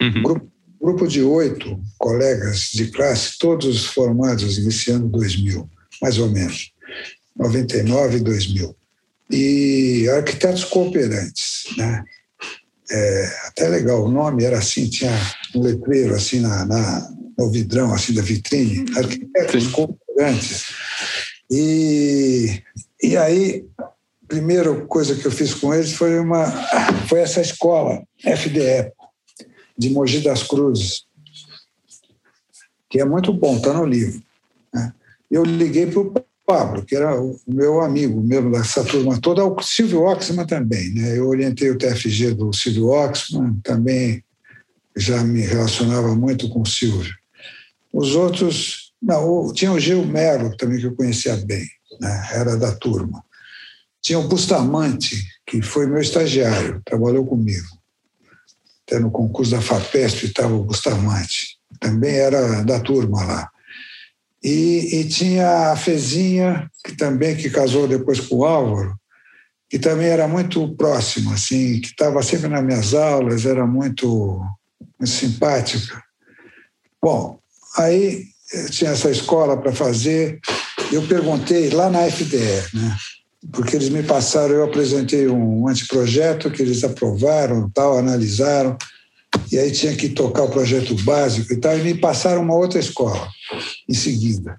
Uhum. 0.00 0.22
Grupo, 0.22 0.52
grupo 0.80 1.06
de 1.06 1.22
oito 1.22 1.80
colegas 1.98 2.70
de 2.72 2.88
classe, 2.88 3.38
todos 3.38 3.86
formados 3.86 4.58
iniciando 4.58 5.08
2000, 5.08 5.68
mais 6.02 6.18
ou 6.18 6.28
menos. 6.30 6.72
99 7.36 8.16
e 8.16 8.20
2000. 8.20 8.76
E 9.30 10.08
arquitetos 10.10 10.64
cooperantes, 10.64 11.64
né? 11.76 12.04
É, 12.88 13.36
até 13.46 13.68
legal, 13.68 14.04
o 14.04 14.10
nome 14.10 14.44
era 14.44 14.58
assim, 14.58 14.88
tinha 14.88 15.10
um 15.54 15.60
letreiro 15.60 16.14
assim 16.14 16.38
na, 16.38 16.64
na 16.64 17.16
no 17.36 17.50
vidrão 17.50 17.92
assim 17.92 18.14
da 18.14 18.22
vitrine, 18.22 18.86
arquitetos 18.96 19.64
Sim. 19.64 19.70
cooperantes. 19.72 20.64
E, 21.50 22.62
e 23.02 23.16
aí, 23.16 23.64
primeira 24.28 24.74
coisa 24.86 25.14
que 25.14 25.26
eu 25.26 25.30
fiz 25.30 25.54
com 25.54 25.72
eles 25.72 25.92
foi 25.92 26.18
uma 26.18 26.46
foi 27.08 27.20
essa 27.20 27.40
escola 27.40 28.02
FDE 28.18 28.92
de 29.78 29.90
Mogi 29.90 30.20
das 30.20 30.42
Cruzes, 30.42 31.04
que 32.88 33.00
é 33.00 33.04
muito 33.04 33.32
bom, 33.32 33.56
está 33.56 33.72
no 33.72 33.84
livro. 33.84 34.22
Né? 34.72 34.92
Eu 35.30 35.44
liguei 35.44 35.86
para 35.86 36.00
o 36.00 36.14
Pablo, 36.46 36.84
que 36.84 36.94
era 36.94 37.20
o 37.20 37.38
meu 37.46 37.80
amigo 37.80 38.20
mesmo 38.20 38.52
dessa 38.52 38.84
turma 38.84 39.20
toda, 39.20 39.44
o 39.44 39.60
Silvio 39.60 40.02
Oxman 40.02 40.46
também. 40.46 40.94
Né? 40.94 41.18
Eu 41.18 41.28
orientei 41.28 41.70
o 41.70 41.76
TFG 41.76 42.34
do 42.34 42.52
Silvio 42.52 42.88
Oxman, 42.88 43.60
também 43.62 44.22
já 44.96 45.22
me 45.22 45.40
relacionava 45.40 46.14
muito 46.14 46.48
com 46.48 46.62
o 46.62 46.66
Silvio. 46.66 47.14
Os 47.92 48.14
outros, 48.14 48.92
não, 49.02 49.52
tinha 49.52 49.72
o 49.72 49.80
Gil 49.80 50.06
Melo, 50.06 50.56
também 50.56 50.78
que 50.78 50.86
eu 50.86 50.94
conhecia 50.94 51.36
bem, 51.36 51.66
né? 52.00 52.28
era 52.32 52.56
da 52.56 52.72
turma. 52.72 53.25
Tinha 54.02 54.18
o 54.18 54.28
Bustamante, 54.28 55.16
que 55.46 55.62
foi 55.62 55.86
meu 55.86 56.00
estagiário, 56.00 56.80
trabalhou 56.84 57.26
comigo. 57.26 57.66
Até 58.86 59.00
no 59.00 59.10
concurso 59.10 59.50
da 59.50 59.60
FAPESP 59.60 60.26
estava 60.26 60.54
o 60.54 60.64
Bustamante, 60.64 61.58
também 61.80 62.14
era 62.14 62.62
da 62.62 62.78
turma 62.80 63.24
lá. 63.24 63.50
E, 64.42 65.00
e, 65.00 65.08
tinha 65.08 65.72
a 65.72 65.76
Fezinha, 65.76 66.70
que 66.84 66.96
também 66.96 67.36
que 67.36 67.50
casou 67.50 67.88
depois 67.88 68.20
com 68.20 68.36
o 68.36 68.44
Álvaro, 68.44 68.96
que 69.68 69.78
também 69.78 70.06
era 70.06 70.28
muito 70.28 70.76
próxima, 70.76 71.34
assim, 71.34 71.80
que 71.80 71.88
estava 71.88 72.22
sempre 72.22 72.46
nas 72.48 72.64
minhas 72.64 72.94
aulas, 72.94 73.44
era 73.44 73.66
muito, 73.66 74.40
muito 74.98 75.10
simpática. 75.12 76.00
Bom, 77.02 77.40
aí 77.76 78.24
tinha 78.70 78.90
essa 78.90 79.10
escola 79.10 79.60
para 79.60 79.72
fazer. 79.72 80.38
Eu 80.92 81.06
perguntei 81.08 81.70
lá 81.70 81.90
na 81.90 82.08
FDE, 82.10 82.74
né? 82.74 82.96
Porque 83.52 83.76
eles 83.76 83.88
me 83.88 84.02
passaram, 84.02 84.54
eu 84.54 84.64
apresentei 84.64 85.28
um 85.28 85.68
anteprojeto 85.68 86.50
que 86.50 86.62
eles 86.62 86.82
aprovaram, 86.82 87.70
tal, 87.70 87.98
analisaram 87.98 88.76
e 89.50 89.58
aí 89.58 89.70
tinha 89.70 89.94
que 89.94 90.08
tocar 90.08 90.44
o 90.44 90.50
projeto 90.50 90.94
básico 91.02 91.52
e 91.52 91.56
tal, 91.56 91.76
e 91.78 91.82
me 91.82 91.94
passaram 91.94 92.42
uma 92.42 92.54
outra 92.54 92.78
escola 92.80 93.28
em 93.88 93.94
seguida. 93.94 94.56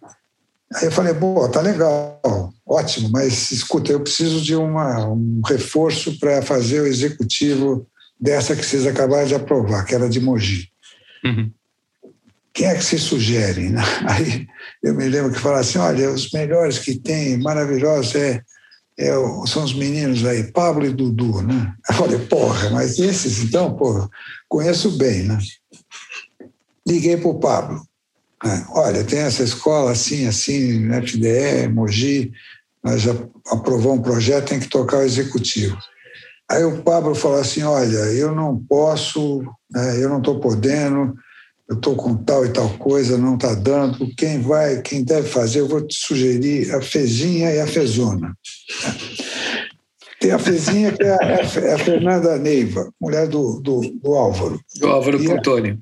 Aí 0.75 0.85
eu 0.85 0.91
falei, 0.91 1.13
pô, 1.13 1.47
tá 1.47 1.61
legal, 1.61 2.53
ótimo, 2.65 3.09
mas 3.09 3.51
escuta, 3.51 3.91
eu 3.91 4.01
preciso 4.01 4.41
de 4.41 4.55
uma, 4.55 5.07
um 5.07 5.41
reforço 5.45 6.19
para 6.19 6.41
fazer 6.41 6.81
o 6.81 6.87
executivo 6.87 7.87
dessa 8.19 8.55
que 8.55 8.65
vocês 8.65 8.85
acabaram 8.85 9.27
de 9.27 9.35
aprovar, 9.35 9.85
que 9.85 9.95
era 9.95 10.09
de 10.09 10.19
Mogi. 10.19 10.69
Uhum. 11.23 11.51
Quem 12.53 12.67
é 12.67 12.75
que 12.75 12.83
se 12.83 12.97
sugere? 12.97 13.73
Aí 14.07 14.47
eu 14.83 14.93
me 14.93 15.07
lembro 15.07 15.31
que 15.31 15.39
falaram 15.39 15.61
assim, 15.61 15.77
olha, 15.77 16.11
os 16.11 16.31
melhores 16.31 16.79
que 16.79 16.95
tem, 16.95 17.37
maravilhosos, 17.37 18.15
é 18.15 18.41
é, 18.99 19.11
são 19.45 19.63
os 19.63 19.73
meninos 19.73 20.25
aí, 20.25 20.51
Pablo 20.51 20.85
e 20.85 20.93
Dudu, 20.93 21.41
né? 21.41 21.73
Eu 21.89 21.95
falei, 21.95 22.19
porra, 22.19 22.69
mas 22.71 22.97
esses 22.97 23.43
então, 23.43 23.75
porra, 23.75 24.09
conheço 24.49 24.97
bem, 24.97 25.23
né? 25.23 25.37
Liguei 26.87 27.17
para 27.17 27.29
o 27.29 27.39
Pablo. 27.39 27.81
Né? 28.43 28.65
Olha, 28.69 29.03
tem 29.03 29.19
essa 29.19 29.43
escola 29.43 29.91
assim, 29.91 30.27
assim, 30.27 30.89
FDE, 31.01 31.67
Mogi, 31.67 32.31
nós 32.83 33.01
já 33.01 33.11
aprovamos 33.51 33.99
um 33.99 34.01
projeto, 34.01 34.49
tem 34.49 34.59
que 34.59 34.69
tocar 34.69 34.97
o 34.97 35.03
executivo. 35.03 35.77
Aí 36.49 36.63
o 36.63 36.81
Pablo 36.81 37.13
falou 37.13 37.39
assim: 37.39 37.63
olha, 37.63 37.97
eu 38.13 38.33
não 38.33 38.57
posso, 38.57 39.41
né, 39.69 40.01
eu 40.01 40.09
não 40.09 40.19
estou 40.19 40.39
podendo, 40.39 41.13
eu 41.69 41.75
estou 41.75 41.95
com 41.95 42.15
tal 42.15 42.45
e 42.45 42.49
tal 42.49 42.69
coisa, 42.77 43.17
não 43.17 43.35
está 43.35 43.53
dando. 43.53 44.07
Quem 44.15 44.41
vai, 44.41 44.81
quem 44.81 45.03
deve 45.03 45.27
fazer, 45.27 45.59
eu 45.59 45.67
vou 45.67 45.85
te 45.85 45.95
sugerir 45.95 46.73
a 46.73 46.81
Fezinha 46.81 47.51
e 47.51 47.59
a 47.59 47.67
Fezona. 47.67 48.37
Tem 50.19 50.31
a 50.31 50.39
Fezinha, 50.39 50.91
que 50.93 51.03
é 51.03 51.11
a, 51.11 51.41
é 51.61 51.73
a 51.73 51.77
Fernanda 51.77 52.37
Neiva, 52.37 52.91
mulher 52.99 53.27
do, 53.27 53.59
do, 53.59 53.81
do 53.81 54.13
Álvaro. 54.13 54.59
Do 54.79 54.87
Álvaro 54.87 55.19
Plutônio. 55.19 55.79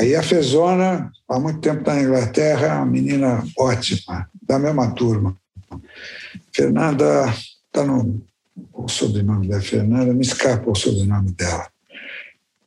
E 0.00 0.14
a 0.14 0.22
Fezona, 0.22 1.10
há 1.28 1.40
muito 1.40 1.60
tempo 1.60 1.80
está 1.80 1.94
na 1.94 2.02
Inglaterra, 2.02 2.66
é 2.66 2.72
uma 2.74 2.86
menina 2.86 3.44
ótima, 3.58 4.28
da 4.42 4.58
mesma 4.58 4.94
turma. 4.94 5.36
Fernanda 6.52 7.32
está 7.66 7.84
no 7.84 8.20
o 8.72 8.88
sobrenome 8.88 9.48
da 9.48 9.60
Fernanda, 9.60 10.12
me 10.12 10.22
escapa 10.22 10.70
o 10.70 10.74
sobrenome 10.74 11.32
dela. 11.32 11.68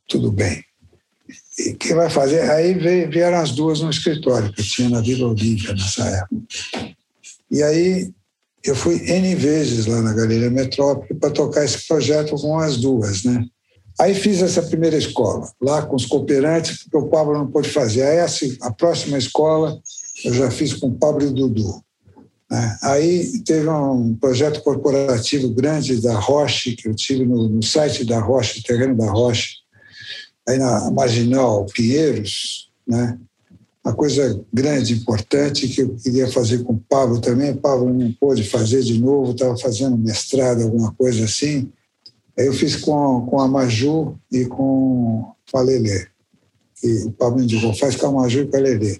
Tudo 0.07 0.31
bem. 0.31 0.63
E 1.59 1.73
quem 1.73 1.95
vai 1.95 2.09
fazer? 2.09 2.41
Aí 2.49 2.73
vieram 3.07 3.37
as 3.37 3.51
duas 3.51 3.81
no 3.81 3.89
escritório 3.89 4.51
que 4.51 4.61
eu 4.61 4.65
tinha 4.65 4.89
na 4.89 5.01
Vila 5.01 5.29
Olímpia 5.29 5.73
nessa 5.73 6.03
época. 6.03 6.41
E 7.51 7.61
aí 7.61 8.11
eu 8.63 8.75
fui 8.75 8.95
N 9.09 9.35
vezes 9.35 9.85
lá 9.85 10.01
na 10.01 10.13
Galeria 10.13 10.49
Metrópole 10.49 11.19
para 11.19 11.29
tocar 11.29 11.63
esse 11.63 11.87
projeto 11.87 12.35
com 12.35 12.57
as 12.57 12.77
duas, 12.77 13.23
né? 13.23 13.45
Aí 13.99 14.15
fiz 14.15 14.41
essa 14.41 14.63
primeira 14.63 14.97
escola, 14.97 15.47
lá 15.61 15.83
com 15.83 15.95
os 15.95 16.07
cooperantes, 16.07 16.83
porque 16.83 16.97
o 16.97 17.09
Pablo 17.09 17.33
não 17.33 17.45
pôde 17.45 17.69
fazer. 17.69 18.01
Aí 18.01 18.19
assim, 18.19 18.57
a 18.61 18.71
próxima 18.71 19.17
escola 19.17 19.79
eu 20.25 20.33
já 20.33 20.49
fiz 20.49 20.73
com 20.73 20.87
o 20.87 20.95
Pablo 20.95 21.23
e 21.23 21.27
o 21.27 21.31
Dudu. 21.31 21.83
Né? 22.49 22.77
Aí 22.81 23.39
teve 23.43 23.69
um 23.69 24.15
projeto 24.15 24.61
corporativo 24.61 25.49
grande 25.49 26.01
da 26.01 26.17
Roche, 26.17 26.75
que 26.75 26.87
eu 26.87 26.95
tive 26.95 27.25
no, 27.25 27.47
no 27.47 27.61
site 27.61 28.03
da 28.03 28.19
Roche, 28.19 28.63
terreno 28.63 28.97
da 28.97 29.11
Roche, 29.11 29.62
aí 30.47 30.57
na 30.57 30.91
Marginal 30.91 31.65
Pinheiros, 31.65 32.69
né? 32.87 33.17
uma 33.83 33.93
coisa 33.93 34.41
grande, 34.51 34.93
importante, 34.93 35.67
que 35.67 35.81
eu 35.81 35.95
queria 35.95 36.31
fazer 36.31 36.63
com 36.63 36.73
o 36.73 36.79
Pablo 36.79 37.19
também. 37.19 37.51
O 37.51 37.57
Pablo 37.57 37.93
não 37.93 38.11
pôde 38.13 38.43
fazer 38.43 38.81
de 38.81 38.97
novo, 38.97 39.31
estava 39.31 39.57
fazendo 39.57 39.97
mestrado, 39.97 40.63
alguma 40.63 40.93
coisa 40.93 41.25
assim. 41.25 41.69
Aí 42.37 42.47
eu 42.47 42.53
fiz 42.53 42.77
com, 42.77 43.25
com 43.25 43.41
a 43.41 43.47
Maju 43.47 44.17
e 44.31 44.45
com 44.45 45.33
a 45.53 45.61
Lelê. 45.61 46.07
E 46.81 47.03
o 47.03 47.11
Pablo 47.11 47.39
me 47.39 47.43
indicou, 47.43 47.73
faz 47.73 47.95
com 47.95 48.07
a 48.07 48.11
Maju 48.11 48.41
e 48.41 48.47
com 48.47 48.57
a 48.57 48.59
Lelê. 48.59 48.99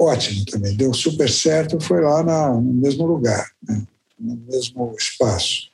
Ótimo 0.00 0.44
também, 0.46 0.76
deu 0.76 0.94
super 0.94 1.28
certo, 1.28 1.80
foi 1.80 2.00
lá 2.00 2.22
na, 2.22 2.54
no 2.54 2.72
mesmo 2.72 3.04
lugar, 3.04 3.50
né? 3.68 3.82
no 4.18 4.36
mesmo 4.36 4.94
espaço. 4.98 5.68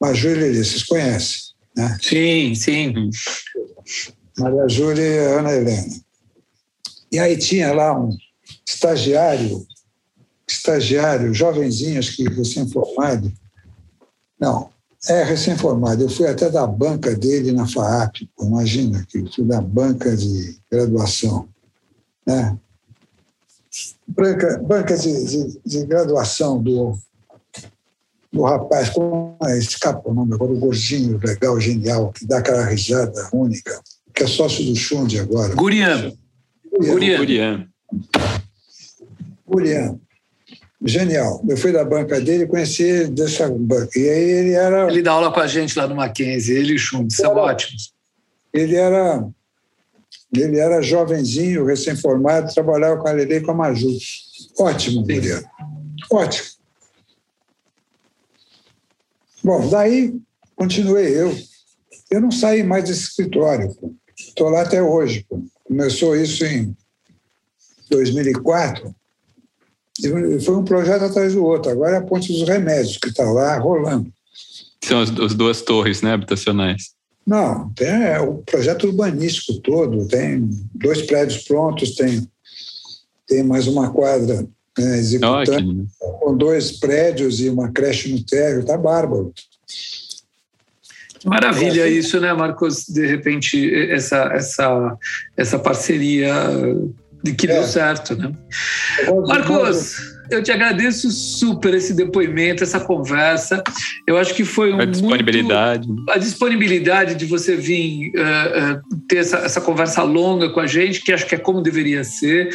Maju 0.00 0.28
e 0.30 0.34
Lelê, 0.34 0.64
vocês 0.64 0.82
conhecem, 0.82 1.40
né? 1.76 1.96
Sim, 2.02 2.54
sim. 2.54 3.10
Maria 4.38 4.68
Júlia 4.68 5.02
e 5.02 5.18
Ana 5.38 5.52
Helena. 5.52 6.00
E 7.10 7.18
aí 7.18 7.36
tinha 7.36 7.72
lá 7.72 7.98
um 7.98 8.16
estagiário, 8.66 9.66
estagiário, 10.46 11.34
jovenzinho, 11.34 11.98
acho 11.98 12.14
que 12.14 12.28
recém-formado. 12.28 13.32
Não, 14.38 14.70
é 15.08 15.22
recém-formado. 15.22 16.02
Eu 16.02 16.08
fui 16.08 16.26
até 16.26 16.50
da 16.50 16.66
banca 16.66 17.14
dele 17.16 17.52
na 17.52 17.66
FAAP, 17.66 18.28
imagina, 18.40 19.04
que 19.08 19.24
fui 19.34 19.44
da 19.44 19.60
banca 19.60 20.16
de 20.16 20.58
graduação. 20.70 21.48
Né? 22.26 22.56
Banca, 24.06 24.58
banca 24.58 24.96
de, 24.96 25.24
de, 25.24 25.60
de 25.64 25.86
graduação 25.86 26.62
do, 26.62 26.98
do 28.32 28.42
rapaz, 28.42 28.90
como 28.90 29.36
é, 29.44 29.58
escapa 29.58 30.08
o 30.08 30.14
nome 30.14 30.34
agora, 30.34 30.52
o 30.52 30.58
gordinho, 30.58 31.18
legal, 31.22 31.58
genial, 31.60 32.12
que 32.12 32.26
dá 32.26 32.38
aquela 32.38 32.64
risada 32.64 33.28
única, 33.32 33.80
que 34.14 34.22
é 34.22 34.26
sócio 34.26 34.64
do 34.64 34.76
Xunde 34.76 35.18
agora. 35.18 35.54
Gurian. 35.54 36.12
Gurian. 36.78 37.66
Gurian. 39.46 39.98
Genial. 40.84 41.42
Eu 41.48 41.56
fui 41.56 41.72
da 41.72 41.84
banca 41.84 42.20
dele 42.20 42.44
e 42.44 42.46
conheci 42.46 43.08
dessa 43.08 43.48
banca. 43.50 43.98
E 43.98 44.08
aí 44.08 44.30
ele 44.30 44.52
era. 44.52 44.88
Ele 44.88 45.02
dá 45.02 45.12
aula 45.12 45.32
com 45.32 45.40
a 45.40 45.46
gente 45.46 45.76
lá 45.76 45.88
no 45.88 45.96
Mackenzie, 45.96 46.56
ele 46.56 46.72
e 46.72 46.76
o 46.76 46.78
Chum, 46.78 47.08
são 47.10 47.32
era, 47.32 47.40
ótimos. 47.40 47.92
Ele 48.52 48.76
era. 48.76 49.26
Ele 50.32 50.58
era 50.58 50.82
jovenzinho, 50.82 51.64
recém-formado, 51.64 52.52
trabalhava 52.52 53.00
com 53.00 53.08
a 53.08 53.12
Lele 53.12 53.36
e 53.36 53.40
com 53.40 53.50
a 53.50 53.54
Maju. 53.54 53.88
Ótimo, 54.58 55.02
Gurian. 55.02 55.42
Ótimo. 56.12 56.57
Bom, 59.48 59.66
daí 59.70 60.14
continuei 60.54 61.18
eu. 61.18 61.34
Eu 62.10 62.20
não 62.20 62.30
saí 62.30 62.62
mais 62.62 62.84
desse 62.84 63.04
escritório. 63.04 63.74
Estou 64.14 64.50
lá 64.50 64.60
até 64.60 64.82
hoje. 64.82 65.24
Pô. 65.26 65.42
Começou 65.64 66.14
isso 66.14 66.44
em 66.44 66.76
2004. 67.90 68.94
E 70.00 70.40
foi 70.40 70.54
um 70.54 70.64
projeto 70.64 71.04
atrás 71.04 71.32
do 71.32 71.42
outro. 71.42 71.70
Agora 71.70 71.94
é 71.94 71.98
a 71.98 72.02
Ponte 72.02 72.30
dos 72.30 72.46
Remédios, 72.46 72.98
que 72.98 73.08
está 73.08 73.24
lá 73.24 73.56
rolando. 73.56 74.12
São 74.84 75.00
as, 75.00 75.08
as, 75.18 75.32
duas 75.32 75.62
torres 75.62 76.02
né, 76.02 76.12
habitacionais. 76.12 76.90
Não, 77.26 77.70
tem 77.70 77.88
é, 77.88 78.20
o 78.20 78.42
projeto 78.42 78.86
urbanístico 78.86 79.60
todo. 79.60 80.06
Tem 80.08 80.46
dois 80.74 81.00
prédios 81.00 81.42
prontos, 81.44 81.94
tem, 81.94 82.28
tem 83.26 83.42
mais 83.42 83.66
uma 83.66 83.90
quadra 83.90 84.46
né, 84.78 84.98
executando, 84.98 85.86
oh, 86.00 86.12
com 86.12 86.36
dois 86.36 86.72
prédios 86.72 87.40
e 87.40 87.48
uma 87.48 87.70
creche 87.70 88.12
no 88.12 88.22
térreo. 88.24 88.60
Está 88.60 88.76
bárbaro. 88.76 89.32
Maravilha 91.24 91.82
é, 91.82 91.90
isso, 91.90 92.20
né, 92.20 92.32
Marcos? 92.32 92.86
De 92.88 93.06
repente, 93.06 93.74
essa, 93.90 94.30
essa, 94.32 94.96
essa 95.36 95.58
parceria 95.58 96.32
de 97.22 97.34
que 97.34 97.46
é. 97.46 97.54
deu 97.54 97.64
certo, 97.64 98.16
né? 98.16 98.32
Marcos, 99.26 99.96
eu 100.30 100.42
te 100.42 100.52
agradeço 100.52 101.10
super 101.10 101.74
esse 101.74 101.94
depoimento, 101.94 102.62
essa 102.62 102.80
conversa. 102.80 103.62
Eu 104.06 104.16
acho 104.16 104.34
que 104.34 104.44
foi 104.44 104.72
um 104.72 104.80
a 104.80 104.84
disponibilidade, 104.84 105.88
muito, 105.88 106.10
a 106.10 106.18
disponibilidade 106.18 107.14
de 107.14 107.26
você 107.26 107.56
vir 107.56 108.12
uh, 108.16 108.76
uh, 108.76 108.98
ter 109.08 109.18
essa, 109.18 109.38
essa, 109.38 109.60
conversa 109.60 110.02
longa 110.02 110.50
com 110.50 110.60
a 110.60 110.66
gente, 110.66 111.02
que 111.02 111.12
acho 111.12 111.26
que 111.26 111.34
é 111.34 111.38
como 111.38 111.62
deveria 111.62 112.04
ser. 112.04 112.48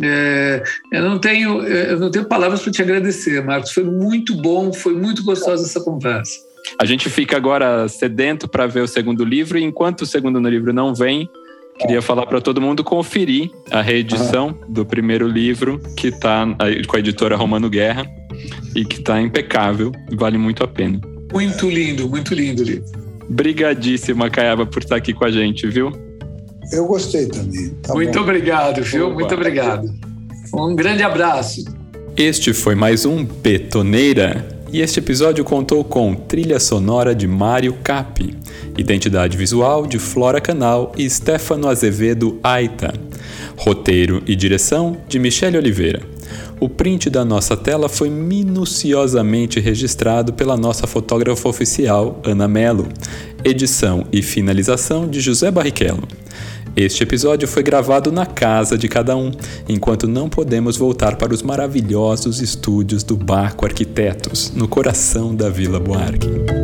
Uh, 0.00 0.62
eu 0.92 1.02
não 1.02 1.18
tenho, 1.18 1.62
eu 1.62 1.98
não 1.98 2.10
tenho 2.10 2.26
palavras 2.26 2.62
para 2.62 2.72
te 2.72 2.82
agradecer, 2.82 3.42
Marcos. 3.44 3.72
Foi 3.72 3.84
muito 3.84 4.34
bom, 4.36 4.72
foi 4.72 4.94
muito 4.94 5.24
gostosa 5.24 5.64
essa 5.64 5.80
conversa. 5.80 6.38
A 6.80 6.84
gente 6.84 7.10
fica 7.10 7.36
agora 7.36 7.86
sedento 7.88 8.48
para 8.48 8.66
ver 8.66 8.80
o 8.80 8.88
segundo 8.88 9.24
livro, 9.24 9.58
e 9.58 9.62
enquanto 9.62 10.02
o 10.02 10.06
segundo 10.06 10.38
livro 10.48 10.72
não 10.72 10.94
vem, 10.94 11.28
queria 11.78 12.00
falar 12.00 12.26
para 12.26 12.40
todo 12.40 12.60
mundo 12.60 12.82
conferir 12.82 13.50
a 13.70 13.80
reedição 13.80 14.58
do 14.68 14.84
primeiro 14.84 15.26
livro, 15.26 15.80
que 15.96 16.08
está 16.08 16.46
com 16.86 16.96
a 16.96 16.98
editora 16.98 17.36
Romano 17.36 17.68
Guerra, 17.68 18.06
e 18.74 18.84
que 18.84 18.98
está 18.98 19.20
impecável, 19.20 19.92
vale 20.12 20.38
muito 20.38 20.62
a 20.64 20.68
pena. 20.68 21.00
Muito 21.32 21.68
lindo, 21.68 22.08
muito 22.08 22.34
lindo 22.34 22.62
o 22.62 22.64
livro. 22.64 22.84
Brigadíssima, 23.28 24.28
Caiaba, 24.28 24.66
por 24.66 24.82
estar 24.82 24.96
aqui 24.96 25.12
com 25.12 25.24
a 25.24 25.30
gente, 25.30 25.66
viu? 25.68 25.92
Eu 26.72 26.86
gostei 26.86 27.26
também. 27.26 27.70
Tá 27.82 27.94
muito 27.94 28.12
bom. 28.12 28.20
obrigado, 28.20 28.82
viu? 28.82 29.06
Opa. 29.06 29.14
Muito 29.14 29.34
obrigado. 29.34 29.92
Um 30.54 30.74
grande 30.74 31.02
abraço. 31.02 31.64
Este 32.16 32.52
foi 32.52 32.74
mais 32.74 33.04
um 33.04 33.24
Betoneira 33.24 34.53
e 34.74 34.80
este 34.80 34.98
episódio 34.98 35.44
contou 35.44 35.84
com 35.84 36.16
trilha 36.16 36.58
sonora 36.58 37.14
de 37.14 37.28
Mário 37.28 37.74
Capi, 37.84 38.36
identidade 38.76 39.36
visual 39.36 39.86
de 39.86 40.00
Flora 40.00 40.40
Canal 40.40 40.92
e 40.98 41.08
Stefano 41.08 41.68
Azevedo 41.68 42.40
Aita, 42.42 42.92
roteiro 43.56 44.20
e 44.26 44.34
direção 44.34 44.96
de 45.06 45.20
Michele 45.20 45.56
Oliveira. 45.56 46.02
O 46.58 46.68
print 46.68 47.08
da 47.08 47.24
nossa 47.24 47.56
tela 47.56 47.88
foi 47.88 48.10
minuciosamente 48.10 49.60
registrado 49.60 50.32
pela 50.32 50.56
nossa 50.56 50.88
fotógrafa 50.88 51.48
oficial, 51.48 52.20
Ana 52.24 52.48
Melo. 52.48 52.88
Edição 53.44 54.04
e 54.10 54.22
finalização 54.22 55.06
de 55.06 55.20
José 55.20 55.52
Barrichello. 55.52 56.02
Este 56.76 57.04
episódio 57.04 57.46
foi 57.46 57.62
gravado 57.62 58.10
na 58.10 58.26
casa 58.26 58.76
de 58.76 58.88
cada 58.88 59.16
um, 59.16 59.30
enquanto 59.68 60.08
não 60.08 60.28
podemos 60.28 60.76
voltar 60.76 61.16
para 61.16 61.32
os 61.32 61.40
maravilhosos 61.40 62.40
estúdios 62.40 63.04
do 63.04 63.16
Barco 63.16 63.64
Arquitetos, 63.64 64.50
no 64.52 64.66
coração 64.66 65.36
da 65.36 65.48
Vila 65.48 65.78
Buarque. 65.78 66.63